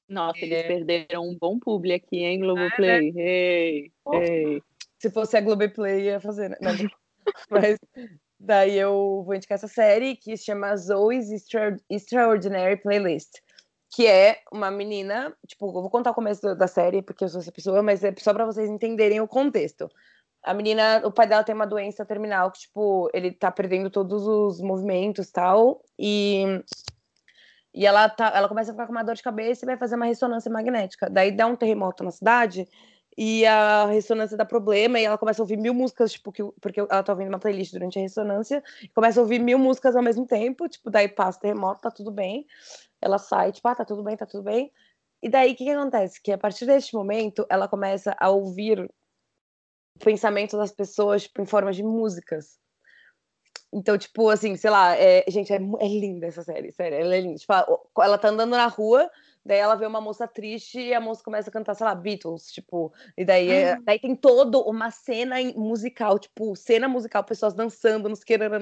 Nossa, 0.09 0.39
é... 0.39 0.45
eles 0.45 0.63
perderam 0.63 1.23
um 1.27 1.37
bom 1.39 1.59
publi 1.59 1.93
aqui, 1.93 2.23
hein, 2.23 2.39
Globoplay? 2.39 2.89
Ah, 2.89 3.01
né? 3.01 3.21
Ei, 3.21 3.91
ei. 4.13 4.63
Se 4.99 5.11
fosse 5.11 5.37
a 5.37 5.41
Globoplay, 5.41 6.05
ia 6.05 6.19
fazer, 6.19 6.49
né? 6.49 6.57
Mas 7.49 7.77
daí 8.39 8.77
eu 8.77 9.23
vou 9.25 9.35
indicar 9.35 9.55
essa 9.55 9.67
série 9.67 10.15
que 10.15 10.35
se 10.37 10.45
chama 10.45 10.75
Zoe's 10.75 11.31
Extra 11.31 11.77
Extraordinary 11.89 12.77
Playlist. 12.77 13.31
Que 13.95 14.07
é 14.07 14.39
uma 14.51 14.71
menina, 14.71 15.35
tipo, 15.47 15.67
eu 15.67 15.81
vou 15.81 15.89
contar 15.89 16.11
o 16.11 16.15
começo 16.15 16.55
da 16.55 16.67
série, 16.67 17.03
porque 17.03 17.23
eu 17.23 17.29
sou 17.29 17.41
essa 17.41 17.51
pessoa, 17.51 17.83
mas 17.83 18.03
é 18.03 18.13
só 18.17 18.33
para 18.33 18.45
vocês 18.45 18.69
entenderem 18.69 19.21
o 19.21 19.27
contexto. 19.27 19.87
A 20.43 20.53
menina, 20.53 21.01
o 21.05 21.11
pai 21.11 21.27
dela 21.27 21.43
tem 21.43 21.53
uma 21.53 21.67
doença 21.67 22.03
terminal 22.05 22.51
que, 22.51 22.61
tipo, 22.61 23.09
ele 23.13 23.31
tá 23.31 23.51
perdendo 23.51 23.89
todos 23.89 24.25
os 24.27 24.59
movimentos 24.61 25.29
tal, 25.31 25.81
e 25.97 26.63
e 27.73 27.85
ela, 27.87 28.07
tá, 28.07 28.31
ela 28.35 28.47
começa 28.47 28.71
a 28.71 28.73
ficar 28.73 28.85
com 28.85 28.91
uma 28.91 29.03
dor 29.03 29.15
de 29.15 29.23
cabeça 29.23 29.65
e 29.65 29.67
vai 29.67 29.77
fazer 29.77 29.95
uma 29.95 30.05
ressonância 30.05 30.51
magnética. 30.51 31.09
Daí 31.09 31.31
dá 31.31 31.47
um 31.47 31.55
terremoto 31.55 32.03
na 32.03 32.11
cidade 32.11 32.67
e 33.17 33.45
a 33.45 33.85
ressonância 33.85 34.35
dá 34.35 34.45
problema 34.45 34.99
e 34.99 35.05
ela 35.05 35.17
começa 35.17 35.41
a 35.41 35.43
ouvir 35.43 35.57
mil 35.57 35.73
músicas, 35.73 36.13
tipo, 36.13 36.31
que, 36.31 36.43
porque 36.59 36.79
ela 36.79 37.03
tá 37.03 37.13
ouvindo 37.13 37.29
uma 37.29 37.39
playlist 37.39 37.71
durante 37.71 37.99
a 37.99 38.01
ressonância, 38.01 38.63
começa 38.93 39.19
a 39.19 39.23
ouvir 39.23 39.39
mil 39.39 39.59
músicas 39.59 39.95
ao 39.95 40.03
mesmo 40.03 40.25
tempo, 40.25 40.67
tipo, 40.67 40.89
daí 40.89 41.07
passa 41.07 41.39
terremoto, 41.39 41.81
tá 41.81 41.91
tudo 41.91 42.11
bem. 42.11 42.45
Ela 43.01 43.17
sai, 43.17 43.51
tipo, 43.51 43.67
ah, 43.67 43.75
tá 43.75 43.85
tudo 43.85 44.03
bem, 44.03 44.17
tá 44.17 44.25
tudo 44.25 44.43
bem. 44.43 44.71
E 45.21 45.29
daí 45.29 45.53
o 45.53 45.55
que, 45.55 45.63
que 45.63 45.69
acontece? 45.71 46.21
Que 46.21 46.31
a 46.31 46.37
partir 46.37 46.65
deste 46.65 46.93
momento 46.95 47.45
ela 47.49 47.67
começa 47.67 48.15
a 48.19 48.29
ouvir 48.29 48.79
o 48.79 49.99
pensamento 50.03 50.57
das 50.57 50.71
pessoas, 50.71 51.23
tipo, 51.23 51.41
em 51.41 51.45
forma 51.45 51.71
de 51.71 51.83
músicas. 51.83 52.59
Então, 53.71 53.97
tipo, 53.97 54.29
assim, 54.29 54.55
sei 54.55 54.69
lá, 54.69 54.95
é, 54.95 55.23
gente, 55.29 55.51
é, 55.51 55.55
é 55.55 55.87
linda 55.87 56.27
essa 56.27 56.43
série, 56.43 56.71
sério, 56.71 56.97
ela 56.97 57.15
é 57.15 57.21
linda. 57.21 57.39
Tipo, 57.39 57.53
ela 58.01 58.17
tá 58.17 58.29
andando 58.29 58.51
na 58.51 58.67
rua, 58.67 59.09
Daí 59.45 59.57
ela 59.57 59.75
vê 59.75 59.85
uma 59.85 59.99
moça 59.99 60.27
triste 60.27 60.79
e 60.79 60.93
a 60.93 61.01
moça 61.01 61.23
começa 61.23 61.49
a 61.49 61.53
cantar, 61.53 61.75
sei 61.75 61.85
lá, 61.85 61.93
Beatles, 61.93 62.51
tipo. 62.51 62.93
E 63.17 63.25
daí, 63.25 63.49
é, 63.49 63.77
daí 63.81 63.99
tem 63.99 64.15
toda 64.15 64.57
uma 64.59 64.89
cena 64.89 65.35
musical, 65.55 66.17
tipo, 66.17 66.55
cena 66.55 66.87
musical, 66.87 67.23
pessoas 67.23 67.53
dançando, 67.53 68.07
nos 68.07 68.23
querendo, 68.23 68.53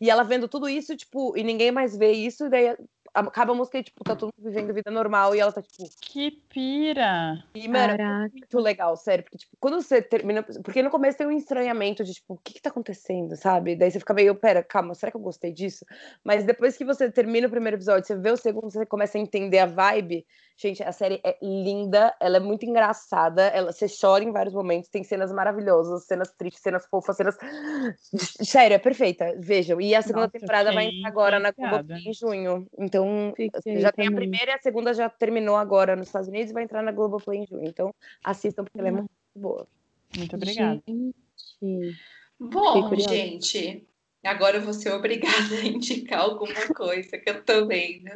e 0.00 0.10
ela 0.10 0.24
vendo 0.24 0.48
tudo 0.48 0.68
isso, 0.68 0.96
tipo, 0.96 1.36
e 1.36 1.44
ninguém 1.44 1.70
mais 1.70 1.96
vê 1.96 2.12
isso, 2.12 2.46
e 2.46 2.50
daí 2.50 2.76
acaba 3.14 3.52
a 3.52 3.54
música 3.54 3.78
e, 3.78 3.82
tipo, 3.84 4.02
tá 4.02 4.16
todo 4.16 4.32
mundo 4.36 4.50
vivendo 4.50 4.74
vida 4.74 4.90
normal 4.90 5.34
e 5.34 5.40
ela 5.40 5.52
tá, 5.52 5.62
tipo. 5.62 5.88
Que 6.00 6.30
pira! 6.30 7.44
E, 7.54 7.68
mano, 7.68 7.94
é 7.94 8.28
muito 8.28 8.58
legal, 8.58 8.96
sério. 8.96 9.24
Porque, 9.24 9.38
tipo, 9.38 9.56
quando 9.60 9.80
você 9.80 10.02
termina. 10.02 10.42
Porque 10.42 10.82
no 10.82 10.90
começo 10.90 11.16
tem 11.18 11.26
um 11.26 11.32
estranhamento 11.32 12.02
de, 12.02 12.12
tipo, 12.12 12.34
o 12.34 12.38
que 12.38 12.54
que 12.54 12.62
tá 12.62 12.70
acontecendo, 12.70 13.36
sabe? 13.36 13.76
Daí 13.76 13.90
você 13.90 14.00
fica 14.00 14.12
meio, 14.12 14.34
pera, 14.34 14.62
calma, 14.62 14.94
será 14.94 15.12
que 15.12 15.16
eu 15.16 15.20
gostei 15.20 15.52
disso? 15.52 15.86
Mas 16.24 16.44
depois 16.44 16.76
que 16.76 16.84
você 16.84 17.10
termina 17.10 17.46
o 17.46 17.50
primeiro 17.50 17.76
episódio, 17.76 18.06
você 18.06 18.16
vê 18.16 18.30
o 18.30 18.36
segundo, 18.36 18.70
você 18.70 18.84
começa 18.84 19.16
a 19.16 19.20
entender 19.20 19.60
a 19.60 19.66
vibe. 19.66 20.26
Gente, 20.56 20.84
a 20.84 20.92
série 20.92 21.20
é 21.24 21.36
linda, 21.42 22.14
ela 22.20 22.36
é 22.36 22.40
muito 22.40 22.64
engraçada, 22.64 23.42
ela, 23.48 23.72
você 23.72 23.86
chora 23.88 24.22
em 24.22 24.30
vários 24.30 24.54
momentos, 24.54 24.88
tem 24.88 25.02
cenas 25.02 25.32
maravilhosas, 25.32 26.04
cenas 26.04 26.32
tristes, 26.32 26.62
cenas 26.62 26.86
fofas, 26.86 27.16
cenas. 27.16 27.36
Sério, 28.40 28.76
é 28.76 28.78
perfeita. 28.78 29.34
Vejam. 29.36 29.80
E 29.80 29.96
a 29.96 30.02
segunda 30.02 30.26
Nossa, 30.26 30.38
temporada 30.38 30.72
vai 30.72 30.86
entrar 30.86 31.08
agora 31.08 31.40
na 31.40 31.50
Globo 31.50 31.92
em 31.92 32.12
junho. 32.14 32.68
Então, 32.78 33.32
Fiquei 33.36 33.80
já 33.80 33.90
tem 33.90 34.06
a 34.06 34.12
primeira 34.12 34.52
e 34.52 34.54
a 34.54 34.58
segunda 34.58 34.94
já 34.94 35.08
terminou 35.08 35.56
agora 35.56 35.96
nos 35.96 36.06
Estados 36.06 36.28
Unidos 36.28 36.50
e 36.50 36.54
vai 36.54 36.62
entrar 36.62 36.82
na 36.82 36.92
Globoplay 36.92 37.40
em 37.40 37.46
junho. 37.46 37.66
Então, 37.66 37.92
assistam 38.22 38.62
porque 38.62 38.78
ela 38.78 38.88
é 38.88 38.92
muito 38.92 39.10
boa. 39.34 39.66
Muito 40.16 40.36
obrigada. 40.36 40.80
Gente. 40.86 41.98
Bom, 42.38 42.94
gente, 42.96 43.88
Agora 44.24 44.56
eu 44.56 44.62
vou 44.62 44.72
ser 44.72 44.90
obrigada 44.92 45.54
a 45.54 45.60
indicar 45.66 46.20
alguma 46.20 46.66
coisa 46.74 47.18
que 47.18 47.28
eu 47.28 47.44
tô 47.44 47.66
vendo 47.66 48.10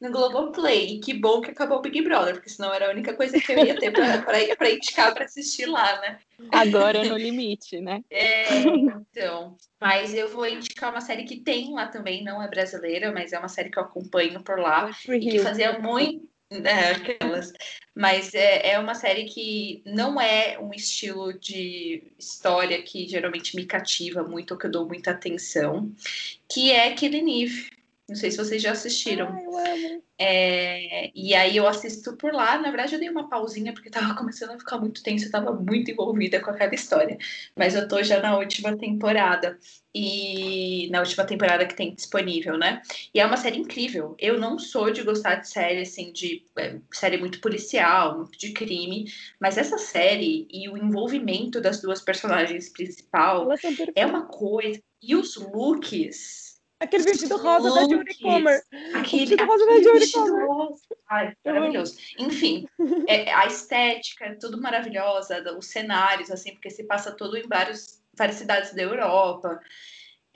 no 0.00 0.10
Globoplay. 0.10 0.96
E 0.96 1.00
que 1.00 1.14
bom 1.14 1.40
que 1.40 1.50
acabou 1.50 1.78
o 1.78 1.82
Big 1.82 2.02
Brother, 2.02 2.34
porque 2.34 2.50
senão 2.50 2.72
era 2.74 2.88
a 2.88 2.90
única 2.90 3.14
coisa 3.14 3.40
que 3.40 3.52
eu 3.52 3.64
ia 3.64 3.78
ter 3.78 3.92
para 3.92 4.70
indicar 4.70 5.14
para 5.14 5.24
assistir 5.24 5.66
lá, 5.66 6.00
né? 6.00 6.18
Agora 6.50 7.04
no 7.04 7.16
limite, 7.16 7.80
né? 7.80 8.02
É, 8.10 8.58
então. 8.58 9.56
Mas 9.80 10.14
eu 10.14 10.28
vou 10.28 10.46
indicar 10.46 10.90
uma 10.90 11.00
série 11.00 11.24
que 11.24 11.40
tem 11.40 11.72
lá 11.72 11.86
também, 11.86 12.24
não 12.24 12.42
é 12.42 12.48
brasileira, 12.48 13.12
mas 13.12 13.32
é 13.32 13.38
uma 13.38 13.48
série 13.48 13.70
que 13.70 13.78
eu 13.78 13.82
acompanho 13.82 14.42
por 14.42 14.58
lá. 14.58 14.90
E 15.08 15.20
que 15.20 15.38
fazia 15.38 15.78
muito 15.78 16.33
é, 16.64 16.90
aquelas. 16.92 17.52
Mas 17.94 18.34
é, 18.34 18.72
é 18.72 18.78
uma 18.78 18.94
série 18.94 19.24
que 19.24 19.82
não 19.86 20.20
é 20.20 20.58
um 20.58 20.72
estilo 20.72 21.32
de 21.32 22.02
história 22.18 22.82
que 22.82 23.06
geralmente 23.06 23.56
me 23.56 23.64
cativa 23.64 24.22
muito, 24.22 24.52
ou 24.52 24.58
que 24.58 24.66
eu 24.66 24.70
dou 24.70 24.86
muita 24.86 25.12
atenção, 25.12 25.92
que 26.48 26.70
é 26.70 26.92
Killing 26.92 27.44
Eve. 27.44 27.70
Não 28.06 28.14
sei 28.14 28.30
se 28.30 28.36
vocês 28.36 28.60
já 28.60 28.72
assistiram. 28.72 29.28
Ai, 29.56 30.02
é, 30.18 31.10
e 31.14 31.34
aí 31.34 31.56
eu 31.56 31.66
assisto 31.66 32.14
por 32.16 32.34
lá. 32.34 32.58
Na 32.58 32.68
verdade, 32.68 32.94
eu 32.94 33.00
dei 33.00 33.08
uma 33.08 33.28
pausinha 33.30 33.72
porque 33.72 33.88
tava 33.88 34.14
começando 34.14 34.50
a 34.50 34.58
ficar 34.58 34.78
muito 34.78 35.02
tenso, 35.02 35.24
eu 35.24 35.30
tava 35.30 35.52
muito 35.52 35.90
envolvida 35.90 36.38
com 36.40 36.50
aquela 36.50 36.74
história. 36.74 37.16
Mas 37.56 37.74
eu 37.74 37.88
tô 37.88 38.02
já 38.02 38.20
na 38.20 38.36
última 38.36 38.76
temporada. 38.76 39.58
E 39.94 40.88
na 40.90 41.00
última 41.00 41.24
temporada 41.24 41.66
que 41.66 41.74
tem 41.74 41.94
disponível, 41.94 42.58
né? 42.58 42.82
E 43.14 43.20
é 43.20 43.26
uma 43.26 43.36
série 43.36 43.58
incrível. 43.58 44.14
Eu 44.18 44.38
não 44.38 44.58
sou 44.58 44.90
de 44.90 45.02
gostar 45.02 45.36
de 45.36 45.48
série 45.48 45.80
assim, 45.80 46.12
de 46.12 46.44
é, 46.58 46.78
série 46.92 47.16
muito 47.16 47.40
policial, 47.40 48.18
muito 48.18 48.38
de 48.38 48.52
crime, 48.52 49.06
mas 49.40 49.56
essa 49.56 49.78
série 49.78 50.46
e 50.50 50.68
o 50.68 50.76
envolvimento 50.76 51.60
das 51.60 51.80
duas 51.80 52.02
personagens 52.02 52.68
principais 52.68 53.60
é 53.94 54.04
uma 54.04 54.26
coisa. 54.26 54.80
E 55.00 55.14
os 55.14 55.36
looks 55.36 56.43
Aquele 56.84 57.04
vestido 57.04 57.36
rosa 57.38 57.74
da 57.74 57.80
Jodie 57.82 58.18
Comer. 58.20 58.62
Aquele 58.94 59.26
vestido 59.26 59.44
rosa 59.46 59.66
da 59.66 59.82
Jodie 59.82 60.12
Comer. 60.12 60.46
Ai, 61.08 61.36
maravilhoso. 61.44 61.96
Enfim, 62.18 62.66
é, 63.08 63.32
a 63.32 63.46
estética 63.46 64.26
é 64.26 64.34
tudo 64.34 64.60
maravilhosa, 64.60 65.42
os 65.56 65.66
cenários, 65.66 66.30
assim, 66.30 66.52
porque 66.52 66.70
se 66.70 66.84
passa 66.84 67.12
todo 67.12 67.36
em 67.36 67.46
vários, 67.48 68.00
várias 68.16 68.36
cidades 68.36 68.74
da 68.74 68.82
Europa. 68.82 69.60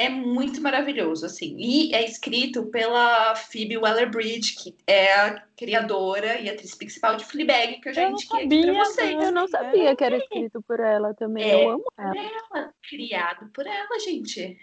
É 0.00 0.08
muito 0.08 0.60
maravilhoso, 0.62 1.26
assim. 1.26 1.56
E 1.58 1.92
é 1.92 2.04
escrito 2.04 2.66
pela 2.66 3.34
Phoebe 3.34 3.76
Waller-Bridge, 3.76 4.54
que 4.54 4.76
é 4.86 5.12
a 5.12 5.40
criadora 5.56 6.38
e 6.38 6.48
atriz 6.48 6.72
principal 6.76 7.16
de 7.16 7.24
Fleabag, 7.24 7.80
que 7.80 7.88
eu 7.88 7.92
já 7.92 8.04
eu 8.04 8.10
indiquei 8.10 8.46
aqui 8.46 8.62
pra 8.62 8.84
vocês. 8.84 9.24
Eu 9.24 9.32
não 9.32 9.48
sabia 9.48 9.96
que 9.96 10.04
era 10.04 10.16
escrito 10.16 10.62
por 10.62 10.78
ela 10.78 11.12
também. 11.14 11.50
É, 11.50 11.64
eu 11.64 11.70
amo 11.70 11.84
ela. 11.98 12.14
ela. 12.16 12.72
Criado 12.88 13.50
por 13.52 13.66
ela, 13.66 13.98
gente. 13.98 14.56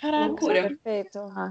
Caraca, 0.00 0.26
Loucura. 0.26 0.62
perfeito. 0.68 1.18
Ah, 1.18 1.50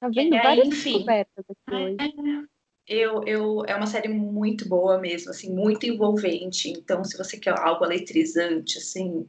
tá 0.00 0.08
vendo 0.08 0.34
é, 0.34 0.42
várias 0.42 0.68
enfim, 0.68 0.92
descobertas 0.92 1.44
aqui 1.48 1.74
hoje. 1.74 1.96
É, 2.00 2.42
eu, 2.86 3.22
eu, 3.24 3.64
é 3.66 3.76
uma 3.76 3.86
série 3.86 4.08
muito 4.08 4.68
boa 4.68 4.98
mesmo, 4.98 5.30
assim, 5.30 5.54
muito 5.54 5.86
envolvente. 5.86 6.68
Então, 6.68 7.04
se 7.04 7.16
você 7.16 7.38
quer 7.38 7.58
algo 7.58 7.84
eletrizante, 7.84 8.78
assim, 8.78 9.28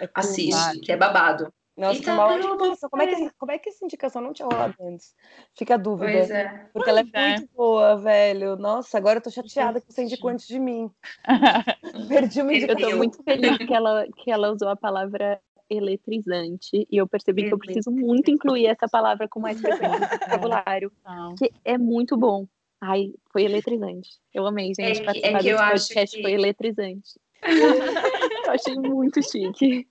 é 0.00 0.08
assiste, 0.14 0.80
que 0.80 0.92
é 0.92 0.96
babado. 0.96 1.52
Nossa, 1.76 2.02
tá 2.02 2.26
uma 2.26 2.36
indicação. 2.36 2.90
Como, 2.90 3.02
é 3.02 3.06
que, 3.06 3.30
como 3.38 3.52
é 3.52 3.58
que 3.58 3.68
essa 3.70 3.84
indicação 3.84 4.20
não 4.20 4.34
tinha 4.34 4.46
rolado 4.46 4.74
antes? 4.82 5.14
Fica 5.56 5.74
a 5.74 5.78
dúvida. 5.78 6.12
Pois 6.12 6.30
é. 6.30 6.68
Porque 6.74 6.90
ela 6.90 7.00
é, 7.00 7.04
é, 7.10 7.30
muito 7.30 7.48
boa, 7.54 7.96
velho. 7.96 8.56
Nossa, 8.56 8.98
agora 8.98 9.18
eu 9.18 9.22
tô 9.22 9.30
chateada 9.30 9.80
que 9.80 9.90
você 9.90 10.02
indicou 10.02 10.30
antes 10.30 10.46
de 10.46 10.58
mim. 10.58 10.90
Perdi 12.08 12.42
uma 12.42 12.52
indicação. 12.52 12.82
Eu 12.82 12.90
tô 12.90 12.96
muito 12.98 13.22
feliz 13.22 13.56
que 13.56 13.72
ela, 13.72 14.06
que 14.14 14.30
ela 14.30 14.52
usou 14.52 14.68
a 14.68 14.76
palavra 14.76 15.40
eletrizante. 15.70 16.86
E 16.90 16.96
eu 16.96 17.06
percebi 17.08 17.44
que 17.46 17.54
eu 17.54 17.58
preciso 17.58 17.90
muito 17.90 18.30
incluir 18.30 18.66
essa 18.66 18.88
palavra 18.88 19.28
com 19.28 19.40
mais 19.40 19.60
frequência 19.60 19.98
no 19.98 20.06
vocabulário. 20.20 20.92
Que 21.38 21.50
é 21.64 21.78
muito 21.78 22.16
bom. 22.16 22.46
Ai, 22.80 23.12
foi 23.30 23.44
eletrizante. 23.44 24.10
Eu 24.32 24.46
amei, 24.46 24.72
gente. 24.74 25.00
É 25.00 25.04
participar 25.04 25.38
é 25.38 25.40
que 25.42 25.48
eu 25.48 25.56
desse 25.58 25.62
acho 25.72 25.88
podcast 25.88 26.16
que- 26.16 26.22
foi 26.22 26.32
eletrizante. 26.32 27.20
eu 28.46 28.52
achei 28.52 28.74
muito 28.74 29.22
chique. 29.22 29.86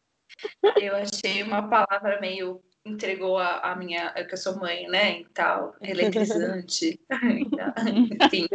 Eu 0.81 0.95
achei 0.95 1.43
uma 1.43 1.67
palavra 1.67 2.19
meio 2.21 2.61
entregou 2.85 3.37
a, 3.37 3.71
a 3.71 3.75
minha, 3.75 4.11
que 4.11 4.33
eu 4.33 4.37
sou 4.37 4.57
mãe, 4.57 4.87
né, 4.87 5.21
e 5.21 5.25
tal, 5.33 5.75
eletrizante. 5.81 6.99
Enfim. 8.23 8.47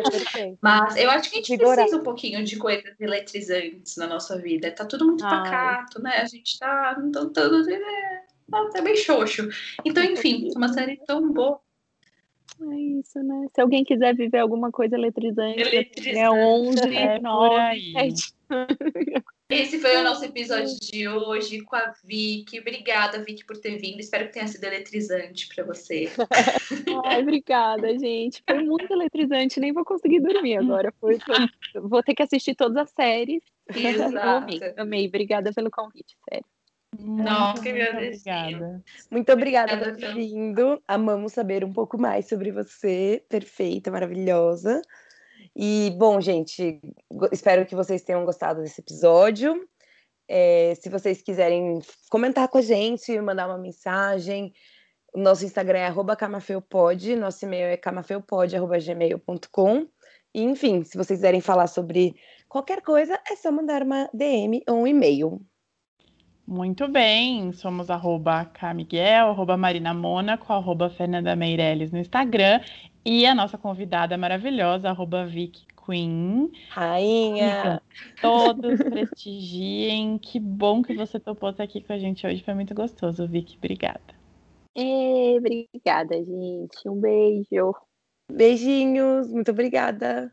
Mas 0.61 0.97
eu 0.97 1.11
acho 1.11 1.31
que 1.31 1.39
a 1.39 1.43
gente 1.43 1.59
precisa 1.59 1.97
um 1.97 2.03
pouquinho 2.03 2.45
de 2.45 2.57
coisas 2.57 2.99
eletrizantes 3.01 3.97
na 3.97 4.07
nossa 4.07 4.39
vida. 4.41 4.71
Tá 4.71 4.85
tudo 4.85 5.07
muito 5.07 5.25
Ai. 5.25 5.31
pacato, 5.31 6.03
né? 6.03 6.19
A 6.19 6.27
gente 6.27 6.59
tá, 6.59 6.95
tá, 7.13 7.27
tá, 7.27 7.51
tá, 8.51 8.71
tá 8.71 8.83
bem 8.83 8.97
xoxo. 8.97 9.49
Então, 9.85 10.03
enfim, 10.03 10.49
é 10.49 10.53
uma 10.59 10.73
série 10.73 10.97
tão 11.07 11.33
boa. 11.33 11.61
É 12.61 12.75
isso, 12.77 13.21
né? 13.23 13.49
Se 13.53 13.61
alguém 13.61 13.85
quiser 13.85 14.15
viver 14.15 14.39
alguma 14.39 14.71
coisa 14.71 14.95
eletrizante, 14.95 15.61
Eletrizante. 15.61 16.19
é 16.19 16.31
11, 16.31 16.97
É 16.97 17.15
por 17.17 17.23
9, 17.23 17.57
aí. 17.57 17.93
7. 17.93 18.35
Esse 19.51 19.79
foi 19.79 19.95
o 19.99 20.03
nosso 20.03 20.25
episódio 20.25 20.75
de 20.81 21.07
hoje 21.07 21.61
com 21.61 21.77
a 21.77 21.93
Vicky. 22.03 22.61
Obrigada, 22.61 23.23
Vicky, 23.23 23.45
por 23.45 23.59
ter 23.59 23.77
vindo. 23.77 24.01
Espero 24.01 24.27
que 24.27 24.33
tenha 24.33 24.47
sido 24.49 24.65
eletrizante 24.65 25.47
para 25.55 25.65
você. 25.65 26.11
Ai, 27.05 27.21
obrigada, 27.21 27.97
gente. 27.99 28.43
Foi 28.49 28.65
muito 28.65 28.91
eletrizante. 28.91 29.61
Nem 29.61 29.71
vou 29.73 29.85
conseguir 29.85 30.21
dormir 30.21 30.57
agora. 30.57 30.93
Foi, 30.99 31.19
foi- 31.21 31.81
Vou 31.83 32.03
ter 32.03 32.15
que 32.15 32.23
assistir 32.23 32.55
todas 32.55 32.77
as 32.79 32.91
séries. 32.91 33.43
Eu 33.69 33.75
amei, 34.37 34.57
Exato. 34.57 34.81
amei. 34.81 35.07
Obrigada 35.09 35.53
pelo 35.53 35.71
convite, 35.71 36.17
sério. 36.29 36.47
Nossa, 36.99 37.63
que 37.63 37.71
obrigada. 37.71 38.83
Muito 39.11 39.33
obrigada 39.33 39.77
por 39.77 39.89
Obrigada, 39.89 39.95
ter 39.95 40.07
Fel. 40.07 40.15
vindo. 40.15 40.83
Amamos 40.89 41.33
saber 41.33 41.65
um 41.65 41.73
pouco 41.73 41.99
mais 41.99 42.29
sobre 42.29 42.51
você. 42.51 43.23
Perfeita, 43.29 43.91
maravilhosa. 43.91 44.81
E, 45.57 45.95
bom, 45.97 46.21
gente, 46.21 46.81
espero 47.31 47.65
que 47.65 47.77
vocês 47.77 48.03
tenham 48.03 48.25
gostado 48.25 48.61
desse 48.61 48.81
episódio. 48.81 49.55
É, 50.27 50.75
se 50.75 50.89
vocês 50.89 51.23
quiserem 51.23 51.79
comentar 52.11 52.49
com 52.49 52.59
a 52.59 52.63
gente, 52.63 53.21
mandar 53.21 53.47
uma 53.47 53.59
mensagem, 53.59 54.53
o 55.15 55.21
nosso 55.21 55.45
Instagram 55.45 55.79
é 55.79 55.95
camafeupod, 56.17 57.15
nosso 57.15 57.45
e-mail 57.45 57.67
é 57.67 57.77
camafeupod.gmail.com. 57.77 59.87
E, 60.35 60.43
enfim, 60.43 60.83
se 60.83 60.97
vocês 60.97 61.19
quiserem 61.19 61.41
falar 61.41 61.69
sobre 61.69 62.17
qualquer 62.49 62.83
coisa, 62.83 63.21
é 63.31 63.37
só 63.37 63.53
mandar 63.53 63.85
uma 63.85 64.11
DM 64.13 64.61
ou 64.69 64.79
um 64.79 64.89
e-mail. 64.89 65.41
Muito 66.47 66.87
bem, 66.89 67.53
somos 67.53 67.89
arroba 67.89 68.45
Camiguel, 68.45 69.29
arroba 69.29 69.57
Marina 69.57 69.95
Mônaco, 69.95 70.53
arroba 70.53 70.91
Fernanda 70.91 71.35
Meirelles 71.35 71.91
no 71.91 71.99
Instagram 71.99 72.61
e 73.05 73.27
a 73.27 73.35
nossa 73.35 73.59
convidada 73.59 74.17
maravilhosa, 74.17 74.89
arroba 74.89 75.27
Vicky 75.27 75.67
Queen. 75.85 76.51
Rainha! 76.71 77.83
Todos 78.21 78.79
prestigiem. 78.83 80.19
Que 80.19 80.41
bom 80.41 80.83
que 80.83 80.95
você 80.95 81.21
topou 81.21 81.51
estar 81.51 81.65
aqui 81.65 81.81
com 81.81 81.93
a 81.93 81.99
gente 81.99 82.27
hoje. 82.27 82.43
Foi 82.43 82.55
muito 82.55 82.75
gostoso, 82.75 83.27
Vicky. 83.27 83.57
Obrigada. 83.59 84.01
Ê, 84.77 85.37
obrigada, 85.39 86.17
gente. 86.17 86.89
Um 86.89 87.01
beijo. 87.01 87.75
Beijinhos, 88.33 89.31
muito 89.31 89.51
obrigada. 89.51 90.33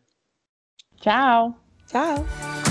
Tchau. 0.98 1.56
Tchau. 1.88 2.71